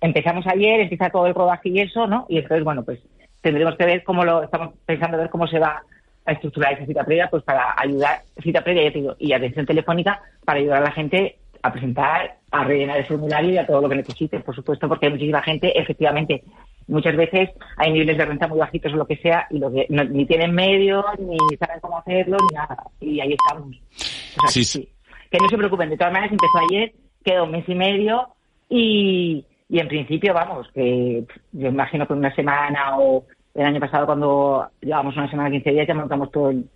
empezamos 0.00 0.46
ayer, 0.46 0.80
empieza 0.80 1.10
todo 1.10 1.26
el 1.26 1.34
rodaje 1.34 1.70
y 1.70 1.80
eso, 1.80 2.06
¿no? 2.06 2.24
Y 2.28 2.38
entonces, 2.38 2.62
bueno, 2.62 2.84
pues 2.84 3.00
tendremos 3.40 3.76
que 3.76 3.84
ver 3.84 4.04
cómo 4.04 4.24
lo... 4.24 4.44
Estamos 4.44 4.74
pensando 4.86 5.18
ver 5.18 5.28
cómo 5.28 5.48
se 5.48 5.58
va 5.58 5.82
a 6.26 6.32
estructurar 6.32 6.72
esa 6.74 6.86
cita 6.86 7.04
previa, 7.04 7.28
pues 7.30 7.42
para 7.42 7.74
ayudar, 7.76 8.20
cita 8.42 8.62
previa, 8.62 8.84
ya 8.84 8.92
te 8.92 8.98
digo, 9.00 9.14
y 9.18 9.32
atención 9.32 9.66
telefónica, 9.66 10.20
para 10.44 10.58
ayudar 10.60 10.78
a 10.82 10.86
la 10.86 10.92
gente 10.92 11.36
a 11.62 11.72
presentar, 11.72 12.36
a 12.50 12.64
rellenar 12.64 12.98
el 12.98 13.06
formulario 13.06 13.52
y 13.52 13.58
a 13.58 13.66
todo 13.66 13.80
lo 13.80 13.88
que 13.88 13.96
necesite, 13.96 14.40
por 14.40 14.54
supuesto, 14.54 14.86
porque 14.88 15.06
hay 15.06 15.12
muchísima 15.12 15.42
gente, 15.42 15.78
efectivamente, 15.78 16.42
muchas 16.88 17.16
veces 17.16 17.50
hay 17.78 17.92
niveles 17.92 18.18
de 18.18 18.24
renta 18.26 18.46
muy 18.48 18.58
bajitos 18.58 18.92
o 18.92 18.96
lo 18.96 19.06
que 19.06 19.16
sea, 19.16 19.46
y 19.50 19.58
lo 19.58 19.72
que 19.72 19.86
no- 19.88 20.04
ni 20.04 20.26
tienen 20.26 20.52
medios, 20.52 21.04
ni 21.18 21.38
saben 21.58 21.80
cómo 21.80 21.98
hacerlo, 21.98 22.36
ni 22.50 22.54
nada. 22.56 22.76
Y 23.00 23.20
ahí 23.20 23.32
estamos. 23.34 23.68
O 23.68 24.40
sea, 24.40 24.48
Sí, 24.48 24.60
que 24.60 24.64
sí. 24.64 24.88
Que 25.30 25.38
no 25.38 25.48
se 25.48 25.56
preocupen, 25.56 25.88
de 25.90 25.96
todas 25.96 26.12
maneras 26.12 26.32
empezó 26.32 26.58
ayer, 26.70 26.92
quedó 27.24 27.44
un 27.44 27.50
mes 27.52 27.64
y 27.68 27.74
medio, 27.74 28.28
y, 28.68 29.44
y 29.68 29.78
en 29.78 29.88
principio, 29.88 30.34
vamos, 30.34 30.68
que 30.74 31.24
yo 31.52 31.68
imagino 31.68 32.06
que 32.06 32.12
una 32.12 32.34
semana 32.34 32.98
o 32.98 33.24
el 33.54 33.64
año 33.64 33.80
pasado 33.80 34.06
cuando 34.06 34.68
llevamos 34.80 35.16
una 35.16 35.30
semana, 35.30 35.50
15 35.50 35.70
días, 35.70 35.86
ya 35.86 35.94
montamos 35.94 36.30
todo 36.30 36.50
el, 36.50 36.68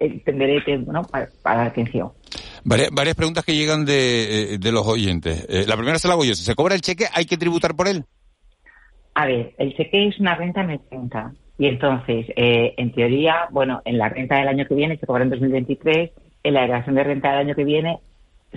el 0.00 0.22
tenderete, 0.22 0.78
¿no? 0.78 1.02
Para, 1.02 1.28
para 1.42 1.64
la 1.64 1.66
atención. 1.66 2.12
Varias, 2.64 2.90
varias 2.90 3.14
preguntas 3.14 3.44
que 3.44 3.54
llegan 3.54 3.84
de, 3.84 4.54
eh, 4.54 4.58
de 4.58 4.72
los 4.72 4.86
oyentes. 4.86 5.46
Eh, 5.48 5.64
la 5.68 5.76
primera 5.76 5.98
se 5.98 6.08
la 6.08 6.14
hago 6.14 6.24
yo. 6.24 6.34
Si 6.34 6.44
se 6.44 6.54
cobra 6.54 6.74
el 6.74 6.80
cheque, 6.80 7.04
¿hay 7.14 7.24
que 7.24 7.36
tributar 7.36 7.74
por 7.76 7.88
él? 7.88 8.04
A 9.14 9.26
ver, 9.26 9.54
el 9.58 9.74
cheque 9.76 10.08
es 10.08 10.18
una 10.20 10.34
renta 10.34 10.62
emergente. 10.62 11.18
Y 11.58 11.66
entonces, 11.66 12.26
eh, 12.36 12.74
en 12.76 12.92
teoría, 12.92 13.46
bueno, 13.50 13.80
en 13.84 13.98
la 13.98 14.08
renta 14.08 14.36
del 14.36 14.48
año 14.48 14.66
que 14.66 14.74
viene 14.74 14.98
se 14.98 15.06
cobra 15.06 15.24
en 15.24 15.30
2023, 15.30 16.10
en 16.42 16.54
la 16.54 16.62
declaración 16.62 16.96
de 16.96 17.04
renta 17.04 17.30
del 17.30 17.38
año 17.38 17.54
que 17.54 17.64
viene 17.64 17.98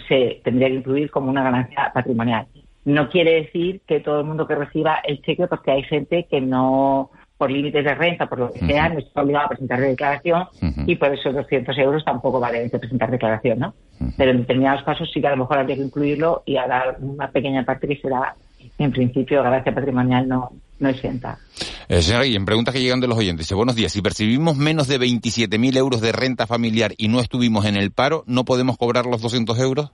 se 0.08 0.42
tendría 0.44 0.68
que 0.68 0.76
incluir 0.76 1.10
como 1.12 1.30
una 1.30 1.44
ganancia 1.44 1.92
patrimonial. 1.94 2.48
No 2.86 3.10
quiere 3.10 3.44
decir 3.44 3.82
que 3.88 4.00
todo 4.00 4.20
el 4.22 4.26
mundo 4.26 4.48
que 4.48 4.56
reciba 4.56 5.00
el 5.04 5.22
cheque, 5.22 5.48
porque 5.48 5.72
hay 5.72 5.84
gente 5.84 6.28
que 6.30 6.42
no, 6.42 7.12
por 7.40 7.50
límites 7.50 7.86
de 7.86 7.96
renta, 7.96 8.28
por 8.28 8.38
lo 8.38 8.52
que 8.52 8.60
sea, 8.60 8.90
no 8.90 9.00
está 9.00 9.22
obligada 9.22 9.46
a 9.46 9.48
presentar 9.48 9.80
declaración 9.80 10.44
y 10.86 10.98
por 10.98 11.14
esos 11.14 11.34
200 11.34 11.78
euros 11.78 12.04
tampoco 12.04 12.38
vale 12.38 12.68
de 12.68 12.78
presentar 12.78 13.10
declaración, 13.10 13.60
¿no? 13.60 13.74
Pero 14.18 14.32
en 14.32 14.40
determinados 14.40 14.84
casos 14.84 15.10
sí 15.14 15.22
que 15.22 15.28
a 15.28 15.32
lo 15.32 15.38
mejor 15.38 15.60
habría 15.60 15.78
que 15.78 15.84
incluirlo 15.84 16.44
y 16.46 16.58
a 16.58 16.68
dar 16.68 16.98
una 17.00 17.32
pequeña 17.32 17.64
parte 17.64 17.88
que 17.88 17.96
será, 17.96 18.36
en 18.78 18.92
principio, 18.92 19.42
ganancia 19.42 19.74
patrimonial 19.74 20.28
no, 20.28 20.52
no 20.80 20.90
exenta. 20.90 21.38
Eh, 21.88 22.02
señora 22.02 22.26
Guillén, 22.26 22.44
preguntas 22.44 22.74
que 22.74 22.82
llegan 22.82 23.00
de 23.00 23.08
los 23.08 23.18
oyentes. 23.18 23.46
Dice, 23.46 23.56
buenos 23.56 23.78
días. 23.78 23.94
Si 23.94 24.02
percibimos 24.02 24.58
menos 24.58 24.90
de 24.90 25.00
27.000 25.00 25.78
euros 25.78 26.02
de 26.02 26.12
renta 26.12 26.46
familiar 26.46 26.92
y 26.98 27.08
no 27.08 27.22
estuvimos 27.22 27.64
en 27.64 27.78
el 27.78 27.92
paro, 27.92 28.26
¿no 28.28 28.44
podemos 28.44 28.78
cobrar 28.78 29.06
los 29.06 29.22
200 29.22 29.58
euros? 29.60 29.94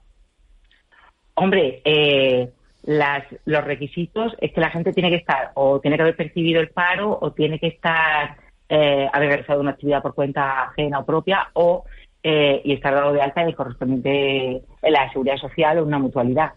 Hombre, 1.34 1.80
eh, 1.84 2.50
las, 2.86 3.24
los 3.44 3.64
requisitos 3.64 4.34
es 4.40 4.52
que 4.52 4.60
la 4.60 4.70
gente 4.70 4.92
tiene 4.92 5.10
que 5.10 5.16
estar 5.16 5.50
o 5.54 5.80
tiene 5.80 5.96
que 5.96 6.02
haber 6.02 6.16
percibido 6.16 6.60
el 6.60 6.70
paro 6.70 7.18
o 7.20 7.32
tiene 7.32 7.58
que 7.58 7.66
estar 7.66 8.36
eh, 8.68 9.08
haber 9.12 9.28
realizado 9.28 9.60
una 9.60 9.72
actividad 9.72 10.02
por 10.02 10.14
cuenta 10.14 10.64
ajena 10.64 11.00
o 11.00 11.04
propia 11.04 11.48
o 11.52 11.84
eh, 12.22 12.62
y 12.64 12.72
estar 12.72 12.94
dado 12.94 13.12
de 13.12 13.20
alta 13.22 13.42
en 13.42 13.48
el 13.48 13.56
correspondiente 13.56 14.62
en 14.82 14.92
la 14.92 15.10
seguridad 15.12 15.36
social 15.36 15.78
o 15.78 15.84
una 15.84 15.98
mutualidad. 15.98 16.52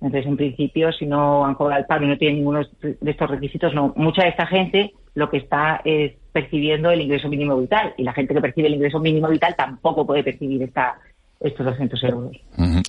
Entonces, 0.00 0.26
en 0.26 0.36
principio, 0.36 0.92
si 0.92 1.06
no 1.06 1.44
han 1.44 1.54
cobrado 1.54 1.80
el 1.80 1.86
paro 1.86 2.04
y 2.04 2.08
no 2.08 2.18
tienen 2.18 2.38
ninguno 2.38 2.62
de 2.80 3.10
estos 3.10 3.30
requisitos, 3.30 3.74
no. 3.74 3.92
Mucha 3.96 4.22
de 4.22 4.28
esta 4.28 4.46
gente 4.46 4.92
lo 5.14 5.28
que 5.28 5.38
está 5.38 5.80
es 5.84 6.12
percibiendo 6.30 6.92
el 6.92 7.00
ingreso 7.00 7.28
mínimo 7.28 7.56
vital 7.56 7.94
y 7.96 8.04
la 8.04 8.12
gente 8.12 8.32
que 8.32 8.40
percibe 8.40 8.68
el 8.68 8.74
ingreso 8.74 9.00
mínimo 9.00 9.28
vital 9.28 9.56
tampoco 9.56 10.06
puede 10.06 10.22
percibir 10.22 10.62
esta, 10.62 11.00
estos 11.40 11.64
200 11.66 12.02
euros. 12.04 12.36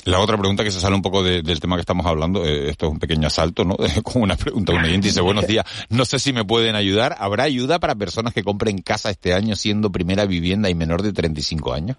La 0.06 0.20
otra 0.20 0.38
pregunta 0.38 0.64
que 0.64 0.72
se 0.72 0.80
sale 0.80 0.96
un 0.96 1.02
poco 1.02 1.22
de- 1.24 1.42
del 1.44 1.60
tema 1.60 1.76
que 1.76 1.82
estamos 1.82 2.06
hablando, 2.06 2.44
eh, 2.46 2.70
esto 2.70 2.88
es 2.88 2.92
un 2.94 3.00
pequeño 3.00 3.28
asalto, 3.28 3.64
¿no? 3.64 3.76
Con 4.04 4.24
una 4.24 4.36
pregunta, 4.36 4.74
un 4.74 4.84
oyente 4.84 5.08
dice, 5.08 5.22
buenos 5.22 5.46
días, 5.48 5.66
no 5.90 6.06
sé 6.06 6.18
si 6.20 6.34
me 6.34 6.44
pueden 6.46 6.76
ayudar. 6.76 7.16
¿Habrá 7.20 7.44
ayuda 7.44 7.80
para 7.80 7.96
personas 7.96 8.34
que 8.34 8.44
compren 8.44 8.80
casa 8.80 9.10
este 9.12 9.34
año 9.34 9.56
siendo 9.56 9.92
primera 9.92 10.26
vivienda 10.26 10.70
y 10.70 10.76
menor 10.76 11.02
de 11.04 11.14
35 11.14 11.74
años? 11.74 11.98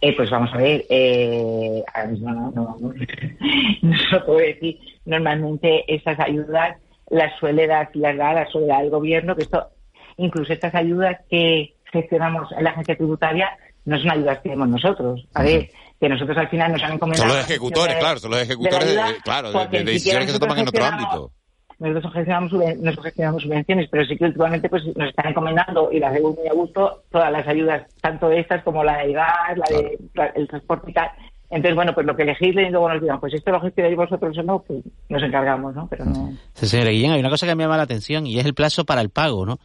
Eh, 0.00 0.14
pues 0.16 0.30
vamos 0.30 0.50
a 0.52 0.56
ver, 0.56 0.84
eh, 0.88 1.82
ahora 1.94 2.08
mismo 2.10 2.30
no, 2.32 2.50
no, 2.50 2.76
no, 2.80 2.92
no 3.82 3.96
lo 4.12 4.26
puedo 4.26 4.38
decir. 4.40 4.78
Normalmente 5.04 5.84
esas 5.94 6.18
ayudas 6.18 6.76
las 7.10 7.38
suele 7.38 7.66
dar, 7.66 7.90
las 7.94 8.16
da, 8.16 8.32
las 8.32 8.50
suele 8.50 8.66
dar 8.68 8.82
el 8.82 8.90
gobierno, 8.90 9.36
que 9.36 9.42
esto, 9.42 9.68
incluso 10.16 10.52
estas 10.52 10.74
ayudas 10.74 11.18
que 11.30 11.74
gestionamos 11.92 12.50
en 12.56 12.64
la 12.64 12.70
agencia 12.70 12.96
tributaria 12.96 13.50
no 13.84 13.98
son 13.98 14.10
ayudas 14.10 14.38
que 14.40 14.50
demos 14.50 14.68
nosotros. 14.68 15.26
A 15.34 15.42
ver, 15.42 15.70
que 16.00 16.08
nosotros 16.08 16.36
al 16.36 16.48
final 16.48 16.72
nos 16.72 16.82
han 16.82 16.92
encomendado. 16.92 17.28
Son 17.28 17.36
los 17.38 17.48
ejecutores, 17.48 17.94
de- 17.94 18.00
claro, 18.00 18.18
son 18.18 18.30
los 18.30 18.38
de 18.40 18.44
ejecutores, 18.44 18.86
de, 18.94 19.00
ayuda, 19.00 19.16
claro, 19.24 19.52
de, 19.52 19.66
de 19.68 19.84
decisiones 19.84 20.26
que 20.26 20.32
se 20.32 20.38
toman 20.40 20.58
en 20.58 20.68
otro 20.68 20.84
ámbito. 20.84 21.30
nosotros 21.78 22.12
gestionamos, 22.12 22.52
nosotros 22.52 23.04
gestionamos 23.06 23.42
subvenciones, 23.42 23.88
pero 23.90 24.04
sí 24.06 24.16
que 24.16 24.24
últimamente 24.24 24.68
pues 24.68 24.84
nos 24.96 25.08
están 25.08 25.28
encomendando 25.28 25.90
y 25.92 25.98
las 26.00 26.12
vemos 26.12 26.36
muy 26.36 26.46
a 26.48 26.52
gusto 26.52 27.02
todas 27.10 27.30
las 27.32 27.46
ayudas, 27.46 27.82
tanto 28.00 28.30
estas 28.30 28.62
como 28.64 28.82
la 28.84 28.98
del 28.98 29.12
gas, 29.14 29.56
la 29.56 29.76
del 29.76 29.98
el 30.34 30.48
transporte 30.48 30.90
y 30.90 30.94
tal. 30.94 31.08
Entonces, 31.50 31.74
bueno, 31.76 31.92
pues 31.94 32.06
lo 32.06 32.16
que 32.16 32.24
legislen 32.24 32.66
y 32.68 32.70
luego 32.70 32.88
nos 32.88 33.00
digan, 33.02 33.20
pues 33.20 33.34
esto 33.34 33.50
lo 33.50 33.60
gestionáis 33.60 33.94
vosotros 33.96 34.38
o 34.38 34.42
no, 34.42 34.60
pues 34.66 34.80
nos 35.10 35.22
encargamos, 35.22 35.74
¿no? 35.74 35.86
Pero 35.86 36.06
no. 36.06 36.32
Sí, 36.54 36.66
señora 36.66 36.90
Guillén, 36.90 37.10
hay 37.12 37.20
una 37.20 37.28
cosa 37.28 37.46
que 37.46 37.54
me 37.54 37.62
llama 37.64 37.76
la 37.76 37.82
atención 37.82 38.26
y 38.26 38.38
es 38.38 38.46
el 38.46 38.54
plazo 38.54 38.84
para 38.86 39.02
el 39.02 39.10
pago, 39.10 39.44
¿no? 39.44 39.58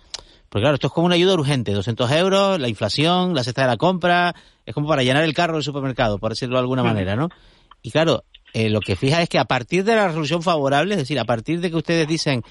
Porque 0.50 0.64
claro, 0.64 0.76
esto 0.76 0.88
es 0.88 0.94
como 0.94 1.06
una 1.08 1.16
ayuda 1.16 1.34
urgente, 1.34 1.74
200 1.74 2.12
euros, 2.12 2.60
la 2.60 2.68
inflación, 2.70 3.34
la 3.36 3.44
cesta 3.44 3.64
de 3.64 3.68
la 3.68 3.78
compra, 3.78 4.34
es 4.66 4.74
como 4.74 4.88
para 4.88 5.04
llenar 5.04 5.24
el 5.24 5.34
carro 5.34 5.56
del 5.56 5.64
supermercado, 5.64 6.18
por 6.20 6.32
decirlo 6.32 6.56
de 6.56 6.62
alguna 6.62 6.84
manera, 6.84 7.16
¿no? 7.16 7.30
Y 7.82 7.92
claro, 7.92 8.24
eh, 8.54 8.70
lo 8.70 8.80
que 8.80 8.96
fija 8.96 9.22
es 9.22 9.30
que 9.30 9.40
a 9.40 9.46
partir 9.46 9.84
de 9.84 9.96
la 9.96 10.08
resolución 10.08 10.42
favorable, 10.42 10.94
es 10.94 11.00
decir, 11.00 11.20
a 11.20 11.26
partir 11.26 11.60
de 11.60 11.70
que 11.70 11.76
ustedes 11.76 12.08
dicen 12.08 12.44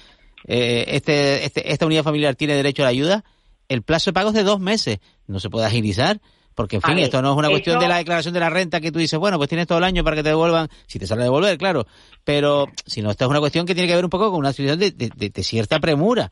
eh, 0.47 0.85
este, 0.89 1.43
este, 1.45 1.71
esta 1.71 1.85
unidad 1.85 2.03
familiar 2.03 2.35
tiene 2.35 2.53
derecho 2.53 2.83
a 2.83 2.85
la 2.85 2.89
ayuda, 2.91 3.23
el 3.67 3.81
plazo 3.81 4.11
de 4.11 4.13
pago 4.13 4.29
es 4.29 4.35
de 4.35 4.43
dos 4.43 4.59
meses, 4.59 4.99
no 5.25 5.39
se 5.39 5.49
puede 5.49 5.65
agilizar. 5.65 6.19
Porque, 6.55 6.77
en 6.77 6.81
fin, 6.81 6.95
ver, 6.95 7.03
esto 7.05 7.21
no 7.21 7.33
es 7.33 7.37
una 7.37 7.49
cuestión 7.51 7.75
de 7.79 7.87
la 7.87 7.97
declaración 7.97 8.33
de 8.33 8.39
la 8.39 8.49
renta 8.49 8.81
que 8.81 8.91
tú 8.91 8.97
dices, 8.97 9.19
bueno, 9.19 9.37
pues 9.37 9.47
tienes 9.47 9.67
todo 9.67 9.77
el 9.77 9.83
año 9.83 10.03
para 10.03 10.15
que 10.15 10.23
te 10.23 10.29
devuelvan, 10.29 10.69
si 10.87 10.97
te 10.97 11.05
sale 11.05 11.21
a 11.21 11.25
devolver, 11.25 11.55
claro. 11.57 11.85
Pero, 12.23 12.65
si 12.87 13.03
no, 13.03 13.11
esta 13.11 13.25
es 13.25 13.29
una 13.29 13.39
cuestión 13.39 13.67
que 13.67 13.75
tiene 13.75 13.87
que 13.87 13.93
ver 13.95 14.03
un 14.03 14.09
poco 14.09 14.31
con 14.31 14.39
una 14.39 14.53
situación 14.53 14.79
de, 14.79 14.89
de- 14.89 15.11
de- 15.15 15.29
de 15.29 15.43
cierta 15.43 15.79
premura. 15.79 16.31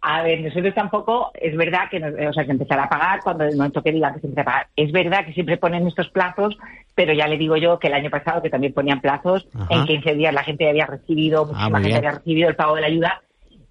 A 0.00 0.22
ver, 0.22 0.40
nosotros 0.40 0.74
tampoco, 0.74 1.32
es 1.34 1.56
verdad 1.56 1.88
que, 1.90 1.98
nos- 1.98 2.14
o 2.14 2.32
sea, 2.32 2.44
que 2.44 2.52
empezará 2.52 2.84
a 2.84 2.88
pagar 2.88 3.20
cuando 3.22 3.44
el 3.44 3.56
momento 3.56 3.82
que 3.82 3.90
digan 3.92 4.14
que 4.14 4.20
se 4.20 4.26
empieza 4.28 4.42
a 4.42 4.52
pagar. 4.52 4.66
Es 4.76 4.92
verdad 4.92 5.24
que 5.26 5.32
siempre 5.32 5.56
ponen 5.56 5.86
estos 5.88 6.08
plazos, 6.10 6.56
pero 6.94 7.12
ya 7.12 7.26
le 7.26 7.36
digo 7.36 7.56
yo 7.56 7.78
que 7.80 7.88
el 7.88 7.94
año 7.94 8.08
pasado 8.10 8.40
que 8.40 8.50
también 8.50 8.72
ponían 8.72 9.00
plazos, 9.00 9.48
Ajá. 9.54 9.66
en 9.70 9.86
15 9.86 10.14
días 10.14 10.32
la 10.32 10.44
gente 10.44 10.68
había 10.68 10.86
recibido, 10.86 11.46
muchísima 11.46 11.78
muy 11.80 11.82
gente 11.82 11.98
había 11.98 12.18
recibido 12.18 12.48
el 12.48 12.56
pago 12.56 12.76
de 12.76 12.80
la 12.82 12.86
ayuda 12.86 13.22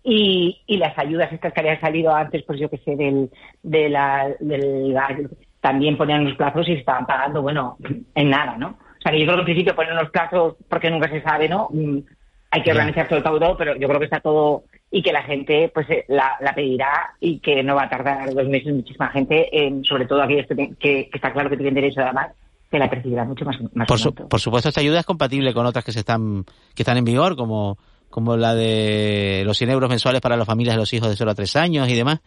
y, 0.03 0.61
y 0.67 0.77
las 0.77 0.97
ayudas 0.97 1.31
estas 1.31 1.53
que 1.53 1.59
habían 1.61 1.79
salido 1.81 2.13
antes, 2.13 2.43
pues 2.43 2.59
yo 2.59 2.69
que 2.69 2.77
sé, 2.79 2.95
del, 2.95 3.29
de 3.63 3.89
la, 3.89 4.29
del 4.39 5.29
también 5.61 5.97
ponían 5.97 6.21
unos 6.21 6.35
plazos 6.37 6.67
y 6.69 6.73
se 6.73 6.79
estaban 6.79 7.05
pagando, 7.05 7.41
bueno, 7.41 7.77
en 8.15 8.29
nada, 8.29 8.55
¿no? 8.57 8.67
O 8.69 9.01
sea, 9.01 9.11
que 9.11 9.19
yo 9.19 9.25
creo 9.25 9.35
que 9.37 9.41
en 9.41 9.45
principio 9.45 9.75
ponen 9.75 9.93
unos 9.93 10.09
plazos 10.11 10.55
porque 10.69 10.89
nunca 10.91 11.09
se 11.09 11.21
sabe, 11.21 11.47
¿no? 11.49 11.67
Mm, 11.71 11.99
Hay 12.51 12.63
que 12.63 12.71
organizar 12.71 13.07
todo 13.07 13.17
el 13.17 13.23
todo, 13.23 13.57
pero 13.57 13.75
yo 13.75 13.87
creo 13.87 13.99
que 13.99 14.05
está 14.05 14.19
todo 14.21 14.63
y 14.89 15.01
que 15.01 15.11
la 15.11 15.23
gente 15.23 15.69
pues 15.73 15.89
eh, 15.89 16.05
la, 16.07 16.37
la 16.39 16.53
pedirá 16.55 17.13
y 17.19 17.39
que 17.39 17.61
no 17.63 17.75
va 17.75 17.83
a 17.83 17.89
tardar 17.89 18.33
dos 18.33 18.47
meses 18.47 18.73
muchísima 18.73 19.09
gente, 19.09 19.49
en, 19.51 19.83
sobre 19.83 20.05
todo 20.05 20.21
aquellos 20.21 20.45
que, 20.47 20.55
que, 20.55 21.09
que 21.09 21.09
está 21.13 21.33
claro 21.33 21.49
que 21.49 21.57
tienen 21.57 21.73
derecho 21.75 22.01
además, 22.01 22.31
que 22.71 22.79
la 22.79 22.89
percibirá 22.89 23.23
mucho 23.25 23.45
más, 23.45 23.57
más 23.73 23.87
Por, 23.87 23.99
su- 23.99 24.13
por 24.13 24.39
supuesto, 24.39 24.69
esta 24.69 24.81
ayuda 24.81 24.99
es 24.99 25.05
compatible 25.05 25.53
con 25.53 25.65
otras 25.65 25.83
que 25.85 25.91
se 25.91 25.99
están 25.99 26.43
que 26.75 26.83
están 26.83 26.97
en 26.97 27.05
vigor, 27.05 27.35
como 27.35 27.77
como 28.09 28.37
la 28.37 28.55
de 28.55 29.43
los 29.45 29.57
100 29.57 29.69
euros 29.71 29.89
mensuales 29.89 30.21
para 30.21 30.37
las 30.37 30.47
familias 30.47 30.75
de 30.75 30.79
los 30.79 30.93
hijos 30.93 31.09
de 31.09 31.15
0 31.17 31.31
a 31.31 31.35
3 31.35 31.55
años 31.57 31.89
y 31.89 31.95
demás. 31.95 32.21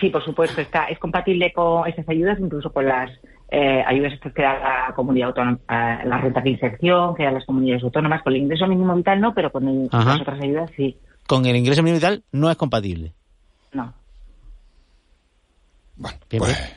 Sí, 0.00 0.08
por 0.10 0.22
supuesto, 0.24 0.60
está, 0.60 0.84
es 0.86 0.98
compatible 0.98 1.52
con 1.52 1.86
estas 1.88 2.08
ayudas, 2.08 2.38
incluso 2.40 2.72
con 2.72 2.86
las 2.86 3.10
eh, 3.50 3.82
ayudas 3.86 4.12
que 4.20 4.42
da 4.42 4.86
la 4.88 4.94
comunidad 4.94 5.28
autónoma, 5.28 5.58
eh, 5.68 6.06
la 6.06 6.18
renta 6.18 6.40
de 6.40 6.50
inserción, 6.50 7.14
que 7.14 7.24
dan 7.24 7.34
las 7.34 7.44
comunidades 7.46 7.82
autónomas, 7.84 8.22
con 8.22 8.32
el 8.34 8.40
ingreso 8.42 8.66
mínimo 8.66 8.94
vital 8.94 9.20
no, 9.20 9.34
pero 9.34 9.50
con 9.52 9.66
el- 9.68 9.88
las 9.90 10.20
otras 10.20 10.40
ayudas 10.42 10.70
sí. 10.76 10.96
Con 11.26 11.46
el 11.46 11.56
ingreso 11.56 11.82
mínimo 11.82 11.98
vital 11.98 12.22
no 12.32 12.50
es 12.50 12.56
compatible. 12.56 13.12
No. 13.72 13.92
Bueno, 15.96 16.18
pues, 16.28 16.76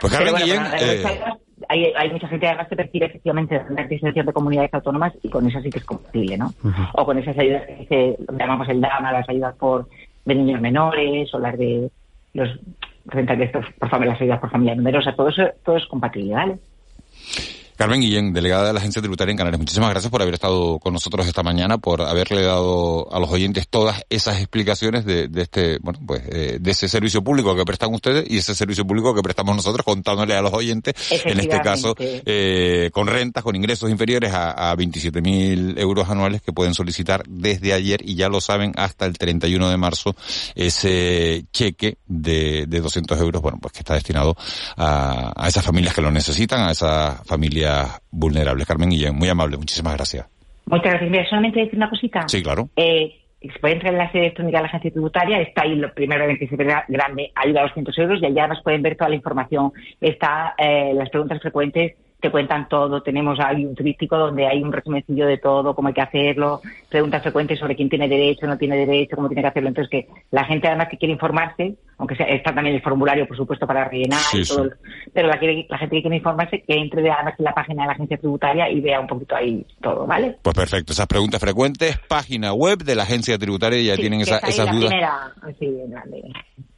Pues 0.00 0.12
Carmen 0.12 0.32
bueno, 0.32 0.46
Guillén, 0.46 0.62
las 0.62 0.82
eh, 0.82 1.24
hay, 1.68 1.92
hay 1.96 2.10
mucha 2.10 2.28
gente 2.28 2.46
además 2.46 2.68
que 2.68 2.76
percibe 2.76 3.06
efectivamente 3.06 3.54
la 3.54 3.62
renta 3.64 4.22
de 4.22 4.32
comunidades 4.32 4.74
autónomas 4.74 5.12
y 5.22 5.28
con 5.28 5.48
eso 5.48 5.60
sí 5.60 5.70
que 5.70 5.78
es 5.78 5.84
compatible, 5.84 6.36
¿no? 6.36 6.52
O 6.94 7.04
con 7.04 7.18
esas 7.18 7.38
ayudas 7.38 7.66
que 7.66 7.74
dice, 7.74 8.16
llamamos 8.38 8.68
el 8.68 8.80
DAMA, 8.80 9.12
las 9.12 9.28
ayudas 9.28 9.54
por 9.56 9.88
de 10.24 10.34
niños 10.34 10.60
menores 10.60 11.32
o 11.34 11.38
las 11.38 11.56
de 11.58 11.90
los 12.32 12.48
rentas 13.06 13.38
de 13.38 13.44
estos 13.44 13.64
por 13.78 13.88
familia, 13.88 14.12
las 14.12 14.22
ayudas 14.22 14.40
por 14.40 14.50
familia 14.50 14.74
numerosa, 14.74 15.14
todo 15.14 15.28
eso 15.28 15.42
todo 15.64 15.76
es 15.76 15.86
compatible, 15.86 16.34
¿vale? 16.34 16.58
Carmen 17.76 18.00
Guillén, 18.00 18.32
delegada 18.32 18.68
de 18.68 18.72
la 18.72 18.78
Agencia 18.78 19.02
Tributaria 19.02 19.32
en 19.32 19.36
Canarias, 19.36 19.58
muchísimas 19.58 19.90
gracias 19.90 20.08
por 20.08 20.22
haber 20.22 20.34
estado 20.34 20.78
con 20.78 20.92
nosotros 20.92 21.26
esta 21.26 21.42
mañana, 21.42 21.76
por 21.78 22.02
haberle 22.02 22.42
dado 22.42 23.12
a 23.12 23.18
los 23.18 23.28
oyentes 23.30 23.66
todas 23.68 24.04
esas 24.10 24.38
explicaciones 24.38 25.04
de, 25.04 25.26
de 25.26 25.42
este, 25.42 25.78
bueno, 25.80 25.98
pues, 26.06 26.22
eh, 26.28 26.58
de 26.60 26.70
ese 26.70 26.88
servicio 26.88 27.24
público 27.24 27.56
que 27.56 27.64
prestan 27.64 27.92
ustedes 27.92 28.30
y 28.30 28.38
ese 28.38 28.54
servicio 28.54 28.86
público 28.86 29.12
que 29.12 29.22
prestamos 29.22 29.56
nosotros 29.56 29.84
contándole 29.84 30.34
a 30.34 30.42
los 30.42 30.52
oyentes, 30.52 30.94
en 31.10 31.40
este 31.40 31.60
caso, 31.62 31.96
eh, 31.98 32.90
con 32.92 33.08
rentas, 33.08 33.42
con 33.42 33.56
ingresos 33.56 33.90
inferiores 33.90 34.32
a, 34.32 34.70
a 34.70 34.76
27.000 34.76 35.76
euros 35.76 36.08
anuales 36.08 36.42
que 36.42 36.52
pueden 36.52 36.74
solicitar 36.74 37.24
desde 37.26 37.72
ayer 37.72 38.00
y 38.04 38.14
ya 38.14 38.28
lo 38.28 38.40
saben 38.40 38.72
hasta 38.76 39.04
el 39.04 39.18
31 39.18 39.68
de 39.68 39.76
marzo 39.76 40.14
ese 40.54 41.44
cheque 41.52 41.98
de, 42.06 42.66
de 42.68 42.80
200 42.80 43.18
euros, 43.18 43.42
bueno, 43.42 43.58
pues 43.60 43.72
que 43.72 43.80
está 43.80 43.94
destinado 43.94 44.36
a, 44.76 45.32
a 45.34 45.48
esas 45.48 45.64
familias 45.64 45.92
que 45.92 46.02
lo 46.02 46.12
necesitan, 46.12 46.68
a 46.68 46.70
esas 46.70 47.18
familias 47.26 47.63
vulnerables. 48.10 48.66
Carmen 48.66 48.90
Guillén, 48.90 49.14
muy 49.14 49.28
amable, 49.28 49.56
muchísimas 49.56 49.94
gracias. 49.94 50.26
Muchas 50.66 50.92
gracias. 50.92 51.10
Mira, 51.10 51.28
solamente 51.28 51.60
decir 51.60 51.76
una 51.76 51.90
cosita. 51.90 52.28
Sí, 52.28 52.42
claro. 52.42 52.68
Eh, 52.76 53.20
se 53.40 53.58
puede 53.58 53.74
entrar 53.74 53.92
en 53.92 53.98
la 53.98 54.10
sede 54.10 54.22
electrónica 54.22 54.58
de 54.58 54.62
la 54.62 54.68
agencia 54.68 54.90
tributaria, 54.90 55.40
está 55.40 55.62
ahí 55.62 55.74
lo 55.74 55.92
primero 55.92 56.26
que 56.38 56.48
se 56.48 56.56
ve 56.56 56.64
grande, 56.88 57.30
ayuda 57.34 57.60
a 57.60 57.64
200 57.64 57.98
euros 57.98 58.22
y 58.22 58.26
allá 58.26 58.46
nos 58.46 58.62
pueden 58.62 58.82
ver 58.82 58.96
toda 58.96 59.10
la 59.10 59.16
información. 59.16 59.72
Está 60.00 60.54
eh, 60.56 60.92
las 60.94 61.10
preguntas 61.10 61.40
frecuentes 61.42 61.92
te 62.24 62.30
cuentan 62.30 62.68
todo. 62.68 63.02
Tenemos 63.02 63.38
ahí 63.38 63.64
un 63.66 63.74
tríptico 63.74 64.16
donde 64.16 64.46
hay 64.46 64.62
un 64.62 64.72
resumencillo 64.72 65.26
de 65.26 65.36
todo, 65.38 65.74
cómo 65.74 65.88
hay 65.88 65.94
que 65.94 66.00
hacerlo, 66.00 66.60
preguntas 66.88 67.22
frecuentes 67.22 67.58
sobre 67.58 67.76
quién 67.76 67.88
tiene 67.90 68.08
derecho, 68.08 68.46
no 68.46 68.56
tiene 68.56 68.76
derecho, 68.78 69.14
cómo 69.16 69.28
tiene 69.28 69.42
que 69.42 69.48
hacerlo. 69.48 69.68
Entonces, 69.68 69.90
que 69.90 70.08
la 70.30 70.44
gente 70.44 70.66
además 70.68 70.88
que 70.90 70.96
quiere 70.96 71.12
informarse, 71.12 71.74
aunque 71.98 72.16
sea, 72.16 72.26
está 72.26 72.54
también 72.54 72.76
el 72.76 72.82
formulario, 72.82 73.26
por 73.28 73.36
supuesto, 73.36 73.66
para 73.66 73.84
rellenar, 73.88 74.20
Sí, 74.20 74.40
y 74.40 74.44
todo, 74.46 74.64
sí. 74.64 74.70
pero 75.12 75.28
la, 75.28 75.34
la 75.68 75.78
gente 75.78 75.96
que 75.96 76.02
quiere 76.02 76.16
informarse, 76.16 76.62
que 76.62 76.74
entre 76.74 77.02
de- 77.02 77.10
además 77.10 77.34
en 77.38 77.44
la 77.44 77.52
página 77.54 77.82
de 77.82 77.86
la 77.88 77.92
agencia 77.92 78.16
tributaria 78.16 78.70
y 78.70 78.80
vea 78.80 79.00
un 79.00 79.06
poquito 79.06 79.36
ahí 79.36 79.64
todo, 79.82 80.06
¿vale? 80.06 80.36
Pues 80.42 80.54
perfecto, 80.56 80.92
esas 80.92 81.06
preguntas 81.06 81.40
frecuentes, 81.40 81.98
página 82.08 82.52
web 82.54 82.78
de 82.78 82.94
la 82.94 83.02
agencia 83.04 83.36
tributaria, 83.38 83.80
ya 83.82 83.94
Sí, 83.96 84.00
tienen 84.00 84.22
esa- 84.22 84.38
esas 84.38 84.66
la 84.66 84.72
dudas. 84.72 84.88
primera, 84.88 85.32
sí, 85.58 85.66
en 85.66 85.90
grande. 85.90 86.22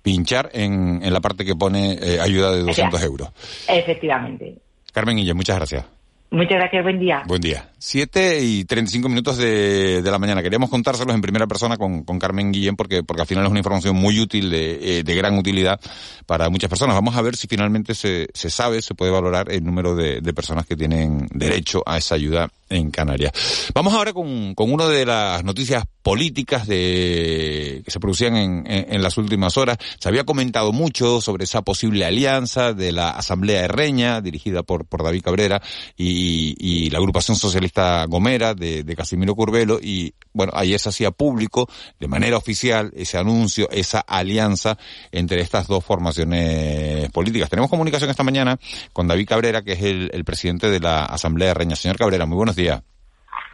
Pinchar 0.02 0.50
en, 0.52 1.00
en 1.02 1.12
la 1.12 1.20
parte 1.20 1.44
que 1.44 1.54
pone 1.56 1.94
eh, 1.94 2.20
ayuda 2.20 2.52
de 2.52 2.62
200 2.62 3.02
euros. 3.02 3.28
Efectivamente. 3.68 4.58
Carmen 4.96 5.18
Guillén, 5.18 5.36
muchas 5.36 5.56
gracias. 5.56 5.84
Muchas 6.30 6.56
gracias, 6.56 6.82
buen 6.82 6.98
día. 6.98 7.22
Buen 7.26 7.42
día. 7.42 7.68
7 7.78 8.42
y 8.42 8.64
35 8.64 9.08
minutos 9.08 9.36
de, 9.36 10.02
de 10.02 10.10
la 10.10 10.18
mañana. 10.18 10.42
Queríamos 10.42 10.70
contárselos 10.70 11.14
en 11.14 11.20
primera 11.20 11.46
persona 11.46 11.76
con, 11.76 12.04
con 12.04 12.18
Carmen 12.18 12.52
Guillén 12.52 12.76
porque, 12.76 13.02
porque 13.02 13.22
al 13.22 13.28
final 13.28 13.44
es 13.44 13.50
una 13.50 13.60
información 13.60 13.96
muy 13.96 14.18
útil, 14.18 14.50
de, 14.50 14.98
eh, 14.98 15.02
de 15.04 15.14
gran 15.14 15.38
utilidad 15.38 15.80
para 16.24 16.48
muchas 16.48 16.70
personas. 16.70 16.96
Vamos 16.96 17.16
a 17.16 17.22
ver 17.22 17.36
si 17.36 17.46
finalmente 17.46 17.94
se, 17.94 18.28
se 18.32 18.50
sabe, 18.50 18.80
se 18.82 18.94
puede 18.94 19.10
valorar 19.12 19.50
el 19.50 19.64
número 19.64 19.94
de, 19.94 20.20
de 20.20 20.32
personas 20.32 20.66
que 20.66 20.76
tienen 20.76 21.28
derecho 21.32 21.82
a 21.84 21.98
esa 21.98 22.14
ayuda 22.14 22.48
en 22.68 22.90
Canarias. 22.90 23.32
Vamos 23.74 23.94
ahora 23.94 24.12
con, 24.12 24.54
con 24.54 24.72
una 24.72 24.88
de 24.88 25.06
las 25.06 25.44
noticias 25.44 25.84
políticas 26.02 26.66
de, 26.66 27.82
que 27.84 27.90
se 27.90 28.00
producían 28.00 28.36
en, 28.36 28.64
en, 28.66 28.94
en 28.94 29.02
las 29.02 29.18
últimas 29.18 29.56
horas. 29.56 29.78
Se 30.00 30.08
había 30.08 30.24
comentado 30.24 30.72
mucho 30.72 31.20
sobre 31.20 31.44
esa 31.44 31.62
posible 31.62 32.04
alianza 32.04 32.72
de 32.72 32.92
la 32.92 33.10
Asamblea 33.10 33.64
Herreña, 33.64 34.20
dirigida 34.20 34.62
por, 34.62 34.86
por 34.86 35.02
David 35.02 35.22
Cabrera, 35.22 35.62
y, 35.96 36.54
y 36.58 36.90
la 36.90 36.98
agrupación 36.98 37.36
socialista 37.66 38.06
Gomera 38.06 38.54
de, 38.54 38.82
de 38.82 38.96
Casimiro 38.96 39.34
Curvelo, 39.34 39.78
y 39.80 40.14
bueno, 40.32 40.52
ayer 40.54 40.78
se 40.78 40.88
hacía 40.88 41.10
público, 41.10 41.68
de 41.98 42.08
manera 42.08 42.36
oficial, 42.36 42.92
ese 42.94 43.18
anuncio, 43.18 43.68
esa 43.70 44.00
alianza 44.00 44.78
entre 45.12 45.40
estas 45.40 45.66
dos 45.66 45.84
formaciones 45.84 47.10
políticas. 47.10 47.50
Tenemos 47.50 47.70
comunicación 47.70 48.10
esta 48.10 48.22
mañana 48.22 48.58
con 48.92 49.08
David 49.08 49.28
Cabrera, 49.28 49.62
que 49.62 49.72
es 49.72 49.82
el, 49.82 50.10
el 50.12 50.24
presidente 50.24 50.70
de 50.70 50.80
la 50.80 51.04
Asamblea 51.04 51.50
Herreña. 51.50 51.76
Señor 51.76 51.98
Cabrera, 51.98 52.26
muy 52.26 52.36
buenos 52.36 52.56
días. 52.56 52.82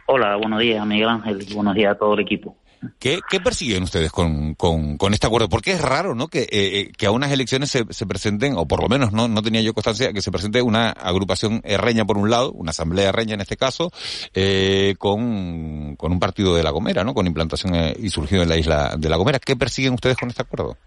Hola, 0.05 0.35
buenos 0.35 0.59
días, 0.59 0.85
Miguel 0.85 1.09
Ángel, 1.09 1.45
buenos 1.53 1.75
días 1.75 1.93
a 1.93 1.97
todo 1.97 2.13
el 2.13 2.19
equipo. 2.19 2.57
¿Qué, 2.99 3.19
qué 3.29 3.39
persiguen 3.39 3.83
ustedes 3.83 4.11
con, 4.11 4.55
con, 4.55 4.97
con 4.97 5.13
este 5.13 5.27
acuerdo? 5.27 5.49
Porque 5.49 5.71
es 5.71 5.81
raro, 5.81 6.15
¿no? 6.15 6.27
Que, 6.27 6.41
eh, 6.41 6.47
eh, 6.51 6.91
que 6.97 7.05
a 7.05 7.11
unas 7.11 7.31
elecciones 7.31 7.71
se, 7.71 7.85
se 7.89 8.05
presenten, 8.05 8.55
o 8.57 8.67
por 8.67 8.81
lo 8.81 8.89
menos 8.89 9.11
no, 9.11 9.27
no 9.27 9.41
tenía 9.41 9.61
yo 9.61 9.73
constancia, 9.73 10.13
que 10.13 10.21
se 10.21 10.31
presente 10.31 10.61
una 10.61 10.89
agrupación 10.91 11.61
herreña 11.63 12.05
por 12.05 12.17
un 12.17 12.29
lado, 12.29 12.51
una 12.51 12.71
asamblea 12.71 13.09
herreña 13.09 13.35
en 13.35 13.41
este 13.41 13.57
caso, 13.57 13.91
eh, 14.33 14.95
con, 14.97 15.95
con 15.95 16.11
un 16.11 16.19
partido 16.19 16.55
de 16.55 16.63
La 16.63 16.71
Gomera, 16.71 17.03
¿no? 17.03 17.13
Con 17.13 17.27
implantación 17.27 17.75
eh, 17.75 17.95
y 17.99 18.09
surgido 18.09 18.43
en 18.43 18.49
la 18.49 18.57
isla 18.57 18.95
de 18.97 19.09
La 19.09 19.17
Gomera. 19.17 19.39
¿Qué 19.39 19.55
persiguen 19.55 19.93
ustedes 19.93 20.17
con 20.17 20.29
este 20.29 20.41
acuerdo? 20.41 20.77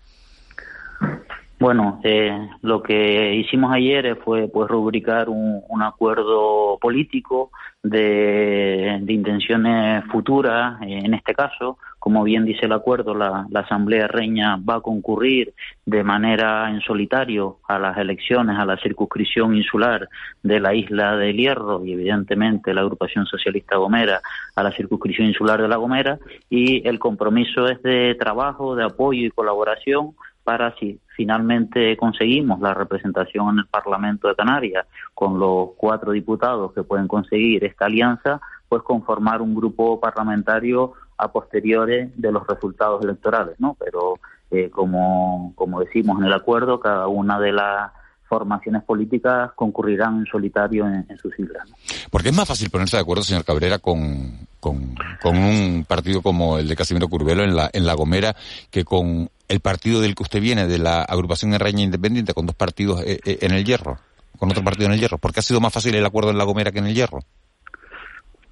Bueno, 1.58 2.00
eh, 2.04 2.50
lo 2.60 2.82
que 2.82 3.34
hicimos 3.34 3.72
ayer 3.72 4.18
fue 4.22 4.46
pues 4.46 4.68
rubricar 4.68 5.30
un, 5.30 5.62
acuerdo 5.82 6.78
político 6.78 7.50
de, 7.82 9.02
intenciones 9.08 10.04
futuras, 10.12 10.80
eh, 10.82 11.00
en 11.02 11.14
este 11.14 11.34
caso, 11.34 11.78
como 11.98 12.24
bien 12.24 12.44
dice 12.44 12.66
el 12.66 12.72
acuerdo, 12.72 13.14
la, 13.14 13.46
la 13.50 13.60
Asamblea 13.60 14.06
Reña 14.06 14.56
va 14.56 14.76
a 14.76 14.80
concurrir 14.80 15.54
de 15.86 16.04
manera 16.04 16.68
en 16.70 16.82
solitario 16.82 17.58
a 17.66 17.78
las 17.78 17.96
elecciones, 17.96 18.58
a 18.58 18.66
la 18.66 18.76
circunscripción 18.76 19.56
insular 19.56 20.10
de 20.42 20.60
la 20.60 20.74
isla 20.74 21.16
del 21.16 21.38
Hierro 21.38 21.82
y 21.86 21.94
evidentemente 21.94 22.74
la 22.74 22.82
agrupación 22.82 23.24
socialista 23.24 23.76
Gomera 23.76 24.20
a 24.54 24.62
la 24.62 24.72
circunscripción 24.72 25.28
insular 25.28 25.62
de 25.62 25.68
la 25.68 25.76
Gomera. 25.76 26.18
Y 26.50 26.86
el 26.86 26.98
compromiso 26.98 27.66
es 27.66 27.82
de 27.82 28.14
trabajo, 28.16 28.76
de 28.76 28.84
apoyo 28.84 29.26
y 29.26 29.30
colaboración 29.30 30.12
para 30.44 30.74
si 30.76 31.00
finalmente 31.16 31.96
conseguimos 31.96 32.60
la 32.60 32.74
representación 32.74 33.48
en 33.50 33.58
el 33.60 33.66
Parlamento 33.66 34.28
de 34.28 34.34
Canarias 34.34 34.86
con 35.14 35.38
los 35.38 35.70
cuatro 35.76 36.12
diputados 36.12 36.72
que 36.72 36.82
pueden 36.82 37.08
conseguir 37.08 37.64
esta 37.64 37.86
alianza, 37.86 38.40
pues 38.68 38.82
conformar 38.82 39.40
un 39.40 39.54
grupo 39.54 39.98
parlamentario 39.98 40.92
a 41.18 41.32
posteriores 41.32 42.10
de 42.14 42.30
los 42.30 42.46
resultados 42.46 43.02
electorales, 43.02 43.58
¿no? 43.58 43.76
Pero 43.82 44.18
eh, 44.50 44.70
como, 44.70 45.52
como 45.56 45.80
decimos 45.80 46.18
en 46.20 46.26
el 46.26 46.32
acuerdo, 46.32 46.78
cada 46.78 47.08
una 47.08 47.40
de 47.40 47.52
las 47.52 47.92
formaciones 48.28 48.82
políticas 48.82 49.52
concurrirán 49.54 50.18
en 50.18 50.26
solitario 50.26 50.86
en, 50.86 51.06
en 51.08 51.18
sus 51.18 51.32
islas. 51.38 51.68
¿no? 51.70 51.76
Porque 52.10 52.30
es 52.30 52.36
más 52.36 52.46
fácil 52.48 52.70
ponerse 52.70 52.96
de 52.96 53.02
acuerdo, 53.02 53.22
señor 53.22 53.44
Cabrera, 53.44 53.78
con, 53.78 54.46
con, 54.60 54.94
con 55.22 55.36
un 55.36 55.84
partido 55.88 56.22
como 56.22 56.58
el 56.58 56.68
de 56.68 56.76
Casimiro 56.76 57.08
Curvelo 57.08 57.44
en 57.44 57.54
la, 57.54 57.70
en 57.72 57.86
La 57.86 57.94
Gomera 57.94 58.34
que 58.70 58.84
con 58.84 59.30
el 59.48 59.60
partido 59.60 60.00
del 60.00 60.14
que 60.14 60.22
usted 60.22 60.40
viene, 60.40 60.66
de 60.66 60.78
la 60.78 61.02
agrupación 61.02 61.54
Herreña 61.54 61.82
Independiente, 61.82 62.34
con 62.34 62.46
dos 62.46 62.56
partidos 62.56 63.02
eh, 63.02 63.18
eh, 63.24 63.38
en 63.42 63.52
el 63.52 63.64
Hierro, 63.64 63.98
con 64.38 64.50
otro 64.50 64.64
partido 64.64 64.86
en 64.86 64.94
el 64.94 65.00
Hierro. 65.00 65.18
¿Por 65.18 65.32
qué 65.32 65.40
ha 65.40 65.42
sido 65.42 65.60
más 65.60 65.72
fácil 65.72 65.94
el 65.94 66.06
acuerdo 66.06 66.30
en 66.30 66.38
La 66.38 66.44
Gomera 66.44 66.72
que 66.72 66.78
en 66.78 66.86
el 66.86 66.94
Hierro? 66.94 67.20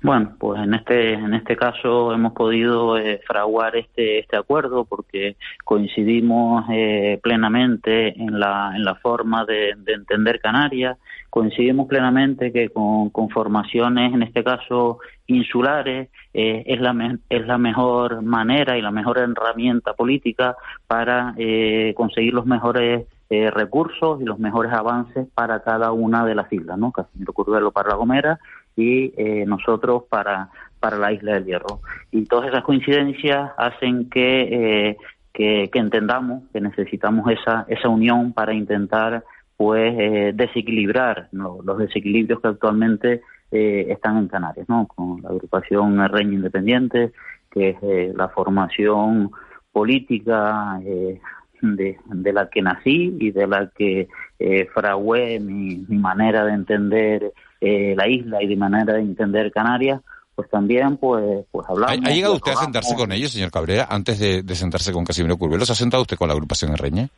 Bueno, 0.04 0.36
pues 0.38 0.62
en 0.62 0.74
este 0.74 1.14
en 1.14 1.32
este 1.32 1.56
caso 1.56 2.12
hemos 2.12 2.34
podido 2.34 2.98
eh, 2.98 3.22
fraguar 3.26 3.74
este 3.74 4.18
este 4.18 4.36
acuerdo 4.36 4.84
porque 4.84 5.36
coincidimos 5.64 6.66
eh, 6.70 7.18
plenamente 7.22 8.08
en 8.08 8.38
la 8.38 8.72
en 8.76 8.84
la 8.84 8.96
forma 8.96 9.46
de, 9.46 9.72
de 9.78 9.94
entender 9.94 10.40
Canarias, 10.40 10.98
coincidimos 11.34 11.88
plenamente 11.88 12.52
que 12.52 12.68
con, 12.68 13.10
formaciones 13.30 14.14
en 14.14 14.22
este 14.22 14.44
caso 14.44 15.00
insulares 15.26 16.08
eh, 16.32 16.62
es 16.64 16.80
la 16.80 16.92
me- 16.92 17.18
es 17.28 17.44
la 17.44 17.58
mejor 17.58 18.22
manera 18.22 18.78
y 18.78 18.82
la 18.82 18.92
mejor 18.92 19.18
herramienta 19.18 19.94
política 19.94 20.54
para 20.86 21.34
eh, 21.36 21.92
conseguir 21.96 22.34
los 22.34 22.46
mejores 22.46 23.08
eh, 23.30 23.50
recursos 23.50 24.22
y 24.22 24.24
los 24.24 24.38
mejores 24.38 24.72
avances 24.72 25.26
para 25.34 25.64
cada 25.64 25.90
una 25.90 26.24
de 26.24 26.36
las 26.36 26.52
islas, 26.52 26.78
¿no? 26.78 26.92
Casimiro 26.92 27.32
Curvelo 27.32 27.72
para 27.72 27.88
La 27.88 27.96
Gomera 27.96 28.38
y 28.76 29.12
eh, 29.16 29.44
nosotros 29.44 30.04
para, 30.08 30.50
para 30.78 30.98
la 30.98 31.10
isla 31.12 31.32
del 31.32 31.46
Hierro. 31.46 31.80
Y 32.12 32.26
todas 32.26 32.46
esas 32.50 32.62
coincidencias 32.62 33.50
hacen 33.58 34.08
que, 34.08 34.42
eh, 34.52 34.96
que, 35.32 35.68
que 35.72 35.78
entendamos 35.80 36.44
que 36.52 36.60
necesitamos 36.60 37.28
esa, 37.32 37.64
esa 37.66 37.88
unión 37.88 38.32
para 38.32 38.54
intentar 38.54 39.24
pues 39.56 39.94
eh, 39.98 40.32
desequilibrar 40.34 41.28
¿no? 41.32 41.58
los 41.62 41.78
desequilibrios 41.78 42.40
que 42.40 42.48
actualmente 42.48 43.22
eh, 43.50 43.86
están 43.90 44.18
en 44.18 44.28
Canarias, 44.28 44.68
¿no? 44.68 44.86
con 44.86 45.22
la 45.22 45.30
agrupación 45.30 46.08
Reña 46.08 46.34
Independiente, 46.34 47.12
que 47.50 47.70
es 47.70 47.76
eh, 47.82 48.12
la 48.16 48.28
formación 48.28 49.30
política 49.72 50.80
eh, 50.84 51.20
de, 51.62 51.98
de 52.04 52.32
la 52.32 52.48
que 52.48 52.62
nací 52.62 53.16
y 53.20 53.30
de 53.30 53.46
la 53.46 53.70
que 53.76 54.08
eh, 54.38 54.68
fragué 54.72 55.40
mi, 55.40 55.84
mi 55.88 55.98
manera 55.98 56.44
de 56.44 56.52
entender 56.52 57.32
eh, 57.60 57.94
la 57.96 58.08
isla 58.08 58.42
y 58.42 58.48
de 58.48 58.56
manera 58.56 58.94
de 58.94 59.00
entender 59.00 59.52
Canarias, 59.52 60.00
pues 60.34 60.50
también 60.50 60.96
pues 60.96 61.46
pues 61.50 61.66
hablamos. 61.68 61.96
¿Ha, 62.04 62.10
ha 62.10 62.12
llegado 62.12 62.34
usted 62.34 62.52
a 62.52 62.56
sentarse 62.56 62.94
con 62.94 63.12
ellos, 63.12 63.30
señor 63.30 63.50
Cabrera, 63.50 63.86
antes 63.88 64.18
de, 64.18 64.42
de 64.42 64.54
sentarse 64.54 64.92
con 64.92 65.04
Casimiro 65.04 65.36
Curvelo? 65.36 65.64
¿Se 65.64 65.72
ha 65.72 65.76
sentado 65.76 66.02
usted 66.02 66.16
con 66.16 66.28
la 66.28 66.34
agrupación 66.34 66.72
Herreña? 66.72 67.08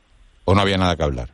¿O 0.44 0.54
no 0.54 0.60
había 0.60 0.76
nada 0.76 0.96
que 0.96 1.02
hablar? 1.02 1.30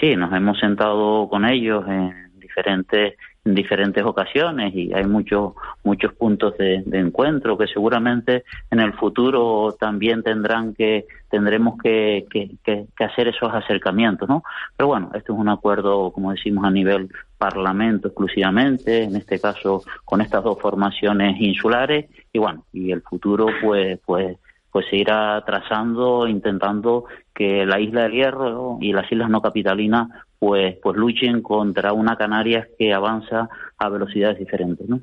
Sí, 0.00 0.16
nos 0.16 0.32
hemos 0.32 0.58
sentado 0.58 1.28
con 1.28 1.44
ellos 1.44 1.84
en 1.88 2.38
diferentes 2.38 3.14
en 3.46 3.54
diferentes 3.54 4.04
ocasiones 4.04 4.74
y 4.74 4.92
hay 4.92 5.04
muchos 5.04 5.52
muchos 5.84 6.12
puntos 6.14 6.58
de, 6.58 6.82
de 6.84 6.98
encuentro 6.98 7.56
que 7.56 7.68
seguramente 7.68 8.42
en 8.70 8.80
el 8.80 8.92
futuro 8.94 9.74
también 9.78 10.24
tendrán 10.24 10.74
que 10.74 11.06
tendremos 11.30 11.78
que, 11.80 12.26
que, 12.28 12.50
que, 12.64 12.86
que 12.96 13.04
hacer 13.04 13.28
esos 13.28 13.52
acercamientos, 13.52 14.28
¿no? 14.28 14.42
Pero 14.76 14.88
bueno, 14.88 15.10
esto 15.14 15.32
es 15.32 15.38
un 15.38 15.48
acuerdo, 15.48 16.10
como 16.10 16.32
decimos, 16.32 16.64
a 16.64 16.70
nivel 16.70 17.08
parlamento 17.38 18.08
exclusivamente, 18.08 19.04
en 19.04 19.16
este 19.16 19.38
caso 19.38 19.82
con 20.04 20.20
estas 20.20 20.42
dos 20.42 20.58
formaciones 20.60 21.40
insulares 21.40 22.06
y 22.32 22.38
bueno, 22.38 22.64
y 22.72 22.90
el 22.90 23.02
futuro 23.02 23.46
pues 23.62 24.00
pues 24.04 24.38
pues 24.76 24.88
se 24.90 24.96
irá 24.96 25.42
trazando 25.46 26.28
intentando 26.28 27.06
que 27.34 27.64
la 27.64 27.80
isla 27.80 28.02
del 28.02 28.12
Hierro 28.12 28.76
y 28.78 28.92
las 28.92 29.10
islas 29.10 29.30
no 29.30 29.40
capitalinas 29.40 30.08
pues 30.38 30.76
pues 30.82 30.98
luchen 30.98 31.40
contra 31.40 31.94
una 31.94 32.18
Canarias 32.18 32.68
que 32.78 32.92
avanza 32.92 33.48
a 33.78 33.88
velocidades 33.88 34.38
diferentes, 34.38 34.86
¿no? 34.86 35.00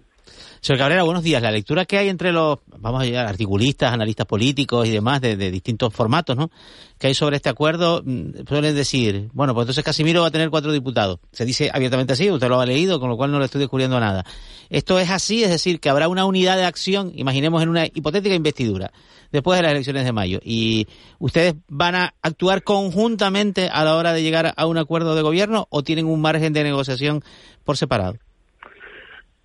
Señor 0.63 0.79
Cabrera, 0.79 1.03
buenos 1.03 1.23
días. 1.23 1.41
La 1.41 1.51
lectura 1.51 1.83
que 1.83 1.97
hay 1.97 2.07
entre 2.07 2.31
los, 2.31 2.59
vamos 2.77 3.01
a 3.01 3.05
llegar, 3.05 3.27
articulistas, 3.27 3.91
analistas 3.91 4.25
políticos 4.25 4.87
y 4.87 4.91
demás 4.91 5.19
de, 5.19 5.35
distintos 5.35 5.93
formatos, 5.93 6.37
¿no? 6.37 6.51
Que 6.97 7.07
hay 7.07 7.13
sobre 7.13 7.35
este 7.35 7.49
acuerdo, 7.49 8.01
mm, 8.05 8.47
suelen 8.47 8.73
decir, 8.73 9.29
bueno, 9.33 9.53
pues 9.53 9.65
entonces 9.65 9.83
Casimiro 9.83 10.21
va 10.21 10.27
a 10.27 10.31
tener 10.31 10.49
cuatro 10.49 10.71
diputados. 10.71 11.19
Se 11.33 11.43
dice 11.43 11.69
abiertamente 11.73 12.13
así, 12.13 12.31
usted 12.31 12.47
lo 12.47 12.61
ha 12.61 12.65
leído, 12.65 13.01
con 13.01 13.09
lo 13.09 13.17
cual 13.17 13.29
no 13.31 13.39
le 13.39 13.45
estoy 13.45 13.59
descubriendo 13.59 13.99
nada. 13.99 14.25
Esto 14.69 14.99
es 14.99 15.09
así, 15.09 15.43
es 15.43 15.49
decir, 15.49 15.81
que 15.81 15.89
habrá 15.89 16.07
una 16.07 16.23
unidad 16.23 16.55
de 16.55 16.63
acción, 16.63 17.11
imaginemos 17.13 17.61
en 17.61 17.67
una 17.67 17.85
hipotética 17.85 18.33
investidura, 18.33 18.93
después 19.33 19.57
de 19.57 19.63
las 19.63 19.71
elecciones 19.73 20.05
de 20.05 20.13
mayo. 20.13 20.39
Y 20.45 20.87
ustedes 21.19 21.55
van 21.67 21.95
a 21.95 22.13
actuar 22.21 22.63
conjuntamente 22.63 23.67
a 23.67 23.83
la 23.83 23.97
hora 23.97 24.13
de 24.13 24.23
llegar 24.23 24.53
a 24.55 24.65
un 24.65 24.77
acuerdo 24.77 25.13
de 25.13 25.23
gobierno 25.23 25.67
o 25.69 25.83
tienen 25.83 26.05
un 26.05 26.21
margen 26.21 26.53
de 26.53 26.63
negociación 26.63 27.21
por 27.65 27.75
separado. 27.75 28.15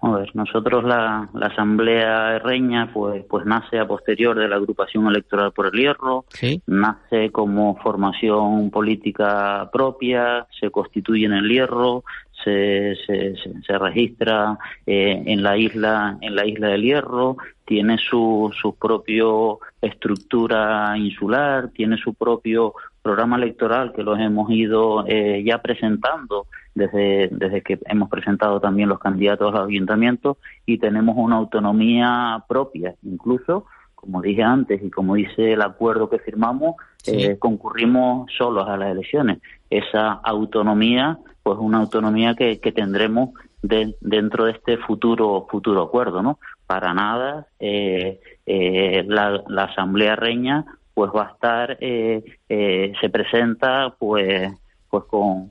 A 0.01 0.11
ver, 0.13 0.31
nosotros 0.37 0.85
la, 0.85 1.29
la 1.35 1.47
Asamblea 1.47 2.37
Herreña 2.37 2.91
pues, 2.93 3.25
pues 3.29 3.45
nace 3.47 3.81
a 3.81 3.89
posterior 3.89 4.39
de 4.39 4.49
la 4.49 4.57
agrupación 4.57 5.09
electoral 5.09 5.51
por 5.51 5.67
el 5.67 5.73
hierro, 5.73 6.25
¿Sí? 6.29 6.63
nace 6.67 7.31
como 7.33 7.77
formación 7.83 8.71
política 8.71 9.69
propia, 9.73 10.47
se 10.61 10.71
constituye 10.71 11.27
en 11.27 11.33
el 11.33 11.49
hierro, 11.49 12.05
se, 12.45 12.97
se, 13.07 13.37
se, 13.37 13.63
se 13.67 13.79
registra 13.79 14.59
eh, 14.87 15.23
en 15.27 15.43
la 15.43 15.57
isla 15.57 16.19
en 16.21 16.35
la 16.35 16.47
isla 16.47 16.69
del 16.69 16.83
Hierro, 16.83 17.37
tiene 17.65 17.99
su, 17.99 18.53
su 18.61 18.77
propio 18.77 19.59
estructura 19.81 20.97
insular, 20.97 21.69
tiene 21.69 21.97
su 21.97 22.15
propio 22.15 22.75
programa 23.03 23.37
electoral 23.37 23.93
que 23.93 24.03
los 24.03 24.19
hemos 24.19 24.51
ido 24.51 25.05
eh, 25.07 25.43
ya 25.45 25.59
presentando 25.59 26.47
desde, 26.79 27.29
desde 27.31 27.63
que 27.63 27.79
hemos 27.87 28.09
presentado 28.09 28.61
también 28.61 28.89
los 28.89 28.99
candidatos 28.99 29.55
a 29.55 29.59
los 29.59 29.69
ayuntamientos 29.69 30.39
y 30.65 30.79
tenemos 30.79 31.17
una 31.19 31.37
autonomía 31.37 32.43
propia, 32.49 32.95
incluso, 33.03 33.67
como 33.95 34.23
dije 34.23 34.43
antes 34.43 34.83
y 34.83 34.91
como 34.91 35.17
dice 35.17 35.53
el 35.53 35.63
acuerdo 35.63 36.09
que 36.09 36.19
firmamos, 36.21 36.77
sí. 36.99 37.25
eh, 37.25 37.39
concurrimos 37.39 38.31
solos 38.37 38.69
a 38.69 38.77
las 38.77 38.93
elecciones. 38.93 39.39
Esa 39.69 40.13
autonomía, 40.13 41.19
pues 41.43 41.59
una 41.61 41.79
autonomía 41.79 42.35
que, 42.35 42.61
que 42.61 42.73
tendremos 42.73 43.31
de, 43.63 43.95
dentro 44.01 44.45
de 44.45 44.53
este 44.53 44.79
futuro 44.79 45.47
futuro 45.51 45.83
acuerdo, 45.83 46.23
¿no? 46.23 46.39
Para 46.67 46.95
nada, 46.95 47.47
eh, 47.59 48.21
eh, 48.47 49.05
la, 49.07 49.43
la 49.49 49.65
Asamblea 49.65 50.17
Reña 50.17 50.65
pues 50.95 51.13
va 51.15 51.29
a 51.29 51.33
estar, 51.33 51.77
eh, 51.81 52.25
eh, 52.49 52.93
se 53.01 53.09
presenta 53.09 53.95
pues, 54.01 54.53
pues 54.91 55.05
con, 55.05 55.49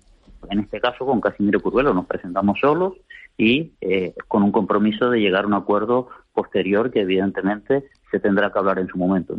en 0.49 0.59
este 0.59 0.79
caso 0.79 1.05
con 1.05 1.21
Casimiro 1.21 1.59
Curvelo, 1.59 1.93
nos 1.93 2.05
presentamos 2.05 2.59
solos 2.59 2.93
y 3.37 3.73
eh, 3.81 4.13
con 4.27 4.43
un 4.43 4.51
compromiso 4.51 5.09
de 5.09 5.19
llegar 5.19 5.43
a 5.43 5.47
un 5.47 5.53
acuerdo 5.53 6.09
posterior 6.33 6.91
que 6.91 7.01
evidentemente 7.01 7.85
se 8.11 8.19
tendrá 8.19 8.51
que 8.51 8.59
hablar 8.59 8.79
en 8.79 8.87
su 8.87 8.97
momento. 8.97 9.35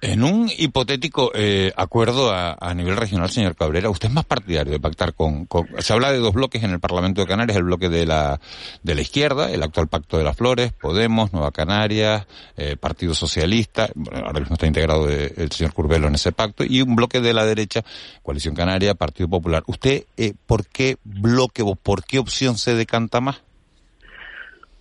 En 0.00 0.22
un 0.22 0.48
hipotético 0.56 1.32
eh, 1.34 1.72
acuerdo 1.76 2.30
a, 2.30 2.56
a, 2.60 2.74
nivel 2.74 2.96
regional, 2.96 3.30
señor 3.30 3.56
Cabrera, 3.56 3.90
usted 3.90 4.08
es 4.08 4.14
más 4.14 4.24
partidario 4.24 4.72
de 4.72 4.78
pactar 4.78 5.14
con, 5.14 5.48
Se 5.78 5.92
habla 5.92 6.12
de 6.12 6.18
dos 6.18 6.34
bloques 6.34 6.62
en 6.62 6.70
el 6.70 6.80
Parlamento 6.80 7.20
de 7.20 7.26
Canarias, 7.26 7.56
el 7.56 7.64
bloque 7.64 7.88
de 7.88 8.06
la, 8.06 8.38
de 8.82 8.94
la 8.94 9.00
izquierda, 9.00 9.50
el 9.50 9.62
actual 9.62 9.88
Pacto 9.88 10.18
de 10.18 10.24
las 10.24 10.36
Flores, 10.36 10.72
Podemos, 10.72 11.32
Nueva 11.32 11.50
Canarias, 11.50 12.26
eh, 12.56 12.76
Partido 12.76 13.14
Socialista, 13.14 13.88
bueno, 13.94 14.26
ahora 14.26 14.40
mismo 14.40 14.54
está 14.54 14.66
integrado 14.66 15.06
de, 15.06 15.32
el 15.36 15.50
señor 15.50 15.72
Curvelo 15.72 16.08
en 16.08 16.14
ese 16.14 16.32
pacto, 16.32 16.62
y 16.64 16.82
un 16.82 16.94
bloque 16.94 17.20
de 17.20 17.34
la 17.34 17.44
derecha, 17.44 17.82
Coalición 18.22 18.54
Canaria, 18.54 18.94
Partido 18.94 19.28
Popular. 19.28 19.64
¿Usted 19.66 20.04
eh, 20.16 20.34
por 20.46 20.66
qué 20.66 20.98
bloque 21.04 21.62
o 21.62 21.74
por 21.74 22.04
qué 22.04 22.18
opción 22.18 22.58
se 22.58 22.74
decanta 22.74 23.20
más? 23.20 23.45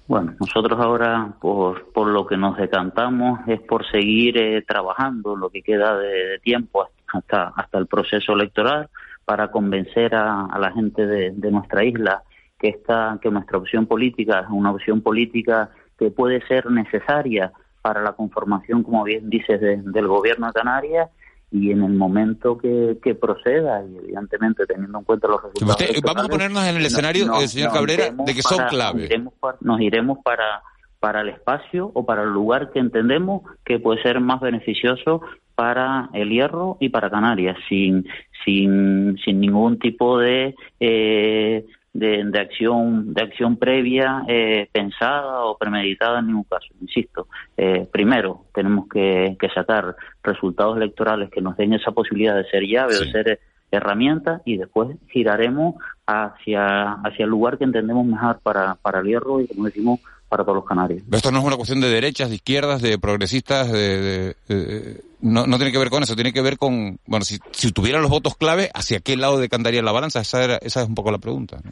Bueno, 0.07 0.35
nosotros 0.39 0.79
ahora 0.79 1.33
por, 1.41 1.91
por 1.91 2.07
lo 2.07 2.27
que 2.27 2.37
nos 2.37 2.57
decantamos 2.57 3.39
es 3.47 3.59
por 3.61 3.89
seguir 3.89 4.37
eh, 4.37 4.61
trabajando 4.61 5.35
lo 5.35 5.49
que 5.49 5.63
queda 5.63 5.97
de, 5.97 6.39
tiempo 6.43 6.87
hasta, 7.11 7.53
hasta 7.55 7.77
el 7.79 7.87
proceso 7.87 8.33
electoral 8.33 8.89
para 9.25 9.49
convencer 9.49 10.13
a, 10.13 10.45
a 10.45 10.59
la 10.59 10.71
gente 10.71 11.07
de, 11.07 11.31
de, 11.31 11.51
nuestra 11.51 11.83
isla 11.83 12.21
que 12.59 12.69
esta, 12.69 13.17
que 13.19 13.31
nuestra 13.31 13.57
opción 13.57 13.87
política 13.87 14.41
es 14.41 14.47
una 14.51 14.71
opción 14.71 15.01
política 15.01 15.71
que 15.97 16.11
puede 16.11 16.45
ser 16.45 16.69
necesaria 16.69 17.51
para 17.81 18.03
la 18.03 18.13
conformación, 18.13 18.83
como 18.83 19.03
bien 19.03 19.27
dices, 19.29 19.59
de, 19.59 19.77
del 19.77 20.07
gobierno 20.07 20.47
de 20.47 20.53
Canarias 20.53 21.09
y 21.55 21.71
en 21.71 21.83
el 21.83 21.93
momento 21.93 22.57
que, 22.57 22.97
que, 23.01 23.15
proceda 23.15 23.81
y 23.85 23.97
evidentemente 23.97 24.65
teniendo 24.65 24.99
en 24.99 25.05
cuenta 25.05 25.27
los 25.27 25.41
resultados 25.41 25.81
Usted, 25.81 26.01
vamos 26.03 26.25
a 26.25 26.27
ponernos 26.27 26.65
en 26.65 26.75
el 26.75 26.85
escenario 26.85 27.25
no, 27.25 27.39
señor 27.41 27.71
Cabrera 27.71 28.11
de 28.11 28.33
que 28.33 28.41
son 28.41 28.67
clave. 28.67 29.01
nos 29.01 29.09
iremos, 29.09 29.33
para, 29.39 29.57
nos 29.61 29.81
iremos 29.81 30.17
para 30.23 30.61
para 30.99 31.21
el 31.21 31.29
espacio 31.29 31.91
o 31.93 32.05
para 32.05 32.23
el 32.23 32.29
lugar 32.29 32.71
que 32.71 32.79
entendemos 32.79 33.43
que 33.63 33.79
puede 33.79 34.01
ser 34.01 34.19
más 34.19 34.41
beneficioso 34.41 35.21
para 35.53 36.09
el 36.13 36.29
hierro 36.29 36.77
y 36.79 36.89
para 36.89 37.09
Canarias 37.09 37.57
sin 37.69 38.05
sin 38.43 39.17
sin 39.23 39.39
ningún 39.39 39.79
tipo 39.79 40.19
de 40.19 40.55
eh, 40.79 41.65
de, 41.95 42.25
de, 42.25 42.39
acción 42.39 43.13
de 43.13 43.23
acción 43.23 43.55
previa 43.55 44.23
eh, 44.27 44.67
pensada 44.71 45.45
o 45.45 45.57
premeditada 45.57 46.19
en 46.19 46.27
ningún 46.27 46.43
caso 46.43 46.67
insisto 46.81 47.27
eh, 47.55 47.87
primero 47.89 48.45
tenemos 48.53 48.89
que, 48.89 49.37
que, 49.39 49.49
sacar 49.49 49.95
resultados 50.21 50.75
electorales 50.75 51.29
que 51.31 51.41
nos 51.41 51.55
den 51.55 51.73
esa 51.73 51.91
posibilidad 51.91 52.35
de 52.35 52.49
ser 52.49 52.63
llave 52.63 52.93
sí. 52.93 53.05
de 53.05 53.11
ser 53.11 53.39
herramienta 53.71 54.41
y 54.43 54.57
después 54.57 54.97
giraremos 55.07 55.75
hacia 56.05 56.93
hacia 57.03 57.23
el 57.23 57.31
lugar 57.31 57.57
que 57.57 57.63
entendemos 57.63 58.05
mejor 58.05 58.39
para 58.43 58.75
para 58.75 58.99
el 58.99 59.07
hierro 59.07 59.39
y 59.39 59.47
como 59.47 59.63
decimos 59.63 60.01
para 60.29 60.43
todos 60.43 60.57
los 60.57 60.65
canarios. 60.65 61.03
Esto 61.11 61.31
no 61.31 61.39
es 61.39 61.45
una 61.45 61.55
cuestión 61.55 61.81
de 61.81 61.89
derechas, 61.89 62.29
de 62.29 62.35
izquierdas, 62.35 62.81
de 62.81 62.97
progresistas, 62.97 63.71
de, 63.71 64.01
de, 64.01 64.35
de, 64.47 65.01
no, 65.21 65.47
no 65.47 65.57
tiene 65.57 65.71
que 65.71 65.79
ver 65.79 65.89
con 65.89 66.03
eso, 66.03 66.15
tiene 66.15 66.33
que 66.33 66.41
ver 66.41 66.57
con, 66.57 66.99
bueno, 67.05 67.25
si, 67.25 67.39
si 67.51 67.71
tuvieran 67.71 68.01
los 68.01 68.11
votos 68.11 68.35
clave, 68.35 68.69
¿hacia 68.73 68.99
qué 68.99 69.17
lado 69.17 69.39
decantaría 69.39 69.81
la 69.81 69.91
balanza? 69.91 70.19
Esa, 70.19 70.43
era, 70.43 70.55
esa 70.57 70.81
es 70.81 70.87
un 70.87 70.95
poco 70.95 71.11
la 71.11 71.17
pregunta. 71.17 71.57
¿no? 71.63 71.71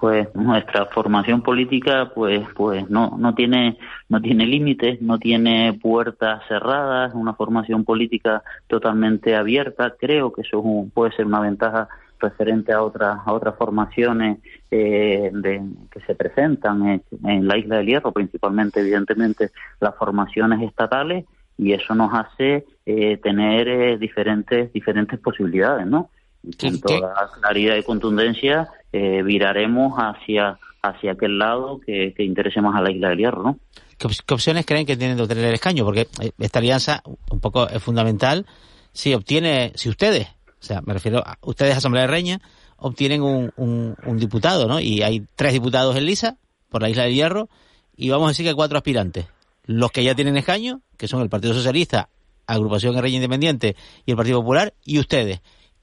Pues 0.00 0.34
nuestra 0.34 0.86
formación 0.86 1.42
política, 1.42 2.10
pues, 2.14 2.40
pues 2.56 2.88
no, 2.88 3.18
no 3.18 3.34
tiene, 3.34 3.76
no 4.08 4.22
tiene 4.22 4.46
límites, 4.46 5.02
no 5.02 5.18
tiene 5.18 5.74
puertas 5.74 6.42
cerradas, 6.48 7.12
una 7.14 7.34
formación 7.34 7.84
política 7.84 8.42
totalmente 8.66 9.36
abierta. 9.36 9.94
Creo 10.00 10.32
que 10.32 10.40
eso 10.40 10.62
puede 10.94 11.12
ser 11.12 11.26
una 11.26 11.40
ventaja 11.40 11.88
referente 12.20 12.72
a 12.72 12.82
otras 12.82 13.18
a 13.24 13.32
otras 13.32 13.56
formaciones 13.56 14.38
eh, 14.70 15.30
de, 15.32 15.62
que 15.90 16.00
se 16.00 16.14
presentan 16.14 16.86
en, 16.86 17.02
en, 17.24 17.48
la 17.48 17.58
isla 17.58 17.78
del 17.78 17.86
Hierro, 17.86 18.12
principalmente, 18.12 18.80
evidentemente, 18.80 19.50
las 19.80 19.96
formaciones 19.96 20.62
estatales, 20.62 21.24
y 21.60 21.72
eso 21.72 21.94
nos 21.94 22.12
hace 22.14 22.64
eh, 22.86 23.18
tener 23.18 23.68
eh, 23.68 23.98
diferentes 23.98 24.72
diferentes 24.72 25.18
posibilidades, 25.20 25.86
¿no? 25.86 26.10
Y 26.42 26.56
con 26.56 26.80
toda 26.80 27.30
claridad 27.40 27.76
y 27.76 27.82
contundencia 27.82 28.68
eh, 28.92 29.22
viraremos 29.22 29.94
hacia 29.98 30.58
hacia 30.82 31.12
aquel 31.12 31.38
lado 31.38 31.78
que, 31.84 32.14
que 32.16 32.24
interese 32.24 32.62
más 32.62 32.74
a 32.74 32.80
la 32.80 32.90
isla 32.90 33.10
del 33.10 33.18
Hierro, 33.18 33.42
¿no? 33.42 33.58
¿Qué, 33.98 34.08
¿Qué, 34.26 34.34
opciones 34.34 34.64
creen 34.64 34.86
que 34.86 34.96
tienen 34.96 35.18
de 35.18 35.24
obtener 35.24 35.44
el 35.44 35.54
escaño? 35.54 35.84
Porque 35.84 36.08
esta 36.38 36.58
alianza 36.58 37.02
un 37.30 37.40
poco 37.40 37.68
es 37.68 37.82
fundamental 37.82 38.46
si 38.92 39.12
obtiene, 39.12 39.72
si 39.74 39.90
ustedes 39.90 40.28
o 40.60 40.64
sea, 40.64 40.82
me 40.82 40.92
refiero 40.92 41.22
a 41.26 41.38
ustedes, 41.42 41.76
Asamblea 41.76 42.02
de 42.02 42.08
Reña, 42.08 42.40
obtienen 42.76 43.22
un, 43.22 43.52
un, 43.56 43.96
un, 44.04 44.18
diputado, 44.18 44.68
¿no? 44.68 44.80
Y 44.80 45.02
hay 45.02 45.26
tres 45.34 45.52
diputados 45.52 45.96
en 45.96 46.04
lisa 46.04 46.36
por 46.68 46.82
la 46.82 46.90
Isla 46.90 47.04
del 47.04 47.14
Hierro 47.14 47.48
y 47.96 48.10
vamos 48.10 48.26
a 48.26 48.30
decir 48.30 48.44
que 48.44 48.50
hay 48.50 48.54
cuatro 48.54 48.76
aspirantes. 48.76 49.26
Los 49.64 49.90
que 49.90 50.04
ya 50.04 50.14
tienen 50.14 50.36
escaño, 50.36 50.80
que 50.96 51.08
son 51.08 51.22
el 51.22 51.28
Partido 51.28 51.54
Socialista, 51.54 52.08
Agrupación 52.46 52.96
Rey 53.00 53.14
Independiente 53.14 53.76
y 54.04 54.10
el 54.10 54.16
Partido 54.16 54.40
Popular, 54.40 54.74
y 54.84 54.98
ustedes, 54.98 55.40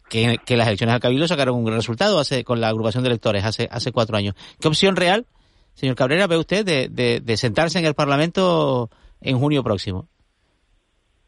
que, 0.10 0.38
que 0.46 0.58
las 0.58 0.68
elecciones 0.68 0.94
al 0.94 1.00
Cabildo 1.00 1.28
sacaron 1.28 1.56
un 1.56 1.72
resultado 1.72 2.20
hace, 2.20 2.44
con 2.44 2.62
la 2.62 2.70
agrupación 2.70 3.04
de 3.04 3.10
electores 3.10 3.44
hace, 3.46 3.68
hace 3.72 3.92
cuatro 3.92 4.18
años. 4.18 4.36
¿Qué 4.60 4.68
opción 4.68 4.96
real, 4.96 5.26
señor 5.74 5.96
Cabrera, 5.96 6.28
ve 6.28 6.38
usted 6.38 6.66
de, 6.66 6.90
de, 6.90 7.20
de 7.20 7.38
sentarse 7.38 7.80
en 7.80 7.86
el 7.86 7.94
Parlamento 7.94 8.90
en 9.22 9.40
junio 9.40 9.64
próximo? 9.64 10.08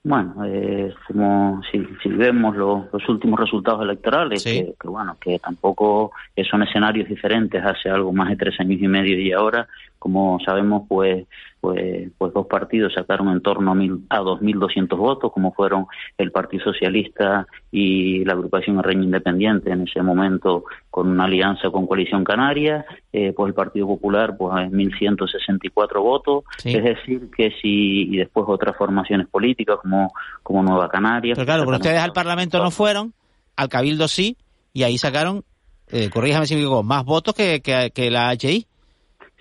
Bueno, 0.01 0.33
eh, 0.45 0.93
como 1.07 1.61
si, 1.69 1.85
si 2.01 2.09
vemos 2.09 2.55
los, 2.55 2.85
los 2.91 3.09
últimos 3.09 3.39
resultados 3.39 3.83
electorales, 3.83 4.43
que, 4.43 4.73
que, 4.79 4.87
bueno, 4.87 5.17
que 5.19 5.39
tampoco 5.39 6.11
son 6.49 6.63
escenarios 6.63 7.09
diferentes 7.09 7.61
hace 7.63 7.89
algo 7.89 8.13
más 8.13 8.29
de 8.29 8.37
tres 8.37 8.59
años 8.61 8.81
y 8.81 8.87
medio 8.87 9.19
y 9.19 9.33
ahora, 9.33 9.67
como 9.99 10.39
sabemos, 10.45 10.83
pues 10.87 11.27
pues, 11.61 12.09
pues 12.17 12.33
dos 12.33 12.47
partidos 12.47 12.93
sacaron 12.93 13.29
en 13.29 13.41
torno 13.41 13.71
a, 13.71 13.75
mil, 13.75 14.05
a 14.09 14.21
2.200 14.21 14.95
votos, 14.95 15.31
como 15.33 15.51
fueron 15.53 15.87
el 16.17 16.31
Partido 16.31 16.63
Socialista 16.63 17.47
y 17.71 18.23
la 18.23 18.33
agrupación 18.33 18.81
Reino 18.81 19.03
Independiente 19.03 19.71
en 19.71 19.81
ese 19.81 20.01
momento 20.01 20.65
con 20.89 21.09
una 21.09 21.25
alianza 21.25 21.69
con 21.69 21.85
Coalición 21.85 22.23
Canaria, 22.23 22.85
eh, 23.11 23.33
pues 23.35 23.49
el 23.49 23.53
Partido 23.53 23.87
Popular 23.87 24.37
pues 24.37 24.53
1.164 24.53 26.01
votos, 26.01 26.43
es 26.63 26.83
decir, 26.83 27.29
que 27.35 27.51
si, 27.61 28.03
y 28.03 28.17
después 28.17 28.45
otras 28.47 28.77
formaciones 28.77 29.27
políticas 29.27 29.79
como, 29.81 30.13
como 30.43 30.63
Nueva 30.63 30.87
Canaria. 30.87 31.33
Pero 31.35 31.45
claro, 31.45 31.65
pero 31.65 31.77
ustedes 31.77 31.99
al 31.99 32.13
Parlamento 32.13 32.63
no 32.63 32.71
fueron, 32.71 33.13
al 33.57 33.67
Cabildo 33.67 34.07
sí, 34.07 34.37
y 34.71 34.83
ahí 34.83 34.97
sacaron, 34.97 35.43
eh, 35.89 36.09
corríjame 36.09 36.45
si 36.45 36.55
me 36.55 36.61
digo, 36.61 36.83
más 36.83 37.03
votos 37.03 37.33
que, 37.35 37.59
que, 37.59 37.91
que 37.93 38.09
la 38.09 38.33
HI. 38.33 38.65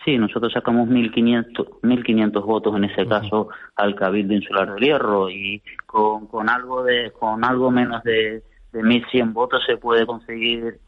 Sí, 0.09 0.17
nosotros 0.17 0.51
sacamos 0.55 0.89
1.500 0.89 1.83
1500 1.83 2.43
votos 2.43 2.75
en 2.75 2.85
ese 2.85 3.07
caso 3.07 3.49
al 3.77 3.95
Cabildo 3.95 4.33
Insular 4.33 4.73
del 4.73 4.83
Hierro 4.83 5.29
y 5.29 5.63
con, 5.85 6.27
con 6.29 6.49
algo 6.49 6.83
de 6.83 7.11
con 7.11 7.45
algo 7.45 7.71
menos 7.71 8.03
de, 8.05 8.43
de 8.73 8.81
1.100 8.81 9.35
votos 9.35 9.63
se 9.67 9.77
puede 9.77 10.07
conseguir. 10.07 10.79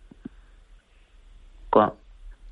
Con, 1.68 1.92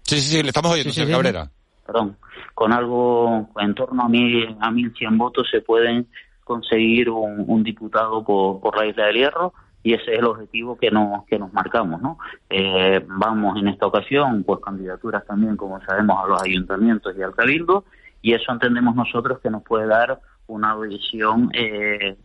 sí, 0.03 0.21
sí, 0.21 0.37
sí, 0.37 0.43
le 0.43 0.49
estamos 0.49 0.73
oyendo, 0.73 0.91
sí, 0.91 0.97
señor 0.97 1.09
sí, 1.09 1.13
Cabrera. 1.15 1.51
Perdón, 1.87 2.19
con 2.53 2.75
algo 2.75 3.49
en 3.59 3.75
torno 3.75 4.03
a, 4.03 4.09
mil, 4.11 4.55
a 4.61 4.71
1.100 4.71 5.17
votos 5.17 5.49
se 5.51 5.63
pueden 5.63 6.07
conseguir 6.45 7.09
un, 7.09 7.45
un 7.47 7.63
diputado 7.63 8.23
por, 8.23 8.61
por 8.61 8.77
la 8.77 8.85
Isla 8.85 9.07
del 9.07 9.17
Hierro 9.17 9.55
y 9.89 9.95
ese 9.95 10.13
es 10.13 10.19
el 10.19 10.27
objetivo 10.27 10.77
que 10.77 10.91
nos 10.91 11.25
que 11.25 11.39
nos 11.39 11.51
marcamos 11.55 12.03
no 12.03 12.19
eh, 12.51 13.03
vamos 13.07 13.59
en 13.59 13.69
esta 13.69 13.87
ocasión 13.87 14.45
pues 14.45 14.61
candidaturas 14.61 15.25
también 15.25 15.57
como 15.57 15.81
sabemos 15.81 16.23
a 16.23 16.29
los 16.29 16.43
ayuntamientos 16.43 17.15
y 17.17 17.23
al 17.23 17.35
cabildo 17.35 17.85
y 18.21 18.35
eso 18.35 18.53
entendemos 18.53 18.95
nosotros 18.95 19.39
que 19.41 19.49
nos 19.49 19.63
puede 19.63 19.87
dar 19.87 20.21
una 20.47 20.77
visión 20.77 21.51
eh, 21.55 22.17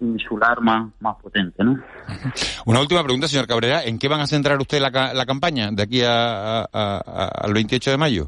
insular 0.00 0.60
más, 0.60 0.90
más 1.00 1.16
potente, 1.16 1.64
¿no? 1.64 1.80
Una 2.66 2.80
última 2.80 3.02
pregunta, 3.02 3.26
señor 3.26 3.48
Cabrera. 3.48 3.82
¿En 3.84 3.98
qué 3.98 4.06
van 4.06 4.20
a 4.20 4.26
centrar 4.26 4.60
usted 4.60 4.80
la, 4.80 4.90
la 5.12 5.26
campaña 5.26 5.70
de 5.72 5.82
aquí 5.82 6.02
a, 6.02 6.60
a, 6.60 6.66
a, 6.72 7.28
al 7.42 7.52
28 7.52 7.90
de 7.90 7.96
mayo? 7.96 8.26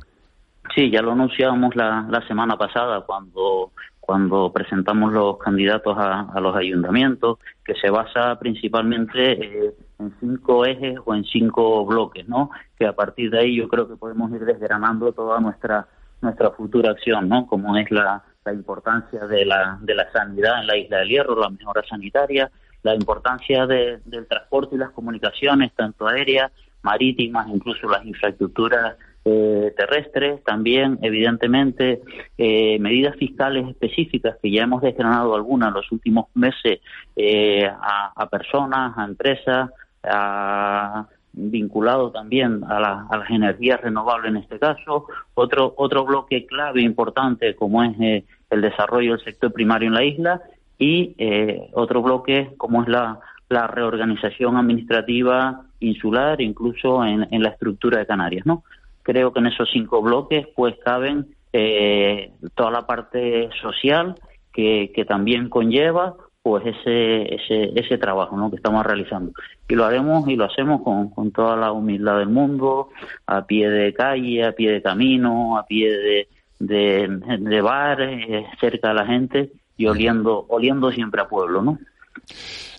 Sí, 0.74 0.90
ya 0.90 1.02
lo 1.02 1.12
anunciamos 1.12 1.74
la, 1.76 2.06
la 2.08 2.26
semana 2.26 2.56
pasada 2.56 3.02
cuando 3.02 3.69
cuando 4.10 4.52
presentamos 4.52 5.12
los 5.12 5.38
candidatos 5.38 5.96
a, 5.96 6.22
a 6.34 6.40
los 6.40 6.56
ayuntamientos, 6.56 7.38
que 7.64 7.76
se 7.76 7.90
basa 7.90 8.36
principalmente 8.40 9.34
eh, 9.34 9.72
en 10.00 10.12
cinco 10.18 10.66
ejes 10.66 10.98
o 11.04 11.14
en 11.14 11.22
cinco 11.22 11.86
bloques, 11.86 12.26
¿no? 12.26 12.50
Que 12.76 12.86
a 12.86 12.92
partir 12.92 13.30
de 13.30 13.38
ahí 13.38 13.54
yo 13.54 13.68
creo 13.68 13.86
que 13.88 13.94
podemos 13.94 14.32
ir 14.32 14.44
desgranando 14.44 15.12
toda 15.12 15.38
nuestra 15.38 15.86
nuestra 16.22 16.50
futura 16.50 16.90
acción, 16.90 17.28
¿no? 17.28 17.46
Como 17.46 17.76
es 17.76 17.88
la, 17.92 18.24
la 18.44 18.52
importancia 18.52 19.28
de 19.28 19.44
la, 19.44 19.78
de 19.80 19.94
la 19.94 20.10
sanidad 20.10 20.62
en 20.62 20.66
la 20.66 20.76
isla 20.76 20.98
del 20.98 21.08
Hierro, 21.08 21.40
la 21.40 21.48
mejora 21.48 21.84
sanitaria, 21.88 22.50
la 22.82 22.96
importancia 22.96 23.64
de, 23.68 24.00
del 24.06 24.26
transporte 24.26 24.74
y 24.74 24.78
las 24.78 24.90
comunicaciones, 24.90 25.72
tanto 25.76 26.08
aéreas, 26.08 26.50
marítimas, 26.82 27.46
incluso 27.46 27.88
las 27.88 28.04
infraestructuras 28.04 28.96
eh, 29.24 29.74
terrestres, 29.76 30.42
también 30.44 30.98
evidentemente 31.02 32.00
eh, 32.38 32.78
medidas 32.78 33.16
fiscales 33.16 33.68
específicas 33.68 34.36
que 34.42 34.50
ya 34.50 34.62
hemos 34.62 34.80
desgranado 34.80 35.34
algunas 35.34 35.68
en 35.68 35.74
los 35.74 35.92
últimos 35.92 36.26
meses 36.34 36.80
eh, 37.16 37.66
a, 37.66 38.28
personas, 38.30 38.96
a 38.96 39.04
empresas, 39.04 39.70
a, 40.02 41.06
vinculado 41.32 42.10
también 42.10 42.64
a, 42.64 42.80
la, 42.80 43.06
a, 43.10 43.18
las 43.18 43.30
energías 43.30 43.80
renovables 43.80 44.30
en 44.30 44.38
este 44.38 44.58
caso, 44.58 45.06
otro 45.34 45.74
otro 45.76 46.04
bloque 46.04 46.46
clave 46.46 46.82
importante 46.82 47.54
como 47.54 47.84
es 47.84 48.00
eh, 48.00 48.24
el 48.48 48.62
desarrollo 48.62 49.12
del 49.12 49.24
sector 49.24 49.52
primario 49.52 49.88
en 49.88 49.94
la 49.94 50.04
isla 50.04 50.42
y 50.78 51.14
eh, 51.18 51.68
otro 51.74 52.02
bloque 52.02 52.52
como 52.56 52.82
es 52.82 52.88
la, 52.88 53.20
reorganización 53.50 54.56
administrativa 54.56 55.62
insular, 55.80 56.40
incluso 56.40 57.04
en 57.04 57.42
la 57.42 57.48
estructura 57.48 57.98
de 57.98 58.06
Canarias, 58.06 58.46
¿no? 58.46 58.62
Creo 59.10 59.32
que 59.32 59.40
en 59.40 59.46
esos 59.46 59.68
cinco 59.72 60.00
bloques 60.00 60.46
pues 60.54 60.76
caben 60.84 61.34
eh, 61.52 62.30
toda 62.54 62.70
la 62.70 62.86
parte 62.86 63.50
social 63.60 64.14
que, 64.52 64.92
también 65.08 65.48
conlleva 65.48 66.14
pues 66.42 66.64
ese, 66.64 67.34
ese, 67.34 67.72
ese 67.74 67.98
trabajo 67.98 68.36
¿no? 68.36 68.50
que 68.50 68.56
estamos 68.56 68.86
realizando. 68.86 69.32
Y 69.68 69.74
lo 69.74 69.84
haremos 69.84 70.28
y 70.28 70.36
lo 70.36 70.44
hacemos 70.44 70.82
con, 70.82 71.10
con 71.10 71.32
toda 71.32 71.56
la 71.56 71.72
humildad 71.72 72.18
del 72.18 72.28
mundo, 72.28 72.90
a 73.26 73.46
pie 73.46 73.68
de 73.68 73.92
calle, 73.92 74.44
a 74.44 74.52
pie 74.52 74.70
de 74.70 74.82
camino, 74.82 75.58
a 75.58 75.66
pie 75.66 75.90
de, 75.90 76.28
de, 76.60 77.08
de 77.40 77.60
bar, 77.60 78.00
eh, 78.02 78.46
cerca 78.60 78.88
de 78.88 78.94
la 78.94 79.06
gente 79.06 79.50
y 79.76 79.86
oliendo, 79.86 80.46
oliendo 80.48 80.92
siempre 80.92 81.20
a 81.20 81.28
pueblo, 81.28 81.62
¿no? 81.62 81.78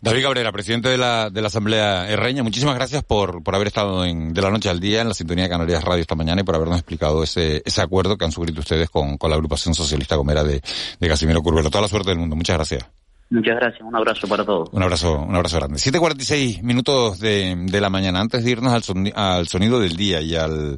David 0.02 0.24
Cabrera, 0.24 0.52
presidente 0.52 0.90
de 0.90 0.98
la, 0.98 1.30
de 1.30 1.42
la 1.42 1.48
Asamblea 1.48 2.10
Herreña, 2.10 2.42
muchísimas 2.42 2.76
gracias 2.76 3.04
por, 3.04 3.44
por 3.44 3.54
haber 3.54 3.68
estado 3.68 4.04
en, 4.04 4.34
de 4.34 4.42
la 4.42 4.50
noche 4.50 4.70
al 4.70 4.80
día 4.80 5.02
en 5.02 5.10
la 5.10 5.14
sintonía 5.14 5.44
de 5.44 5.50
Canarias 5.52 5.84
Radio 5.84 6.02
esta 6.02 6.16
mañana 6.16 6.42
y 6.42 6.44
por 6.44 6.56
habernos 6.56 6.78
explicado 6.78 7.24
ese, 7.24 7.62
ese 7.66 7.82
acuerdo 7.82 8.18
que 8.18 8.26
han 8.26 8.32
suscrito 8.32 8.62
ustedes 8.62 8.90
con, 8.90 9.18
con 9.18 9.30
la 9.30 9.36
agrupación 9.36 9.76
socialista 9.76 10.16
Gomera 10.16 10.44
de, 10.44 10.62
de 11.00 11.08
Casimiro 11.08 11.44
Curbero. 11.44 11.70
Toda 11.70 11.84
la 11.84 11.88
suerte 11.88 12.10
del 12.10 12.18
mundo. 12.18 12.36
Muchas 12.36 12.56
gracias. 12.56 13.01
Muchas 13.32 13.56
gracias, 13.56 13.82
un 13.82 13.96
abrazo 13.96 14.28
para 14.28 14.44
todos. 14.44 14.68
Un 14.74 14.84
abrazo, 14.84 15.22
un 15.22 15.34
abrazo 15.34 15.56
grande. 15.56 15.78
7.46 15.78 16.64
minutos 16.64 17.18
de, 17.20 17.56
de 17.58 17.80
la 17.80 17.90
mañana. 17.90 18.20
Antes 18.20 18.44
de 18.44 18.52
irnos 18.52 18.74
al, 18.74 18.84
soni 18.84 19.10
al 19.16 19.48
sonido 19.48 19.80
del 19.80 19.96
día 19.96 20.20
y 20.20 20.36
al 20.36 20.78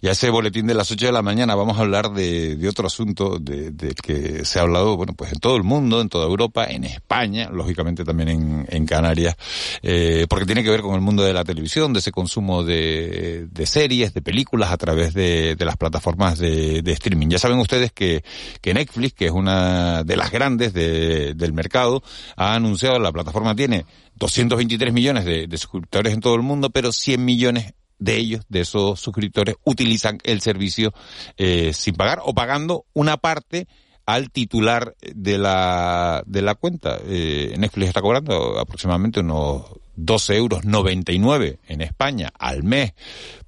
y 0.00 0.06
a 0.06 0.12
ese 0.12 0.30
boletín 0.30 0.68
de 0.68 0.74
las 0.74 0.90
8 0.90 1.06
de 1.06 1.12
la 1.12 1.20
mañana, 1.20 1.56
vamos 1.56 1.78
a 1.78 1.80
hablar 1.80 2.12
de, 2.12 2.54
de 2.54 2.68
otro 2.68 2.86
asunto 2.86 3.38
de, 3.40 3.72
de, 3.72 3.92
que 3.94 4.44
se 4.44 4.60
ha 4.60 4.62
hablado, 4.62 4.96
bueno, 4.96 5.14
pues 5.14 5.32
en 5.32 5.40
todo 5.40 5.56
el 5.56 5.64
mundo, 5.64 6.00
en 6.00 6.08
toda 6.08 6.26
Europa, 6.26 6.64
en 6.64 6.84
España, 6.84 7.50
lógicamente 7.52 8.04
también 8.04 8.28
en, 8.28 8.66
en 8.68 8.86
Canarias, 8.86 9.36
eh, 9.82 10.26
porque 10.28 10.46
tiene 10.46 10.62
que 10.62 10.70
ver 10.70 10.82
con 10.82 10.94
el 10.94 11.00
mundo 11.00 11.24
de 11.24 11.32
la 11.32 11.42
televisión, 11.42 11.92
de 11.92 11.98
ese 11.98 12.12
consumo 12.12 12.62
de, 12.62 13.48
de 13.50 13.66
series, 13.66 14.14
de 14.14 14.22
películas 14.22 14.70
a 14.70 14.76
través 14.76 15.12
de, 15.12 15.56
de 15.56 15.64
las 15.64 15.76
plataformas 15.76 16.38
de, 16.38 16.82
de 16.82 16.92
streaming. 16.92 17.28
Ya 17.28 17.38
saben 17.38 17.58
ustedes 17.58 17.92
que, 17.92 18.22
que 18.60 18.72
Netflix, 18.72 19.12
que 19.14 19.26
es 19.26 19.32
una 19.32 20.04
de 20.04 20.16
las 20.16 20.30
grandes 20.30 20.72
de, 20.72 21.34
del 21.34 21.52
mercado, 21.52 21.79
ha 22.36 22.54
anunciado, 22.54 22.98
la 22.98 23.12
plataforma 23.12 23.54
tiene 23.54 23.84
223 24.16 24.92
millones 24.92 25.24
de, 25.24 25.48
suscriptores 25.56 26.14
en 26.14 26.20
todo 26.20 26.34
el 26.34 26.42
mundo, 26.42 26.70
pero 26.70 26.92
100 26.92 27.24
millones 27.24 27.74
de 27.98 28.16
ellos, 28.16 28.44
de 28.48 28.60
esos 28.60 29.00
suscriptores, 29.00 29.56
utilizan 29.64 30.18
el 30.24 30.40
servicio 30.40 30.92
eh, 31.36 31.72
sin 31.74 31.94
pagar 31.94 32.20
o 32.24 32.34
pagando 32.34 32.86
una 32.92 33.16
parte 33.16 33.66
al 34.06 34.30
titular 34.30 34.96
de 35.00 35.38
la, 35.38 36.22
de 36.26 36.42
la 36.42 36.54
cuenta. 36.54 36.98
Eh, 37.04 37.54
Netflix 37.58 37.88
está 37.88 38.02
cobrando 38.02 38.58
aproximadamente 38.58 39.20
unos 39.20 39.64
12 39.96 40.36
euros 40.36 40.64
99 40.64 41.60
en 41.68 41.80
España 41.82 42.30
al 42.38 42.62
mes 42.62 42.94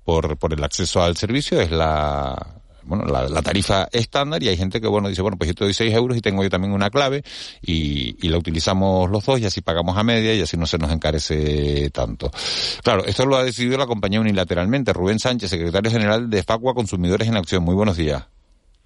por, 0.05 0.37
por 0.37 0.53
el 0.53 0.62
acceso 0.62 1.03
al 1.03 1.16
servicio. 1.16 1.61
Es 1.61 1.70
la, 1.70 2.62
bueno, 2.85 3.05
la, 3.05 3.28
la, 3.28 3.43
tarifa 3.43 3.89
estándar 3.93 4.43
y 4.43 4.49
hay 4.49 4.57
gente 4.57 4.80
que, 4.80 4.87
bueno, 4.87 5.09
dice, 5.09 5.22
bueno, 5.22 5.37
pues 5.37 5.49
yo 5.49 5.55
te 5.55 5.64
doy 5.64 5.74
6 5.74 5.95
euros 5.95 6.16
y 6.16 6.20
tengo 6.20 6.43
yo 6.43 6.51
también 6.51 6.72
una 6.72 6.91
clave 6.91 7.22
y, 7.62 8.16
y 8.24 8.28
la 8.28 8.39
utilizamos 8.39 9.11
los 9.11 9.24
dos 9.24 9.41
y 9.41 9.47
así 9.47 9.61
pagamos 9.61 9.97
a 9.97 10.03
media 10.03 10.35
y 10.35 10.41
así 10.41 10.57
no 10.57 10.66
se 10.66 10.78
nos 10.78 10.91
encarece 10.91 11.91
tanto. 11.91 12.30
Claro, 12.83 13.05
esto 13.05 13.26
lo 13.26 13.37
ha 13.37 13.45
decidido 13.45 13.78
la 13.78 13.87
compañía 13.87 14.20
unilateralmente. 14.20 14.93
Rubén 14.93 15.18
Sánchez, 15.18 15.51
secretario 15.51 15.91
general 15.91 16.30
de 16.30 16.43
Facua 16.43 16.74
Consumidores 16.74 17.28
en 17.28 17.37
Acción. 17.37 17.62
Muy 17.64 17.74
buenos 17.74 17.97
días. 17.97 18.24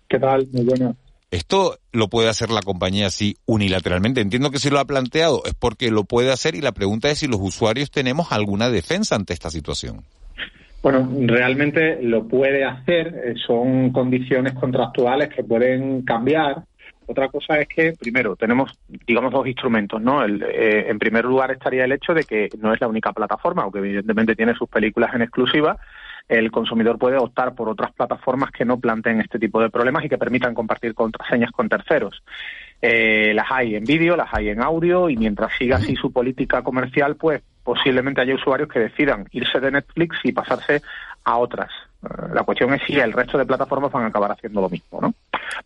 ¿Qué 0.09 0.19
tal? 0.19 0.49
Muy 0.53 0.65
bueno. 0.65 0.97
¿Esto 1.31 1.79
lo 1.93 2.09
puede 2.09 2.29
hacer 2.29 2.51
la 2.51 2.63
compañía 2.63 3.09
así 3.09 3.37
unilateralmente? 3.47 4.21
Entiendo 4.21 4.51
que 4.51 4.61
si 4.61 4.71
lo 4.71 4.79
ha 4.79 4.85
planteado 4.85 5.43
es 5.45 5.55
porque 5.55 5.91
lo 5.91 6.05
puede 6.05 6.31
hacer 6.31 6.55
y 6.55 6.61
la 6.61 6.73
pregunta 6.73 7.11
es 7.11 7.19
si 7.19 7.27
los 7.27 7.41
usuarios 7.41 7.91
tenemos 7.91 8.31
alguna 8.31 8.71
defensa 8.71 9.17
ante 9.17 9.35
esta 9.35 9.51
situación. 9.51 10.05
Bueno, 10.87 11.11
realmente 11.23 12.01
lo 12.01 12.29
puede 12.29 12.65
hacer, 12.65 13.09
eh, 13.09 13.35
son 13.45 13.91
condiciones 13.91 14.53
contractuales 14.53 15.31
que 15.31 15.43
pueden 15.43 16.03
cambiar. 16.03 16.63
Otra 17.07 17.27
cosa 17.27 17.59
es 17.59 17.67
que, 17.67 17.95
primero, 17.99 18.37
tenemos, 18.37 18.71
digamos, 19.05 19.33
dos 19.33 19.49
instrumentos, 19.49 20.01
¿no? 20.01 20.23
El, 20.23 20.45
eh, 20.45 20.89
en 20.89 20.97
primer 21.01 21.25
lugar 21.25 21.51
estaría 21.51 21.85
el 21.85 21.91
hecho 21.91 22.15
de 22.15 22.23
que 22.23 22.49
no 22.61 22.73
es 22.73 22.81
la 22.81 22.87
única 22.87 23.13
plataforma, 23.13 23.65
aunque 23.65 23.81
evidentemente 23.81 24.37
tiene 24.37 24.55
sus 24.55 24.69
películas 24.69 25.13
en 25.13 25.23
exclusiva, 25.23 25.77
el 26.29 26.53
consumidor 26.53 27.01
puede 27.01 27.17
optar 27.17 27.57
por 27.57 27.69
otras 27.69 27.91
plataformas 27.91 28.53
que 28.53 28.65
no 28.65 28.79
planteen 28.79 29.21
este 29.21 29.41
tipo 29.41 29.61
de 29.61 29.71
problemas 29.71 30.05
y 30.05 30.09
que 30.09 30.19
permitan 30.19 30.55
compartir 30.55 30.95
contraseñas 30.95 31.51
con 31.51 31.69
terceros. 31.69 32.23
Eh, 32.81 33.33
las 33.35 33.51
hay 33.51 33.75
en 33.75 33.83
vídeo, 33.83 34.17
las 34.17 34.33
hay 34.33 34.51
en 34.51 34.63
audio 34.63 35.11
y 35.11 35.17
mientras 35.17 35.51
siga 35.59 35.79
así 35.79 35.97
su 35.97 36.13
política 36.13 36.63
comercial, 36.63 37.17
pues 37.17 37.43
posiblemente 37.67 38.21
haya 38.21 38.37
usuarios 38.37 38.69
que 38.69 38.79
decidan 38.79 39.27
irse 39.33 39.59
de 39.59 39.73
Netflix 39.73 40.19
y 40.23 40.31
pasarse 40.31 40.83
a 41.25 41.37
otras. 41.37 41.69
Eh, 42.01 42.09
la 42.33 42.45
cuestión 42.45 42.73
es 42.73 42.83
si 42.87 42.97
el 42.97 43.13
resto 43.13 43.37
de 43.37 43.45
plataformas 43.45 43.91
van 43.91 44.05
a 44.05 44.07
acabar 44.07 44.31
haciendo 44.31 44.61
lo 44.61 44.71
mismo, 44.71 45.01
¿no? 45.01 45.15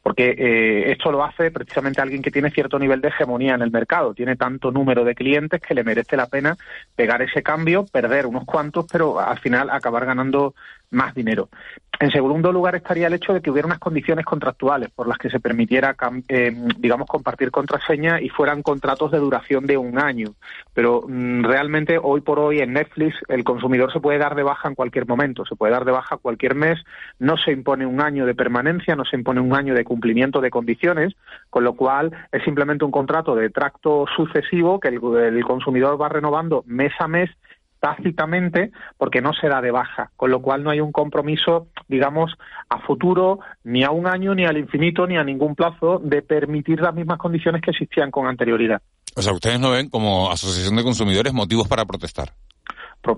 Porque 0.03 0.35
eh, 0.37 0.93
esto 0.93 1.13
lo 1.13 1.23
hace 1.23 1.51
precisamente 1.51 2.01
alguien 2.01 2.23
que 2.23 2.31
tiene 2.31 2.51
cierto 2.51 2.79
nivel 2.79 3.03
de 3.03 3.09
hegemonía 3.09 3.55
en 3.55 3.61
el 3.61 3.71
mercado, 3.71 4.15
tiene 4.15 4.37
tanto 4.37 4.73
número 4.73 5.05
de 5.05 5.15
clientes 5.15 5.61
que 5.61 5.75
le 5.75 5.85
merece 5.85 6.17
la 6.17 6.27
pena 6.27 6.57
pegar 6.97 7.21
ese 7.21 7.43
cambio, 7.43 7.85
perder 7.85 8.25
unos 8.25 8.47
cuantos, 8.47 8.87
pero 8.91 9.21
al 9.21 9.39
final 9.39 9.69
acabar 9.69 10.07
ganando 10.07 10.55
más 10.91 11.15
dinero. 11.15 11.51
En 12.01 12.11
segundo 12.11 12.51
lugar 12.51 12.75
estaría 12.75 13.09
el 13.09 13.13
hecho 13.13 13.35
de 13.35 13.43
que 13.43 13.51
hubiera 13.51 13.67
unas 13.67 13.79
condiciones 13.79 14.25
contractuales 14.25 14.89
por 14.89 15.07
las 15.07 15.19
que 15.19 15.29
se 15.29 15.39
permitiera, 15.39 15.95
eh, 16.29 16.51
digamos, 16.79 17.07
compartir 17.07 17.51
contraseña 17.51 18.23
y 18.23 18.31
fueran 18.31 18.63
contratos 18.63 19.11
de 19.11 19.19
duración 19.19 19.67
de 19.67 19.77
un 19.77 19.99
año. 19.99 20.33
Pero 20.73 21.05
mm, 21.07 21.45
realmente 21.45 21.99
hoy 22.03 22.23
por 22.23 22.39
hoy 22.39 22.61
en 22.61 22.73
Netflix 22.73 23.17
el 23.29 23.45
consumidor 23.45 23.93
se 23.93 24.01
puede 24.01 24.17
dar 24.17 24.35
de 24.35 24.43
baja 24.43 24.67
en 24.67 24.75
cualquier 24.75 25.07
momento, 25.07 25.45
se 25.45 25.57
puede 25.57 25.75
dar 25.75 25.85
de 25.85 25.93
baja 25.93 26.17
cualquier 26.17 26.55
mes, 26.55 26.79
no 27.19 27.37
se 27.37 27.53
impone 27.53 27.85
un 27.85 28.01
año 28.01 28.25
de 28.25 28.35
permanencia, 28.35 28.97
no 28.97 29.05
se 29.05 29.17
impone 29.17 29.43
un 29.43 29.55
año 29.55 29.75
de 29.75 29.85
cumplimiento 29.85 30.41
de 30.41 30.49
condiciones, 30.49 31.13
con 31.51 31.65
lo 31.65 31.75
cual 31.75 32.17
es 32.33 32.43
simplemente 32.45 32.87
un 32.87 32.93
contrato 32.93 33.35
de 33.35 33.51
tracto 33.51 34.07
sucesivo 34.17 34.81
que 34.81 34.89
el 34.89 35.45
consumidor 35.45 36.01
va 36.01 36.09
renovando 36.09 36.65
mes 36.67 36.95
a 36.99 37.09
mes 37.09 37.29
tácitamente 37.81 38.71
porque 38.97 39.21
no 39.21 39.33
se 39.33 39.49
da 39.49 39.61
de 39.61 39.71
baja, 39.71 40.11
con 40.17 40.31
lo 40.31 40.41
cual 40.41 40.63
no 40.63 40.71
hay 40.71 40.81
un 40.81 40.93
compromiso, 40.93 41.69
digamos, 41.89 42.33
a 42.69 42.79
futuro, 42.81 43.41
ni 43.65 43.83
a 43.83 43.91
un 43.91 44.07
año, 44.07 44.35
ni 44.35 44.45
al 44.45 44.59
infinito, 44.59 45.07
ni 45.07 45.17
a 45.17 45.25
ningún 45.25 45.57
plazo, 45.57 45.99
de 45.99 46.23
permitir 46.23 46.81
las 46.81 46.95
mismas 46.95 47.19
condiciones 47.19 47.63
que 47.63 47.71
existían 47.71 48.11
con 48.11 48.27
anterioridad. 48.27 48.81
O 49.17 49.23
sea, 49.23 49.33
ustedes 49.33 49.59
no 49.59 49.71
ven 49.71 49.89
como 49.89 50.31
Asociación 50.31 50.77
de 50.77 50.85
Consumidores 50.85 51.33
motivos 51.33 51.67
para 51.67 51.85
protestar. 51.85 52.31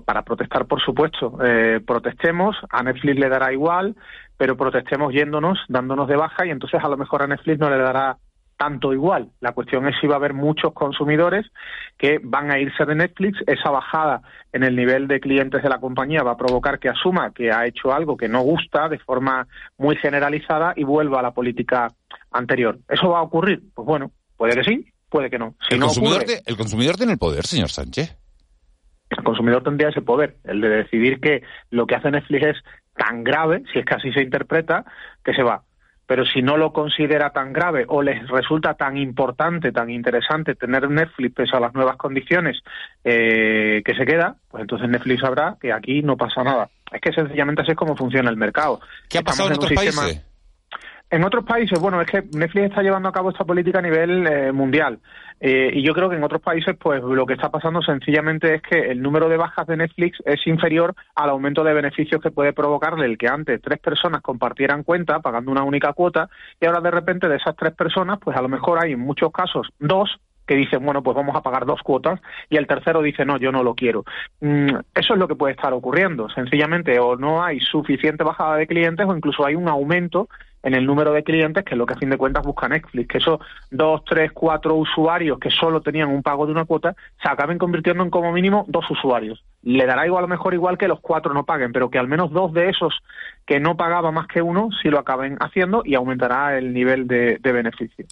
para 0.05 0.23
protestar, 0.23 0.65
por 0.65 0.81
supuesto. 0.81 1.37
Eh, 1.43 1.81
protestemos, 1.85 2.55
a 2.69 2.81
Netflix 2.83 3.19
le 3.19 3.29
dará 3.29 3.51
igual, 3.51 3.95
pero 4.37 4.55
protestemos 4.55 5.13
yéndonos, 5.13 5.59
dándonos 5.67 6.07
de 6.07 6.15
baja, 6.15 6.45
y 6.45 6.49
entonces 6.49 6.81
a 6.81 6.87
lo 6.87 6.97
mejor 6.97 7.21
a 7.21 7.27
Netflix 7.27 7.59
no 7.59 7.69
le 7.69 7.77
dará 7.77 8.17
tanto 8.63 8.93
igual. 8.93 9.29
La 9.41 9.51
cuestión 9.51 9.85
es 9.89 9.95
si 9.99 10.07
va 10.07 10.15
a 10.15 10.17
haber 10.17 10.33
muchos 10.33 10.73
consumidores 10.73 11.45
que 11.97 12.19
van 12.23 12.49
a 12.49 12.59
irse 12.59 12.85
de 12.85 12.95
Netflix. 12.95 13.37
Esa 13.45 13.71
bajada 13.71 14.21
en 14.53 14.63
el 14.63 14.73
nivel 14.73 15.09
de 15.09 15.19
clientes 15.19 15.61
de 15.61 15.67
la 15.67 15.81
compañía 15.81 16.23
va 16.23 16.31
a 16.31 16.37
provocar 16.37 16.79
que 16.79 16.87
asuma 16.87 17.33
que 17.33 17.51
ha 17.51 17.65
hecho 17.65 17.91
algo 17.91 18.15
que 18.15 18.29
no 18.29 18.39
gusta 18.39 18.87
de 18.87 18.99
forma 18.99 19.47
muy 19.77 19.97
generalizada 19.97 20.73
y 20.77 20.85
vuelva 20.85 21.19
a 21.19 21.23
la 21.23 21.31
política 21.31 21.89
anterior. 22.31 22.79
¿Eso 22.87 23.09
va 23.09 23.19
a 23.19 23.23
ocurrir? 23.23 23.61
Pues 23.73 23.85
bueno, 23.85 24.11
puede 24.37 24.55
que 24.55 24.63
sí, 24.63 24.85
puede 25.09 25.29
que 25.29 25.39
no. 25.39 25.55
el, 25.69 25.81
consumidor 25.81 26.23
el 26.45 26.55
consumidor 26.55 26.95
tiene 26.95 27.11
el 27.11 27.17
poder, 27.17 27.45
señor 27.45 27.69
Sánchez. 27.69 28.17
El 29.09 29.23
consumidor 29.25 29.61
tendría 29.61 29.89
ese 29.89 30.01
poder, 30.01 30.37
el 30.45 30.61
de 30.61 30.69
decidir 30.69 31.19
que 31.19 31.43
lo 31.69 31.85
que 31.85 31.95
hace 31.95 32.11
Netflix 32.11 32.45
es 32.45 32.57
tan 32.95 33.25
grave, 33.25 33.63
si 33.73 33.79
es 33.79 33.85
que 33.85 33.95
así 33.95 34.13
se 34.13 34.21
interpreta, 34.21 34.85
que 35.21 35.33
se 35.33 35.43
va 35.43 35.63
pero 36.13 36.27
si 36.27 36.43
no 36.43 36.57
lo 36.57 36.71
considera 36.71 37.31
tan 37.31 37.51
grave 37.51 37.85
o 37.87 38.03
les 38.03 38.27
resulta 38.27 38.75
tan 38.75 38.97
importante, 38.97 39.71
tan 39.71 39.89
interesante 39.89 40.53
tener 40.53 40.87
Netflix 40.87 41.33
pese 41.33 41.57
a 41.57 41.59
las 41.59 41.73
nuevas 41.73 41.97
condiciones 41.97 42.61
eh, 43.03 43.81
que 43.83 43.95
se 43.95 44.05
queda, 44.05 44.35
pues 44.47 44.61
entonces 44.61 44.87
Netflix 44.89 45.21
sabrá 45.21 45.57
que 45.59 45.73
aquí 45.73 46.03
no 46.03 46.15
pasa 46.15 46.43
nada. 46.43 46.69
Es 46.91 47.01
que 47.01 47.11
sencillamente 47.11 47.63
así 47.63 47.71
es 47.71 47.77
como 47.77 47.95
funciona 47.95 48.29
el 48.29 48.37
mercado. 48.37 48.79
¿Qué 49.09 49.17
ha 49.17 49.23
pasado 49.23 49.49
en, 49.49 49.55
otros 49.55 49.73
países? 49.73 50.23
En 51.13 51.23
otros 51.23 51.45
países, 51.45 51.79
bueno, 51.79 52.01
es 52.01 52.09
que 52.09 52.23
Netflix 52.35 52.69
está 52.69 52.81
llevando 52.81 53.07
a 53.07 53.11
cabo 53.11 53.29
esta 53.29 53.45
política 53.45 53.77
a 53.77 53.83
nivel 53.83 54.25
eh, 54.25 54.51
mundial. 54.51 54.97
Eh, 55.39 55.69
y 55.71 55.83
yo 55.83 55.93
creo 55.93 56.09
que 56.09 56.15
en 56.15 56.23
otros 56.23 56.41
países, 56.41 56.75
pues 56.75 57.03
lo 57.03 57.27
que 57.27 57.35
está 57.35 57.51
pasando 57.51 57.83
sencillamente 57.83 58.55
es 58.55 58.63
que 58.63 58.79
el 58.89 58.99
número 58.99 59.29
de 59.29 59.37
bajas 59.37 59.67
de 59.67 59.77
Netflix 59.77 60.17
es 60.25 60.39
inferior 60.47 60.95
al 61.13 61.29
aumento 61.29 61.63
de 61.63 61.75
beneficios 61.75 62.19
que 62.19 62.31
puede 62.31 62.51
provocarle 62.51 63.05
el 63.05 63.19
que 63.19 63.27
antes 63.27 63.61
tres 63.61 63.77
personas 63.77 64.23
compartieran 64.23 64.81
cuenta 64.81 65.19
pagando 65.19 65.51
una 65.51 65.61
única 65.61 65.93
cuota 65.93 66.29
y 66.59 66.65
ahora 66.65 66.81
de 66.81 66.89
repente 66.89 67.29
de 67.29 67.35
esas 67.35 67.55
tres 67.55 67.75
personas, 67.75 68.17
pues 68.19 68.35
a 68.35 68.41
lo 68.41 68.49
mejor 68.49 68.83
hay 68.83 68.93
en 68.93 68.99
muchos 68.99 69.31
casos 69.31 69.69
dos 69.77 70.19
que 70.47 70.55
dicen, 70.55 70.83
bueno, 70.83 71.03
pues 71.03 71.15
vamos 71.15 71.35
a 71.35 71.41
pagar 71.41 71.65
dos 71.67 71.81
cuotas, 71.83 72.19
y 72.49 72.57
el 72.57 72.67
tercero 72.67 73.01
dice, 73.01 73.23
no, 73.23 73.37
yo 73.37 73.51
no 73.51 73.63
lo 73.63 73.75
quiero. 73.75 74.03
Mm, 74.41 74.77
eso 74.95 75.13
es 75.13 75.19
lo 75.19 75.27
que 75.27 75.35
puede 75.35 75.53
estar 75.53 75.71
ocurriendo. 75.71 76.27
Sencillamente, 76.31 76.99
o 76.99 77.15
no 77.15 77.41
hay 77.41 77.59
suficiente 77.59 78.25
bajada 78.25 78.57
de 78.57 78.67
clientes, 78.67 79.05
o 79.07 79.15
incluso 79.15 79.45
hay 79.45 79.55
un 79.55 79.69
aumento 79.69 80.27
en 80.63 80.73
el 80.73 80.85
número 80.85 81.11
de 81.11 81.23
clientes, 81.23 81.63
que 81.63 81.75
es 81.75 81.77
lo 81.77 81.85
que 81.85 81.93
a 81.93 81.97
fin 81.97 82.09
de 82.09 82.17
cuentas 82.17 82.43
busca 82.43 82.69
Netflix, 82.69 83.07
que 83.07 83.17
esos 83.17 83.39
dos, 83.69 84.03
tres, 84.05 84.31
cuatro 84.31 84.75
usuarios 84.75 85.37
que 85.37 85.51
solo 85.51 85.81
tenían 85.81 86.09
un 86.09 86.23
pago 86.23 86.45
de 86.45 86.53
una 86.53 86.65
cuota, 86.65 86.95
se 87.21 87.29
acaben 87.29 87.57
convirtiendo 87.57 88.01
en 88.01 88.09
como 88.09 88.31
mínimo 88.31 88.65
dos 88.69 88.89
usuarios. 88.89 89.43
Le 89.61 89.85
dará 89.85 90.05
igual 90.05 90.23
a 90.23 90.27
lo 90.27 90.29
mejor 90.29 90.53
igual 90.53 90.77
que 90.77 90.87
los 90.87 91.01
cuatro 91.01 91.33
no 91.33 91.43
paguen, 91.43 91.73
pero 91.73 91.89
que 91.89 91.99
al 91.99 92.07
menos 92.07 92.31
dos 92.31 92.53
de 92.53 92.69
esos 92.69 93.01
que 93.45 93.59
no 93.59 93.75
pagaban 93.75 94.13
más 94.13 94.27
que 94.27 94.41
uno 94.41 94.69
sí 94.81 94.89
lo 94.89 94.99
acaben 94.99 95.37
haciendo 95.41 95.83
y 95.85 95.95
aumentará 95.95 96.57
el 96.57 96.73
nivel 96.73 97.07
de, 97.07 97.39
beneficio. 97.43 98.05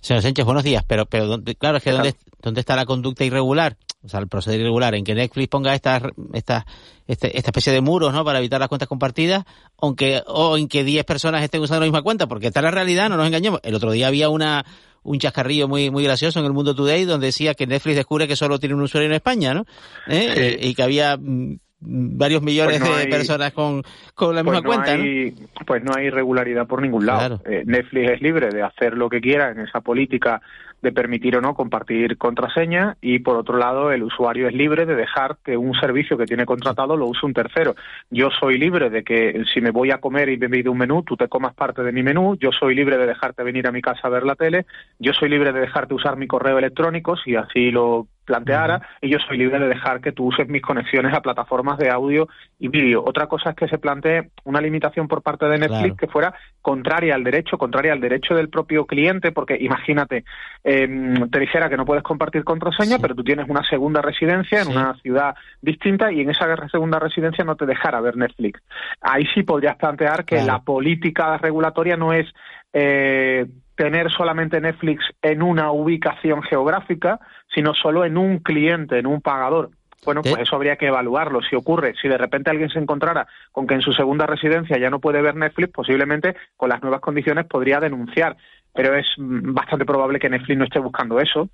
Señor 0.00 0.22
Sánchez, 0.22 0.44
buenos 0.44 0.64
días, 0.64 0.84
pero, 0.86 1.06
pero 1.06 1.40
claro, 1.58 1.78
es 1.78 1.82
que 1.82 1.92
¿dónde, 1.92 2.14
¿dónde 2.42 2.60
está 2.60 2.76
la 2.76 2.86
conducta 2.86 3.24
irregular? 3.24 3.76
o 4.06 4.08
sea, 4.08 4.20
el 4.20 4.28
proceder 4.28 4.60
irregular, 4.60 4.94
en 4.94 5.04
que 5.04 5.14
Netflix 5.14 5.48
ponga 5.48 5.74
esta, 5.74 6.00
esta, 6.32 6.64
este, 7.06 7.36
esta 7.36 7.50
especie 7.50 7.72
de 7.72 7.80
muros, 7.80 8.12
¿no? 8.12 8.24
Para 8.24 8.38
evitar 8.38 8.60
las 8.60 8.68
cuentas 8.68 8.88
compartidas, 8.88 9.44
aunque, 9.78 10.22
o 10.26 10.56
en 10.56 10.68
que 10.68 10.84
10 10.84 11.04
personas 11.04 11.42
estén 11.42 11.60
usando 11.60 11.80
la 11.80 11.86
misma 11.86 12.02
cuenta, 12.02 12.28
porque 12.28 12.46
está 12.46 12.62
la 12.62 12.70
realidad, 12.70 13.08
no 13.08 13.16
nos 13.16 13.26
engañemos. 13.26 13.60
El 13.64 13.74
otro 13.74 13.90
día 13.90 14.06
había 14.06 14.28
una, 14.28 14.64
un 15.02 15.18
chascarrillo 15.18 15.66
muy, 15.66 15.90
muy 15.90 16.04
gracioso 16.04 16.38
en 16.38 16.46
el 16.46 16.52
Mundo 16.52 16.74
Today 16.74 17.04
donde 17.04 17.26
decía 17.26 17.54
que 17.54 17.66
Netflix 17.66 17.96
descubre 17.96 18.28
que 18.28 18.36
solo 18.36 18.60
tiene 18.60 18.76
un 18.76 18.82
usuario 18.82 19.08
en 19.08 19.14
España, 19.14 19.54
¿no? 19.54 19.66
¿Eh? 20.06 20.58
Y 20.62 20.74
que 20.74 20.82
había 20.84 21.16
mm, 21.16 21.58
varios 21.80 22.42
millones 22.42 22.80
pues 22.80 22.96
de 22.98 23.06
personas 23.06 23.52
con, 23.52 23.82
con 24.14 24.34
la 24.34 24.42
misma 24.42 24.62
pues 24.62 24.76
cuenta. 24.76 24.92
Hay, 24.92 25.34
Pues 25.66 25.82
no 25.84 25.92
hay 25.94 26.06
irregularidad 26.06 26.66
por 26.66 26.82
ningún 26.82 27.06
lado. 27.06 27.40
Eh, 27.44 27.64
Netflix 27.66 28.12
es 28.12 28.22
libre 28.22 28.48
de 28.50 28.62
hacer 28.62 28.96
lo 28.96 29.08
que 29.08 29.20
quiera 29.20 29.50
en 29.50 29.60
esa 29.60 29.80
política 29.80 30.40
de 30.82 30.92
permitir 30.92 31.36
o 31.36 31.40
no 31.40 31.54
compartir 31.54 32.18
contraseña 32.18 32.96
y 33.00 33.18
por 33.20 33.36
otro 33.36 33.56
lado 33.56 33.90
el 33.92 34.02
usuario 34.02 34.46
es 34.46 34.54
libre 34.54 34.84
de 34.84 34.94
dejar 34.94 35.38
que 35.42 35.56
un 35.56 35.74
servicio 35.74 36.18
que 36.18 36.26
tiene 36.26 36.44
contratado 36.44 36.96
lo 36.96 37.06
use 37.06 37.24
un 37.24 37.32
tercero. 37.32 37.74
Yo 38.10 38.28
soy 38.38 38.58
libre 38.58 38.90
de 38.90 39.02
que 39.02 39.42
si 39.52 39.60
me 39.60 39.70
voy 39.70 39.90
a 39.90 39.98
comer 39.98 40.28
y 40.28 40.36
me 40.36 40.48
pido 40.48 40.72
un 40.72 40.78
menú, 40.78 41.02
tú 41.02 41.16
te 41.16 41.28
comas 41.28 41.54
parte 41.54 41.82
de 41.82 41.92
mi 41.92 42.02
menú, 42.02 42.36
yo 42.36 42.50
soy 42.52 42.74
libre 42.74 42.98
de 42.98 43.06
dejarte 43.06 43.42
venir 43.42 43.66
a 43.66 43.72
mi 43.72 43.80
casa 43.80 44.02
a 44.04 44.10
ver 44.10 44.24
la 44.24 44.36
tele, 44.36 44.66
yo 44.98 45.12
soy 45.12 45.28
libre 45.28 45.52
de 45.52 45.60
dejarte 45.60 45.94
usar 45.94 46.16
mi 46.16 46.26
correo 46.26 46.58
electrónico 46.58 47.16
si 47.16 47.34
así 47.36 47.70
lo 47.70 48.06
planteara 48.26 48.82
y 49.00 49.08
yo 49.08 49.18
soy 49.26 49.38
libre 49.38 49.58
de 49.58 49.68
dejar 49.68 50.00
que 50.00 50.12
tú 50.12 50.26
uses 50.26 50.46
mis 50.48 50.60
conexiones 50.60 51.14
a 51.14 51.22
plataformas 51.22 51.78
de 51.78 51.88
audio 51.88 52.28
y 52.58 52.68
vídeo. 52.68 53.02
Otra 53.06 53.26
cosa 53.26 53.50
es 53.50 53.56
que 53.56 53.68
se 53.68 53.78
plantee 53.78 54.30
una 54.44 54.60
limitación 54.60 55.08
por 55.08 55.22
parte 55.22 55.46
de 55.46 55.58
Netflix 55.58 55.96
que 55.96 56.08
fuera 56.08 56.34
contraria 56.60 57.14
al 57.14 57.24
derecho, 57.24 57.56
contraria 57.56 57.92
al 57.92 58.00
derecho 58.00 58.34
del 58.34 58.48
propio 58.48 58.84
cliente, 58.84 59.32
porque 59.32 59.56
imagínate, 59.58 60.24
em, 60.64 61.30
te 61.30 61.38
dijera 61.38 61.68
que 61.68 61.76
no 61.76 61.86
puedes 61.86 62.02
compartir 62.02 62.44
contraseña, 62.44 62.98
pero 62.98 63.14
tú 63.14 63.24
tienes 63.24 63.48
una 63.48 63.62
segunda 63.62 64.02
residencia 64.02 64.62
en 64.62 64.68
una 64.68 64.94
ciudad 64.96 65.34
distinta 65.62 66.12
y 66.12 66.20
en 66.20 66.30
esa 66.30 66.68
segunda 66.68 66.98
residencia 66.98 67.44
no 67.44 67.56
te 67.56 67.66
dejara 67.66 68.00
ver 68.00 68.16
Netflix. 68.16 68.60
Ahí 69.00 69.24
sí 69.34 69.44
podrías 69.44 69.76
plantear 69.76 70.24
que 70.24 70.42
la 70.42 70.58
política 70.58 71.38
regulatoria 71.38 71.96
no 71.96 72.12
es 72.12 72.26
eh, 72.72 73.46
tener 73.76 74.10
solamente 74.10 74.60
Netflix 74.60 75.04
en 75.22 75.42
una 75.42 75.70
ubicación 75.70 76.42
geográfica, 76.42 77.20
sino 77.54 77.74
solo 77.74 78.04
en 78.04 78.16
un 78.16 78.38
cliente, 78.38 78.98
en 78.98 79.06
un 79.06 79.20
pagador. 79.20 79.70
Bueno, 80.04 80.22
pues 80.22 80.36
eso 80.38 80.54
habría 80.54 80.76
que 80.76 80.86
evaluarlo. 80.86 81.40
Si 81.42 81.56
ocurre, 81.56 81.94
si 82.00 82.08
de 82.08 82.16
repente 82.16 82.50
alguien 82.50 82.70
se 82.70 82.78
encontrara 82.78 83.26
con 83.50 83.66
que 83.66 83.74
en 83.74 83.80
su 83.80 83.92
segunda 83.92 84.24
residencia 84.24 84.78
ya 84.78 84.88
no 84.88 85.00
puede 85.00 85.20
ver 85.20 85.34
Netflix, 85.34 85.72
posiblemente 85.72 86.36
con 86.56 86.68
las 86.68 86.80
nuevas 86.80 87.00
condiciones 87.00 87.46
podría 87.46 87.80
denunciar 87.80 88.36
pero 88.76 88.94
es 88.94 89.06
bastante 89.18 89.84
probable 89.84 90.18
que 90.18 90.28
Netflix 90.28 90.58
no 90.58 90.64
esté 90.64 90.78
buscando 90.78 91.18
eso, 91.18 91.48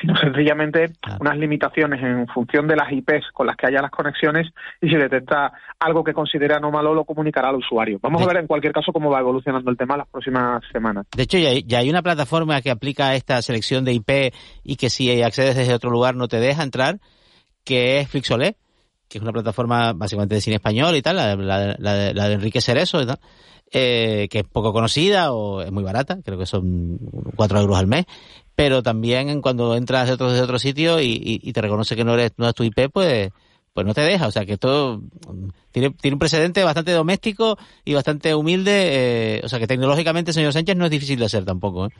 sino 0.00 0.14
sencillamente 0.16 0.92
unas 1.18 1.36
limitaciones 1.38 2.02
en 2.02 2.26
función 2.28 2.68
de 2.68 2.76
las 2.76 2.92
IPs 2.92 3.32
con 3.32 3.46
las 3.46 3.56
que 3.56 3.66
haya 3.66 3.80
las 3.80 3.90
conexiones 3.90 4.52
y 4.80 4.88
si 4.88 4.96
detecta 4.96 5.52
algo 5.80 6.04
que 6.04 6.12
considera 6.12 6.58
anómalo 6.58 6.94
lo 6.94 7.04
comunicará 7.04 7.48
al 7.48 7.56
usuario. 7.56 7.98
Vamos 8.02 8.22
a 8.22 8.26
ver 8.26 8.36
en 8.36 8.46
cualquier 8.46 8.72
caso 8.72 8.92
cómo 8.92 9.10
va 9.10 9.20
evolucionando 9.20 9.70
el 9.70 9.76
tema 9.76 9.96
las 9.96 10.08
próximas 10.08 10.62
semanas. 10.70 11.06
De 11.16 11.22
hecho, 11.22 11.38
ya 11.38 11.48
hay, 11.48 11.64
ya 11.66 11.78
hay 11.78 11.88
una 11.90 12.02
plataforma 12.02 12.60
que 12.60 12.70
aplica 12.70 13.14
esta 13.14 13.40
selección 13.40 13.84
de 13.84 13.94
IP 13.94 14.34
y 14.62 14.76
que 14.76 14.90
si 14.90 15.22
accedes 15.22 15.56
desde 15.56 15.74
otro 15.74 15.90
lugar 15.90 16.14
no 16.14 16.28
te 16.28 16.38
deja 16.38 16.62
entrar, 16.62 16.98
que 17.64 17.98
es 17.98 18.08
Flixolé, 18.08 18.56
que 19.08 19.18
es 19.18 19.22
una 19.22 19.32
plataforma 19.32 19.92
básicamente 19.94 20.34
de 20.34 20.40
cine 20.40 20.56
español 20.56 20.94
y 20.94 21.02
tal, 21.02 21.16
la, 21.16 21.36
la, 21.36 22.12
la 22.12 22.28
de 22.28 22.34
Enrique 22.34 22.60
Cerezo 22.60 23.00
y 23.00 23.06
tal 23.06 23.18
eh, 23.72 24.28
que 24.30 24.40
es 24.40 24.44
poco 24.44 24.72
conocida 24.72 25.32
o 25.32 25.62
es 25.62 25.72
muy 25.72 25.82
barata, 25.82 26.18
creo 26.24 26.38
que 26.38 26.46
son 26.46 26.98
4 27.36 27.60
euros 27.60 27.78
al 27.78 27.86
mes, 27.86 28.06
pero 28.54 28.82
también 28.82 29.40
cuando 29.42 29.76
entras 29.76 30.06
de 30.08 30.14
otro, 30.14 30.32
de 30.32 30.40
otro 30.40 30.58
sitio 30.58 31.00
y, 31.00 31.52
te 31.52 31.60
reconoce 31.60 31.96
que 31.96 32.04
no 32.04 32.14
eres 32.14 32.32
no 32.36 32.48
es 32.48 32.54
tu 32.54 32.64
IP, 32.64 32.90
pues 32.92 33.30
pues 33.76 33.86
no 33.86 33.92
te 33.92 34.00
deja. 34.00 34.26
O 34.26 34.30
sea, 34.30 34.46
que 34.46 34.54
esto 34.54 35.02
tiene, 35.70 35.90
tiene 35.90 36.14
un 36.14 36.18
precedente 36.18 36.64
bastante 36.64 36.92
doméstico 36.92 37.58
y 37.84 37.92
bastante 37.92 38.34
humilde. 38.34 38.72
Eh, 38.72 39.40
o 39.44 39.50
sea, 39.50 39.58
que 39.58 39.66
tecnológicamente, 39.66 40.32
señor 40.32 40.54
Sánchez, 40.54 40.76
no 40.76 40.86
es 40.86 40.90
difícil 40.90 41.18
de 41.18 41.26
hacer 41.26 41.44
tampoco. 41.44 41.86
¿eh? 41.86 41.90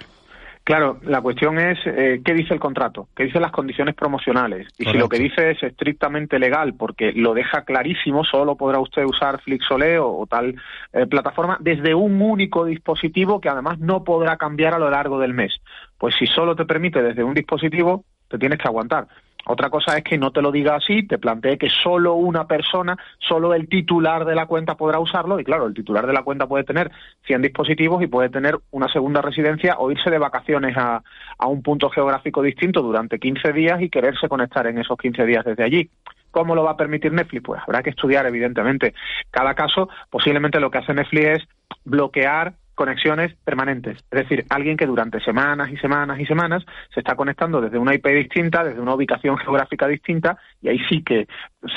Claro, 0.66 0.98
la 1.04 1.20
cuestión 1.20 1.60
es 1.60 1.78
eh, 1.86 2.20
qué 2.24 2.34
dice 2.34 2.52
el 2.52 2.58
contrato, 2.58 3.06
qué 3.14 3.22
dicen 3.22 3.40
las 3.40 3.52
condiciones 3.52 3.94
promocionales. 3.94 4.66
Y 4.76 4.84
si 4.86 4.98
lo 4.98 5.08
que 5.08 5.20
dice 5.20 5.52
es 5.52 5.62
estrictamente 5.62 6.40
legal, 6.40 6.74
porque 6.74 7.12
lo 7.12 7.34
deja 7.34 7.62
clarísimo, 7.62 8.24
solo 8.24 8.56
podrá 8.56 8.80
usted 8.80 9.04
usar 9.04 9.40
Flixolé 9.42 10.00
o, 10.00 10.08
o 10.08 10.26
tal 10.26 10.56
eh, 10.92 11.06
plataforma 11.06 11.56
desde 11.60 11.94
un 11.94 12.20
único 12.20 12.64
dispositivo 12.64 13.40
que 13.40 13.48
además 13.48 13.78
no 13.78 14.02
podrá 14.02 14.38
cambiar 14.38 14.74
a 14.74 14.80
lo 14.80 14.90
largo 14.90 15.20
del 15.20 15.34
mes. 15.34 15.54
Pues 15.98 16.16
si 16.18 16.26
solo 16.26 16.56
te 16.56 16.64
permite 16.64 17.00
desde 17.00 17.22
un 17.22 17.34
dispositivo, 17.34 18.04
te 18.28 18.36
tienes 18.36 18.58
que 18.58 18.66
aguantar. 18.66 19.06
Otra 19.48 19.70
cosa 19.70 19.96
es 19.96 20.02
que 20.02 20.18
no 20.18 20.32
te 20.32 20.42
lo 20.42 20.50
diga 20.50 20.74
así, 20.74 21.06
te 21.06 21.18
plantee 21.18 21.56
que 21.56 21.70
solo 21.70 22.14
una 22.14 22.46
persona, 22.46 22.96
solo 23.18 23.54
el 23.54 23.68
titular 23.68 24.24
de 24.24 24.34
la 24.34 24.46
cuenta 24.46 24.76
podrá 24.76 24.98
usarlo 24.98 25.38
y 25.38 25.44
claro, 25.44 25.66
el 25.66 25.74
titular 25.74 26.06
de 26.06 26.12
la 26.12 26.22
cuenta 26.22 26.48
puede 26.48 26.64
tener 26.64 26.90
100 27.26 27.42
dispositivos 27.42 28.02
y 28.02 28.08
puede 28.08 28.28
tener 28.28 28.58
una 28.72 28.88
segunda 28.88 29.22
residencia 29.22 29.76
o 29.78 29.90
irse 29.92 30.10
de 30.10 30.18
vacaciones 30.18 30.76
a, 30.76 31.00
a 31.38 31.46
un 31.46 31.62
punto 31.62 31.88
geográfico 31.90 32.42
distinto 32.42 32.82
durante 32.82 33.20
15 33.20 33.52
días 33.52 33.80
y 33.80 33.88
quererse 33.88 34.28
conectar 34.28 34.66
en 34.66 34.78
esos 34.78 34.98
15 34.98 35.24
días 35.24 35.44
desde 35.44 35.62
allí. 35.62 35.90
¿Cómo 36.32 36.54
lo 36.54 36.64
va 36.64 36.72
a 36.72 36.76
permitir 36.76 37.12
Netflix? 37.12 37.44
Pues 37.44 37.62
habrá 37.62 37.82
que 37.82 37.90
estudiar, 37.90 38.26
evidentemente. 38.26 38.94
Cada 39.30 39.54
caso, 39.54 39.88
posiblemente 40.10 40.60
lo 40.60 40.70
que 40.70 40.78
hace 40.78 40.92
Netflix 40.92 41.24
es 41.24 41.48
bloquear 41.84 42.54
conexiones 42.76 43.34
permanentes. 43.42 43.98
Es 44.10 44.20
decir, 44.20 44.44
alguien 44.50 44.76
que 44.76 44.86
durante 44.86 45.18
semanas 45.20 45.70
y 45.70 45.76
semanas 45.78 46.20
y 46.20 46.26
semanas 46.26 46.64
se 46.94 47.00
está 47.00 47.16
conectando 47.16 47.60
desde 47.60 47.78
una 47.78 47.94
IP 47.94 48.06
distinta, 48.08 48.62
desde 48.62 48.80
una 48.80 48.94
ubicación 48.94 49.36
geográfica 49.38 49.88
distinta, 49.88 50.38
y 50.62 50.68
ahí 50.68 50.78
sí 50.88 51.02
que 51.02 51.26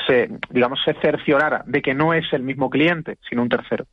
se, 0.05 0.29
digamos, 0.51 0.79
se 0.83 0.93
cerciorara 0.95 1.63
de 1.65 1.81
que 1.81 1.95
no 1.95 2.13
es 2.13 2.31
el 2.33 2.43
mismo 2.43 2.69
cliente, 2.69 3.17
sino 3.27 3.41
un 3.41 3.49
tercero. 3.49 3.85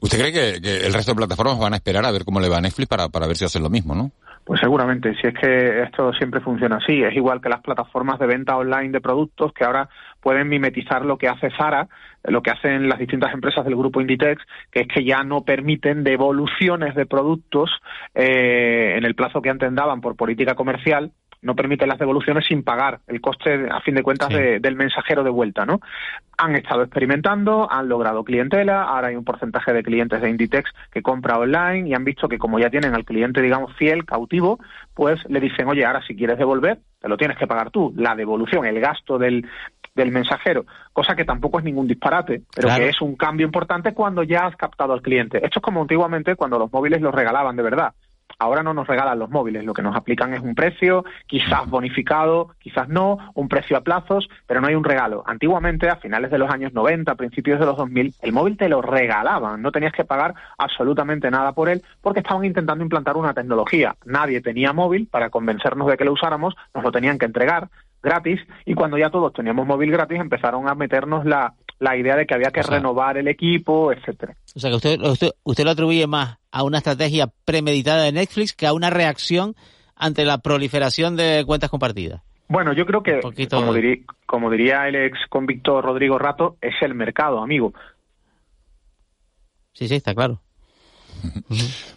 ¿Usted 0.00 0.18
cree 0.18 0.32
que, 0.32 0.86
el 0.86 0.92
resto 0.92 1.12
de 1.12 1.16
plataformas 1.16 1.58
van 1.58 1.72
a 1.72 1.76
esperar 1.76 2.04
a 2.04 2.10
ver 2.10 2.24
cómo 2.24 2.40
le 2.40 2.48
va 2.48 2.58
a 2.58 2.60
Netflix 2.60 2.88
para, 2.88 3.08
para 3.08 3.26
ver 3.26 3.36
si 3.36 3.44
hacen 3.44 3.62
lo 3.62 3.70
mismo, 3.70 3.94
no? 3.94 4.10
Pues 4.44 4.60
seguramente, 4.60 5.14
si 5.20 5.28
es 5.28 5.34
que 5.34 5.82
esto 5.82 6.12
siempre 6.14 6.40
funciona 6.40 6.76
así. 6.76 7.02
Es 7.02 7.14
igual 7.14 7.40
que 7.40 7.48
las 7.48 7.60
plataformas 7.60 8.18
de 8.18 8.26
venta 8.26 8.56
online 8.56 8.90
de 8.90 9.00
productos 9.00 9.52
que 9.52 9.64
ahora 9.64 9.88
pueden 10.20 10.48
mimetizar 10.48 11.04
lo 11.04 11.18
que 11.18 11.28
hace 11.28 11.50
Zara, 11.56 11.88
lo 12.24 12.42
que 12.42 12.50
hacen 12.50 12.88
las 12.88 12.98
distintas 12.98 13.32
empresas 13.32 13.64
del 13.64 13.76
grupo 13.76 14.00
Inditex, 14.00 14.42
que 14.70 14.80
es 14.80 14.88
que 14.88 15.04
ya 15.04 15.22
no 15.22 15.42
permiten 15.42 16.04
devoluciones 16.04 16.94
de 16.94 17.06
productos 17.06 17.70
eh, 18.14 18.94
en 18.96 19.04
el 19.04 19.14
plazo 19.14 19.40
que 19.40 19.50
antes 19.50 19.74
daban 19.74 20.00
por 20.00 20.16
política 20.16 20.54
comercial 20.54 21.12
no 21.42 21.54
permiten 21.54 21.88
las 21.88 21.98
devoluciones 21.98 22.44
sin 22.46 22.62
pagar 22.62 23.00
el 23.06 23.20
coste, 23.20 23.68
a 23.70 23.80
fin 23.80 23.94
de 23.94 24.02
cuentas, 24.02 24.28
sí. 24.28 24.34
de, 24.34 24.60
del 24.60 24.76
mensajero 24.76 25.24
de 25.24 25.30
vuelta, 25.30 25.64
¿no? 25.64 25.80
Han 26.36 26.54
estado 26.54 26.82
experimentando, 26.82 27.70
han 27.70 27.88
logrado 27.88 28.24
clientela, 28.24 28.84
ahora 28.84 29.08
hay 29.08 29.16
un 29.16 29.24
porcentaje 29.24 29.72
de 29.72 29.82
clientes 29.82 30.20
de 30.20 30.30
Inditex 30.30 30.70
que 30.90 31.02
compra 31.02 31.38
online 31.38 31.88
y 31.88 31.94
han 31.94 32.04
visto 32.04 32.28
que 32.28 32.38
como 32.38 32.58
ya 32.58 32.70
tienen 32.70 32.94
al 32.94 33.04
cliente, 33.04 33.40
digamos, 33.40 33.74
fiel, 33.76 34.04
cautivo, 34.04 34.58
pues 34.94 35.18
le 35.28 35.40
dicen, 35.40 35.68
oye, 35.68 35.84
ahora 35.84 36.02
si 36.06 36.14
quieres 36.14 36.38
devolver, 36.38 36.78
te 37.00 37.08
lo 37.08 37.16
tienes 37.16 37.38
que 37.38 37.46
pagar 37.46 37.70
tú, 37.70 37.92
la 37.96 38.14
devolución, 38.14 38.66
el 38.66 38.80
gasto 38.80 39.18
del, 39.18 39.46
del 39.94 40.12
mensajero, 40.12 40.66
cosa 40.92 41.14
que 41.14 41.24
tampoco 41.24 41.58
es 41.58 41.64
ningún 41.64 41.86
disparate, 41.86 42.42
pero 42.54 42.68
claro. 42.68 42.84
que 42.84 42.90
es 42.90 43.00
un 43.00 43.16
cambio 43.16 43.46
importante 43.46 43.94
cuando 43.94 44.22
ya 44.22 44.46
has 44.46 44.56
captado 44.56 44.92
al 44.92 45.02
cliente. 45.02 45.38
Esto 45.38 45.58
es 45.58 45.62
como 45.62 45.80
antiguamente 45.80 46.36
cuando 46.36 46.58
los 46.58 46.72
móviles 46.72 47.00
los 47.00 47.14
regalaban 47.14 47.56
de 47.56 47.62
verdad. 47.62 47.94
Ahora 48.38 48.62
no 48.62 48.74
nos 48.74 48.86
regalan 48.86 49.18
los 49.18 49.30
móviles, 49.30 49.64
lo 49.64 49.74
que 49.74 49.82
nos 49.82 49.96
aplican 49.96 50.34
es 50.34 50.40
un 50.40 50.54
precio, 50.54 51.04
quizás 51.26 51.68
bonificado, 51.68 52.54
quizás 52.58 52.88
no, 52.88 53.18
un 53.34 53.48
precio 53.48 53.76
a 53.76 53.82
plazos, 53.82 54.28
pero 54.46 54.60
no 54.60 54.68
hay 54.68 54.74
un 54.74 54.84
regalo. 54.84 55.22
Antiguamente, 55.26 55.88
a 55.88 55.96
finales 55.96 56.30
de 56.30 56.38
los 56.38 56.50
años 56.50 56.72
90, 56.72 57.14
principios 57.16 57.60
de 57.60 57.66
los 57.66 57.76
2000, 57.76 58.14
el 58.22 58.32
móvil 58.32 58.56
te 58.56 58.68
lo 58.68 58.82
regalaban, 58.82 59.60
no 59.62 59.72
tenías 59.72 59.92
que 59.92 60.04
pagar 60.04 60.34
absolutamente 60.58 61.30
nada 61.30 61.52
por 61.52 61.68
él 61.68 61.82
porque 62.00 62.20
estaban 62.20 62.44
intentando 62.44 62.84
implantar 62.84 63.16
una 63.16 63.34
tecnología. 63.34 63.96
Nadie 64.04 64.40
tenía 64.40 64.72
móvil 64.72 65.06
para 65.06 65.30
convencernos 65.30 65.88
de 65.88 65.96
que 65.96 66.04
lo 66.04 66.12
usáramos, 66.12 66.54
nos 66.74 66.84
lo 66.84 66.92
tenían 66.92 67.18
que 67.18 67.26
entregar 67.26 67.68
gratis 68.02 68.40
y 68.64 68.74
cuando 68.74 68.96
ya 68.96 69.10
todos 69.10 69.32
teníamos 69.32 69.66
móvil 69.66 69.90
gratis 69.90 70.18
empezaron 70.18 70.68
a 70.68 70.74
meternos 70.74 71.26
la, 71.26 71.54
la 71.78 71.96
idea 71.96 72.16
de 72.16 72.26
que 72.26 72.34
había 72.34 72.50
que 72.50 72.60
o 72.60 72.64
sea, 72.64 72.76
renovar 72.76 73.18
el 73.18 73.28
equipo, 73.28 73.92
etcétera. 73.92 74.34
O 74.54 74.58
sea 74.58 74.70
que 74.70 74.76
usted, 74.76 75.00
usted, 75.00 75.30
usted 75.44 75.64
lo 75.64 75.70
atribuye 75.70 76.06
más 76.06 76.39
a 76.52 76.62
una 76.64 76.78
estrategia 76.78 77.28
premeditada 77.44 78.04
de 78.04 78.12
Netflix 78.12 78.52
que 78.52 78.66
a 78.66 78.72
una 78.72 78.90
reacción 78.90 79.54
ante 79.96 80.24
la 80.24 80.38
proliferación 80.38 81.16
de 81.16 81.44
cuentas 81.46 81.70
compartidas. 81.70 82.22
Bueno, 82.48 82.72
yo 82.72 82.84
creo 82.84 83.02
que, 83.02 83.20
como, 83.48 83.72
diría, 83.72 83.96
como 84.26 84.50
diría 84.50 84.88
el 84.88 84.96
ex 84.96 85.18
convicto 85.28 85.80
Rodrigo 85.80 86.18
Rato, 86.18 86.56
es 86.60 86.74
el 86.80 86.94
mercado, 86.94 87.40
amigo. 87.40 87.72
Sí, 89.72 89.86
sí, 89.86 89.94
está 89.94 90.14
claro. 90.14 90.40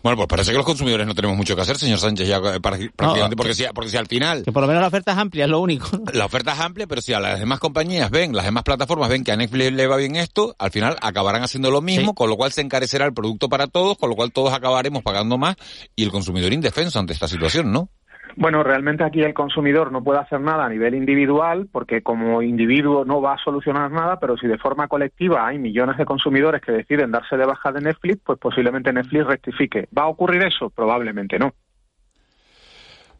Bueno, 0.01 0.17
pues 0.17 0.27
parece 0.27 0.51
que 0.51 0.57
los 0.57 0.65
consumidores 0.65 1.07
no 1.07 1.15
tenemos 1.15 1.37
mucho 1.37 1.55
que 1.55 1.61
hacer, 1.61 1.77
señor 1.77 1.99
Sánchez, 1.99 2.27
ya 2.27 2.41
prácticamente, 2.41 3.29
no, 3.29 3.29
porque, 3.35 3.53
si, 3.53 3.63
porque 3.73 3.89
si 3.89 3.97
al 3.97 4.07
final... 4.07 4.43
Que 4.43 4.51
por 4.51 4.61
lo 4.61 4.67
menos 4.67 4.81
la 4.81 4.87
oferta 4.87 5.13
es 5.13 5.17
amplia, 5.17 5.45
es 5.45 5.51
lo 5.51 5.59
único. 5.59 5.89
La 6.13 6.25
oferta 6.25 6.53
es 6.53 6.59
amplia, 6.59 6.87
pero 6.87 7.01
si 7.01 7.13
a 7.13 7.19
las 7.19 7.39
demás 7.39 7.59
compañías 7.59 8.09
ven, 8.11 8.35
las 8.35 8.45
demás 8.45 8.63
plataformas 8.63 9.09
ven 9.09 9.23
que 9.23 9.31
a 9.31 9.35
Netflix 9.35 9.71
le 9.71 9.87
va 9.87 9.97
bien 9.97 10.15
esto, 10.15 10.55
al 10.59 10.71
final 10.71 10.97
acabarán 11.01 11.43
haciendo 11.43 11.71
lo 11.71 11.81
mismo, 11.81 12.11
sí. 12.11 12.15
con 12.15 12.29
lo 12.29 12.37
cual 12.37 12.51
se 12.51 12.61
encarecerá 12.61 13.05
el 13.05 13.13
producto 13.13 13.49
para 13.49 13.67
todos, 13.67 13.97
con 13.97 14.09
lo 14.09 14.15
cual 14.15 14.31
todos 14.31 14.53
acabaremos 14.53 15.03
pagando 15.03 15.37
más 15.37 15.55
y 15.95 16.03
el 16.03 16.11
consumidor 16.11 16.53
indefenso 16.53 16.99
ante 16.99 17.13
esta 17.13 17.27
situación, 17.27 17.71
¿no? 17.71 17.89
Bueno, 18.35 18.63
realmente 18.63 19.03
aquí 19.03 19.21
el 19.21 19.33
consumidor 19.33 19.91
no 19.91 20.03
puede 20.03 20.19
hacer 20.19 20.41
nada 20.41 20.65
a 20.65 20.69
nivel 20.69 20.95
individual 20.95 21.67
porque 21.71 22.01
como 22.01 22.41
individuo 22.41 23.05
no 23.05 23.21
va 23.21 23.33
a 23.33 23.43
solucionar 23.43 23.91
nada, 23.91 24.19
pero 24.19 24.37
si 24.37 24.47
de 24.47 24.57
forma 24.57 24.87
colectiva 24.87 25.45
hay 25.47 25.59
millones 25.59 25.97
de 25.97 26.05
consumidores 26.05 26.61
que 26.61 26.71
deciden 26.71 27.11
darse 27.11 27.37
de 27.37 27.45
baja 27.45 27.71
de 27.71 27.81
Netflix, 27.81 28.21
pues 28.25 28.39
posiblemente 28.39 28.91
Netflix 28.91 29.25
rectifique. 29.25 29.87
¿Va 29.95 30.03
a 30.03 30.07
ocurrir 30.07 30.43
eso? 30.43 30.69
Probablemente 30.69 31.37
no. 31.37 31.53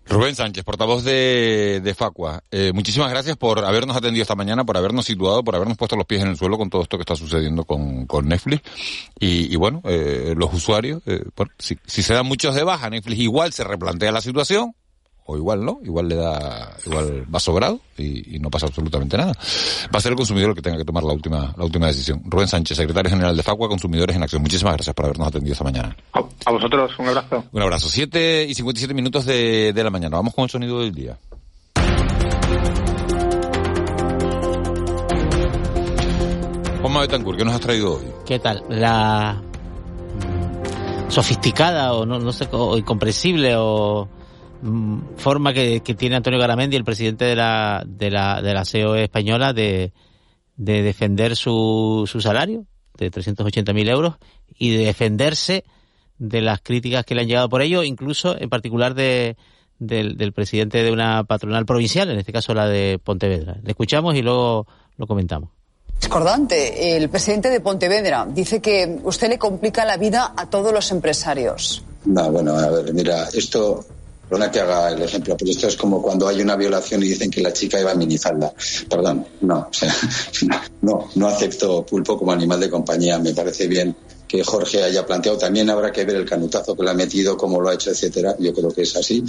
Rubén 0.06 0.36
Sánchez, 0.36 0.66
portavoz 0.66 1.04
de, 1.06 1.96
Facua, 1.98 2.44
eh, 2.52 2.72
muchísimas 2.74 3.10
gracias 3.10 3.38
por 3.38 3.64
habernos 3.64 3.96
atendido 3.96 4.24
esta 4.24 4.36
mañana, 4.36 4.66
por 4.66 4.76
habernos 4.76 5.06
situado, 5.06 5.44
por 5.44 5.56
habernos 5.56 5.78
puesto 5.78 5.96
los 5.96 6.06
pies 6.06 6.22
en 6.22 6.28
el 6.28 6.36
suelo 6.36 6.58
con 6.58 6.70
todo 6.70 6.82
esto 6.82 6.98
que 6.98 7.04
está 7.04 7.16
sucediendo 7.16 7.64
con, 7.64 8.06
con 8.06 8.28
Netflix. 8.28 8.64
Y, 9.18 9.54
y 9.54 9.56
bueno, 9.56 9.82
eh, 9.86 10.34
los 10.36 10.54
usuarios, 10.54 11.02
eh, 11.06 11.24
si, 11.58 11.78
si 11.86 12.04
se 12.04 12.14
dan 12.14 12.26
muchos 12.26 12.54
de 12.54 12.64
baja, 12.64 12.90
Netflix 12.90 13.20
igual 13.20 13.54
se 13.54 13.64
replantea 13.64 14.12
la 14.12 14.20
situación, 14.20 14.76
o 15.26 15.38
igual 15.38 15.64
no, 15.64 15.80
igual 15.84 16.10
le 16.10 16.16
da, 16.16 16.76
igual 16.86 17.26
va 17.34 17.40
sobrado 17.40 17.80
y, 17.98 18.36
y, 18.36 18.40
no 18.40 18.50
pasa 18.50 18.68
absolutamente 18.68 19.18
nada. 19.18 19.32
Va 19.94 20.00
a 20.00 20.02
ser 20.02 20.12
el 20.12 20.18
consumidor 20.18 20.50
el 20.50 20.56
que 20.56 20.62
tenga 20.62 20.78
que 20.78 20.84
tomar 20.84 21.04
la 21.04 21.14
última, 21.14 21.54
la 21.58 21.64
última 21.64 21.88
decisión. 21.88 22.22
Rubén 22.26 22.48
Sánchez, 22.48 22.78
secretario 22.78 23.10
general 23.10 23.36
de 23.36 23.44
Facua, 23.44 23.70
Consumidores 23.70 24.16
en 24.16 24.24
Acción. 24.24 24.42
Muchísimas 24.42 24.74
gracias 24.76 24.94
por 24.94 25.06
habernos 25.06 25.28
atendido 25.28 25.54
esta 25.54 25.64
mañana. 25.64 25.96
A, 26.14 26.20
a 26.20 26.52
vosotros, 26.52 26.92
un 27.00 27.08
abrazo. 27.08 27.44
Un 27.52 27.62
abrazo. 27.62 27.90
7 27.90 28.46
y 28.50 28.54
57 28.54 28.94
minutos 28.94 29.26
de, 29.26 29.72
de 29.74 29.84
la 29.84 29.90
mañana. 29.90 30.18
Vamos 30.18 30.34
con 30.34 30.44
el 30.44 30.50
sonido 30.50 30.80
del 30.80 30.94
día. 30.94 31.18
Juanma 36.82 37.00
Betancourt, 37.00 37.38
¿qué 37.38 37.46
nos 37.46 37.54
has 37.54 37.62
traído 37.62 37.96
hoy? 37.96 38.04
¿Qué 38.26 38.40
tal? 38.40 38.62
La 38.68 39.42
sofisticada 41.08 41.94
o 41.94 42.06
no, 42.06 42.20
no 42.20 42.34
sé, 42.34 42.50
o 42.52 42.78
incomprensible 42.78 43.56
o 43.56 44.10
forma 45.18 45.54
que, 45.54 45.82
que, 45.82 45.94
tiene 45.94 46.16
Antonio 46.16 46.40
Garamendi, 46.40 46.76
el 46.76 46.84
presidente 46.84 47.26
de 47.26 47.36
la, 47.36 47.84
de 47.86 48.12
la, 48.12 48.42
de 48.42 48.54
la 48.54 48.64
COE 48.64 49.04
española, 49.04 49.54
de, 49.54 49.94
de 50.56 50.82
defender 50.82 51.36
su, 51.36 52.04
su 52.08 52.22
salario 52.22 52.66
de 52.98 53.12
380.000 53.12 53.90
euros 53.90 54.16
y 54.58 54.76
de 54.76 54.86
defenderse 54.86 55.64
de 56.18 56.42
las 56.42 56.62
críticas 56.62 57.06
que 57.06 57.16
le 57.16 57.22
han 57.22 57.28
llegado 57.28 57.50
por 57.50 57.62
ello, 57.62 57.84
incluso 57.84 58.40
en 58.40 58.50
particular 58.50 58.94
de, 58.94 59.36
del, 59.80 60.18
del 60.18 60.32
presidente 60.32 60.84
de 60.84 60.92
una 60.92 61.24
patronal 61.24 61.66
provincial, 61.66 62.10
en 62.10 62.20
este 62.20 62.32
caso 62.32 62.54
la 62.54 62.68
de 62.68 63.00
Pontevedra. 63.04 63.58
Le 63.64 63.72
escuchamos 63.72 64.16
y 64.16 64.22
luego 64.22 64.68
lo 64.98 65.08
comentamos. 65.08 65.50
Discordante, 66.00 66.98
el 66.98 67.10
presidente 67.10 67.50
de 67.50 67.62
Pontevedra 67.62 68.28
dice 68.30 68.62
que 68.62 69.00
usted 69.04 69.30
le 69.30 69.38
complica 69.38 69.86
la 69.86 69.98
vida 69.98 70.34
a 70.36 70.50
todos 70.50 70.74
los 70.74 70.92
empresarios. 70.92 71.84
No, 72.06 72.30
bueno, 72.32 72.56
a 72.56 72.70
ver, 72.70 72.94
mira, 72.94 73.30
esto 73.34 73.86
Perdona 74.30 74.50
que 74.50 74.60
haga 74.60 74.90
el 74.92 75.02
ejemplo, 75.02 75.36
pero 75.38 75.52
esto 75.52 75.68
es 75.68 75.76
como 75.76 76.02
cuando 76.02 76.28
hay 76.28 76.42
una 76.42 76.56
violación 76.56 77.04
y 77.04 77.08
dicen 77.08 77.30
que 77.30 77.42
la 77.42 77.52
chica 77.52 77.80
iba 77.80 77.92
en 77.92 78.00
minifalda. 78.00 78.54
Perdón, 78.90 79.28
no, 79.42 79.68
o 79.70 79.74
sea, 79.74 79.94
no, 80.82 81.10
no 81.16 81.28
acepto 81.28 81.86
pulpo 81.86 82.18
como 82.18 82.32
animal 82.32 82.60
de 82.60 82.70
compañía. 82.70 83.20
Me 83.20 83.34
parece 83.34 83.68
bien 83.68 83.96
que 84.28 84.44
Jorge 84.44 84.82
haya 84.82 85.06
planteado. 85.06 85.38
También 85.38 85.70
habrá 85.70 85.92
que 85.92 86.06
ver 86.06 86.16
el 86.16 86.26
canutazo 86.26 86.76
que 86.76 86.84
le 86.84 86.90
ha 86.90 86.94
metido, 86.96 87.38
cómo 87.38 87.62
lo 87.62 87.70
ha 87.70 87.74
hecho, 87.74 87.92
etcétera. 87.92 88.36
Yo 88.40 88.54
creo 88.54 88.72
que 88.72 88.82
es 88.82 88.96
así. 88.96 89.24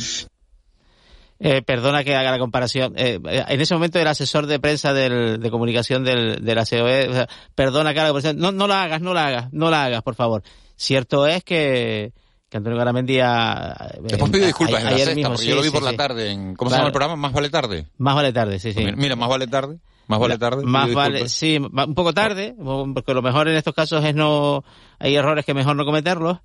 Eh, 1.41 1.61
perdona 1.63 2.05
que 2.05 2.15
haga 2.15 2.31
la 2.31 2.39
comparación. 2.39 2.95
Eh, 2.97 3.19
en 3.23 3.61
ese 3.61 3.75
momento 3.75 3.99
el 3.99 4.07
asesor 4.07 4.47
de 4.47 4.61
prensa 4.61 4.95
de 4.95 5.51
comunicación 5.51 6.05
del, 6.05 6.43
de 6.43 6.55
la 6.55 6.65
COE, 6.65 7.27
perdona 7.55 7.93
que 7.93 8.01
haga 8.01 8.09
la 8.09 8.13
comparación. 8.15 8.39
No, 8.39 8.53
no 8.53 8.67
la 8.67 8.85
hagas, 8.85 9.03
no 9.03 9.13
la 9.13 9.27
hagas, 9.27 9.53
no 9.53 9.71
la 9.71 9.85
hagas, 9.85 10.03
por 10.03 10.15
favor. 10.15 10.43
Cierto 10.77 11.27
es 11.27 11.45
que 11.45 12.13
que 12.55 12.59
Antonio 12.59 12.79
Garamendi 12.79 13.19
ha... 13.19 13.75
Te 14.07 14.15
hemos 14.15 14.31
pedido 14.31 14.47
disculpas 14.47 14.77
a, 14.77 14.79
en 14.79 14.85
la 14.85 14.97
sexta, 14.97 15.15
mismo, 15.17 15.31
porque 15.31 15.43
sí, 15.43 15.49
yo 15.49 15.57
lo 15.57 15.63
vi 15.63 15.67
sí, 15.67 15.73
por 15.73 15.83
sí. 15.83 15.91
la 15.91 15.97
tarde 15.97 16.31
en... 16.31 16.55
¿Cómo 16.55 16.69
claro. 16.69 16.71
se 16.71 16.77
llama 16.77 16.87
el 16.87 16.93
programa? 16.93 17.17
¿Más 17.17 17.33
vale 17.33 17.51
tarde? 17.51 17.87
Más 17.99 18.15
vale 18.15 18.33
tarde, 18.33 18.59
sí, 18.61 18.73
sí. 18.73 18.87
Mira, 18.95 19.17
Más 19.17 19.29
vale 19.29 19.49
tarde. 19.49 19.79
Más 20.07 20.21
vale 20.21 20.39
tarde. 20.39 20.63
Más 20.65 20.95
vale, 20.95 21.29
sí, 21.29 21.57
un 21.59 21.95
poco 21.97 22.15
tarde, 22.15 22.55
porque 22.95 23.13
lo 23.13 23.23
mejor 23.23 23.49
en 23.49 23.57
estos 23.57 23.75
casos 23.75 24.05
es 24.05 24.15
no, 24.15 24.63
hay 25.01 25.17
errores 25.17 25.45
que 25.45 25.53
mejor 25.53 25.75
no 25.75 25.85
cometerlos. 25.85 26.39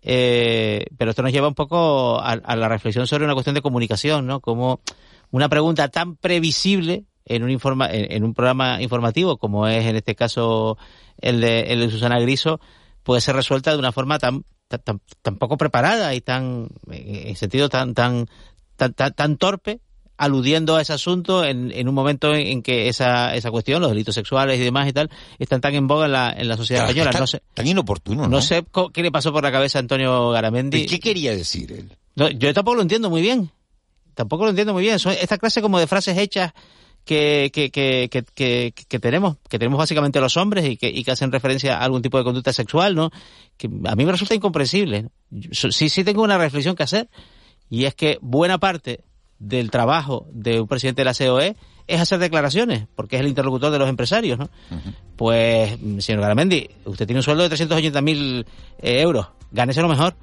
Eh, 0.00 0.86
pero 0.96 1.10
esto 1.10 1.20
nos 1.22 1.32
lleva 1.32 1.48
un 1.48 1.54
poco 1.54 2.18
a, 2.22 2.36
la 2.56 2.68
reflexión 2.68 3.06
sobre 3.06 3.26
una 3.26 3.34
cuestión 3.34 3.54
de 3.54 3.60
comunicación, 3.60 4.26
¿no? 4.26 4.40
Como 4.40 4.80
una 5.30 5.50
pregunta 5.50 5.88
tan 5.88 6.16
previsible 6.16 7.04
en 7.26 7.42
un, 7.42 7.50
informa, 7.50 7.86
en, 7.90 8.24
un 8.24 8.32
programa 8.32 8.80
informativo 8.80 9.36
como 9.36 9.68
es 9.68 9.84
en 9.84 9.96
este 9.96 10.14
caso 10.14 10.78
el 11.18 11.42
de, 11.42 11.64
el 11.64 11.80
de 11.80 11.90
Susana 11.90 12.18
Griso, 12.18 12.60
puede 13.02 13.20
ser 13.20 13.36
resuelta 13.36 13.72
de 13.72 13.78
una 13.78 13.92
forma 13.92 14.18
tan, 14.18 14.44
tan, 14.78 15.00
tan 15.22 15.36
poco 15.36 15.56
preparada 15.56 16.14
y 16.14 16.20
tan, 16.20 16.68
en 16.90 17.36
sentido 17.36 17.68
tan, 17.68 17.94
tan, 17.94 18.28
tan, 18.76 18.94
tan, 18.94 19.36
torpe 19.36 19.80
aludiendo 20.16 20.76
a 20.76 20.82
ese 20.82 20.92
asunto 20.92 21.44
en, 21.44 21.72
en 21.72 21.88
un 21.88 21.94
momento 21.94 22.34
en, 22.34 22.62
que 22.62 22.88
esa, 22.88 23.34
esa 23.34 23.50
cuestión, 23.50 23.80
los 23.80 23.90
delitos 23.90 24.14
sexuales 24.14 24.58
y 24.58 24.62
demás 24.62 24.88
y 24.88 24.92
tal, 24.92 25.10
están 25.38 25.60
tan 25.60 25.74
en 25.74 25.86
boga 25.86 26.06
en 26.06 26.12
la, 26.12 26.32
en 26.36 26.46
la 26.46 26.56
sociedad 26.56 26.88
española. 26.88 27.18
no 27.18 27.26
sé, 27.26 27.42
tan 27.54 27.66
inoportuno, 27.66 28.22
¿no? 28.22 28.28
No 28.28 28.42
sé 28.42 28.64
qué 28.92 29.02
le 29.02 29.10
pasó 29.10 29.32
por 29.32 29.42
la 29.42 29.50
cabeza 29.50 29.78
a 29.78 29.80
Antonio 29.80 30.30
Garamendi. 30.30 30.82
¿Y 30.82 30.86
qué 30.86 31.00
quería 31.00 31.34
decir 31.34 31.72
él? 31.72 32.38
yo 32.38 32.52
tampoco 32.52 32.76
lo 32.76 32.82
entiendo 32.82 33.08
muy 33.08 33.22
bien. 33.22 33.50
Tampoco 34.14 34.44
lo 34.44 34.50
entiendo 34.50 34.74
muy 34.74 34.82
bien. 34.82 34.98
Son 34.98 35.12
esta 35.12 35.38
clase 35.38 35.62
como 35.62 35.78
de 35.78 35.86
frases 35.86 36.18
hechas 36.18 36.52
que, 37.04 37.50
que, 37.52 37.70
que, 37.70 38.08
que, 38.08 38.72
que 38.72 38.98
tenemos, 38.98 39.36
que 39.48 39.58
tenemos 39.58 39.78
básicamente 39.78 40.20
los 40.20 40.36
hombres 40.36 40.68
y 40.68 40.76
que, 40.76 40.88
y 40.88 41.04
que 41.04 41.10
hacen 41.10 41.32
referencia 41.32 41.78
a 41.78 41.84
algún 41.84 42.02
tipo 42.02 42.18
de 42.18 42.24
conducta 42.24 42.52
sexual, 42.52 42.94
¿no? 42.94 43.10
Que 43.56 43.68
a 43.86 43.96
mí 43.96 44.04
me 44.04 44.12
resulta 44.12 44.34
incomprensible. 44.34 45.08
Sí, 45.52 45.88
sí 45.88 46.04
tengo 46.04 46.22
una 46.22 46.38
reflexión 46.38 46.76
que 46.76 46.82
hacer 46.82 47.08
y 47.68 47.84
es 47.84 47.94
que 47.94 48.18
buena 48.20 48.58
parte 48.58 49.00
del 49.38 49.70
trabajo 49.70 50.26
de 50.32 50.60
un 50.60 50.68
presidente 50.68 51.00
de 51.00 51.04
la 51.06 51.14
COE 51.14 51.56
es 51.86 52.00
hacer 52.00 52.18
declaraciones, 52.18 52.86
porque 52.94 53.16
es 53.16 53.22
el 53.22 53.28
interlocutor 53.28 53.72
de 53.72 53.78
los 53.78 53.88
empresarios, 53.88 54.38
¿no? 54.38 54.48
Pues, 55.16 55.76
señor 55.98 56.20
Garamendi, 56.20 56.68
usted 56.84 57.06
tiene 57.06 57.18
un 57.18 57.22
sueldo 57.24 57.48
de 57.48 57.56
380.000 57.56 58.02
mil 58.02 58.46
eh, 58.80 59.00
euros, 59.00 59.28
gánese 59.50 59.82
lo 59.82 59.88
mejor 59.88 60.14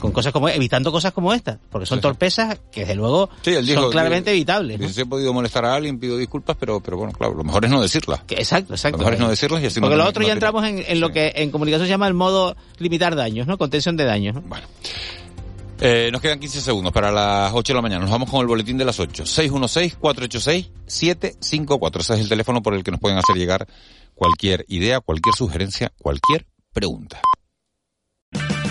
con 0.00 0.12
cosas 0.12 0.32
como 0.32 0.48
evitando 0.48 0.90
cosas 0.90 1.12
como 1.12 1.32
estas, 1.32 1.58
porque 1.70 1.86
son 1.86 2.00
torpezas 2.00 2.58
que 2.72 2.80
desde 2.80 2.96
luego 2.96 3.30
son 3.42 3.90
claramente 3.90 4.30
evitables. 4.30 4.94
Si 4.94 5.02
he 5.02 5.06
podido 5.06 5.32
molestar 5.32 5.64
a 5.64 5.74
alguien, 5.74 6.00
pido 6.00 6.16
disculpas, 6.16 6.56
pero 6.58 6.80
pero 6.80 6.96
bueno, 6.96 7.12
claro, 7.12 7.34
lo 7.34 7.44
mejor 7.44 7.64
es 7.64 7.70
no 7.70 7.80
decirlas. 7.80 8.20
Exacto, 8.28 8.74
exacto. 8.74 8.98
Lo 8.98 9.04
mejor 9.04 9.14
es 9.14 9.20
no 9.20 9.30
decirlas 9.30 9.62
y 9.62 9.66
así 9.66 9.80
Porque 9.80 9.96
no 9.96 10.02
lo 10.02 10.08
otro 10.08 10.24
ya 10.24 10.32
entramos 10.32 10.64
en, 10.64 11.00
lo 11.00 11.10
que 11.10 11.32
en 11.36 11.50
comunicación 11.50 11.86
se 11.86 11.90
llama 11.90 12.08
el 12.08 12.14
modo 12.14 12.56
limitar 12.78 13.14
daños, 13.14 13.46
¿no? 13.46 13.58
Contención 13.58 13.96
de 13.96 14.04
daños. 14.04 14.34
¿no? 14.34 14.40
Bueno. 14.42 14.66
Eh, 15.82 16.10
nos 16.12 16.20
quedan 16.20 16.38
15 16.38 16.60
segundos 16.60 16.92
para 16.92 17.10
las 17.10 17.52
8 17.54 17.72
de 17.72 17.76
la 17.76 17.82
mañana. 17.82 18.02
Nos 18.02 18.10
vamos 18.10 18.28
con 18.28 18.42
el 18.42 18.46
boletín 18.46 18.76
de 18.76 18.84
las 18.84 19.00
8. 19.00 19.24
616-486-754. 19.24 22.00
Ese 22.00 22.14
es 22.14 22.20
el 22.20 22.28
teléfono 22.28 22.62
por 22.62 22.74
el 22.74 22.84
que 22.84 22.90
nos 22.90 23.00
pueden 23.00 23.16
hacer 23.16 23.36
llegar 23.36 23.66
cualquier 24.14 24.66
idea, 24.68 25.00
cualquier 25.00 25.34
sugerencia, 25.34 25.90
cualquier 25.98 26.44
pregunta. 26.74 27.22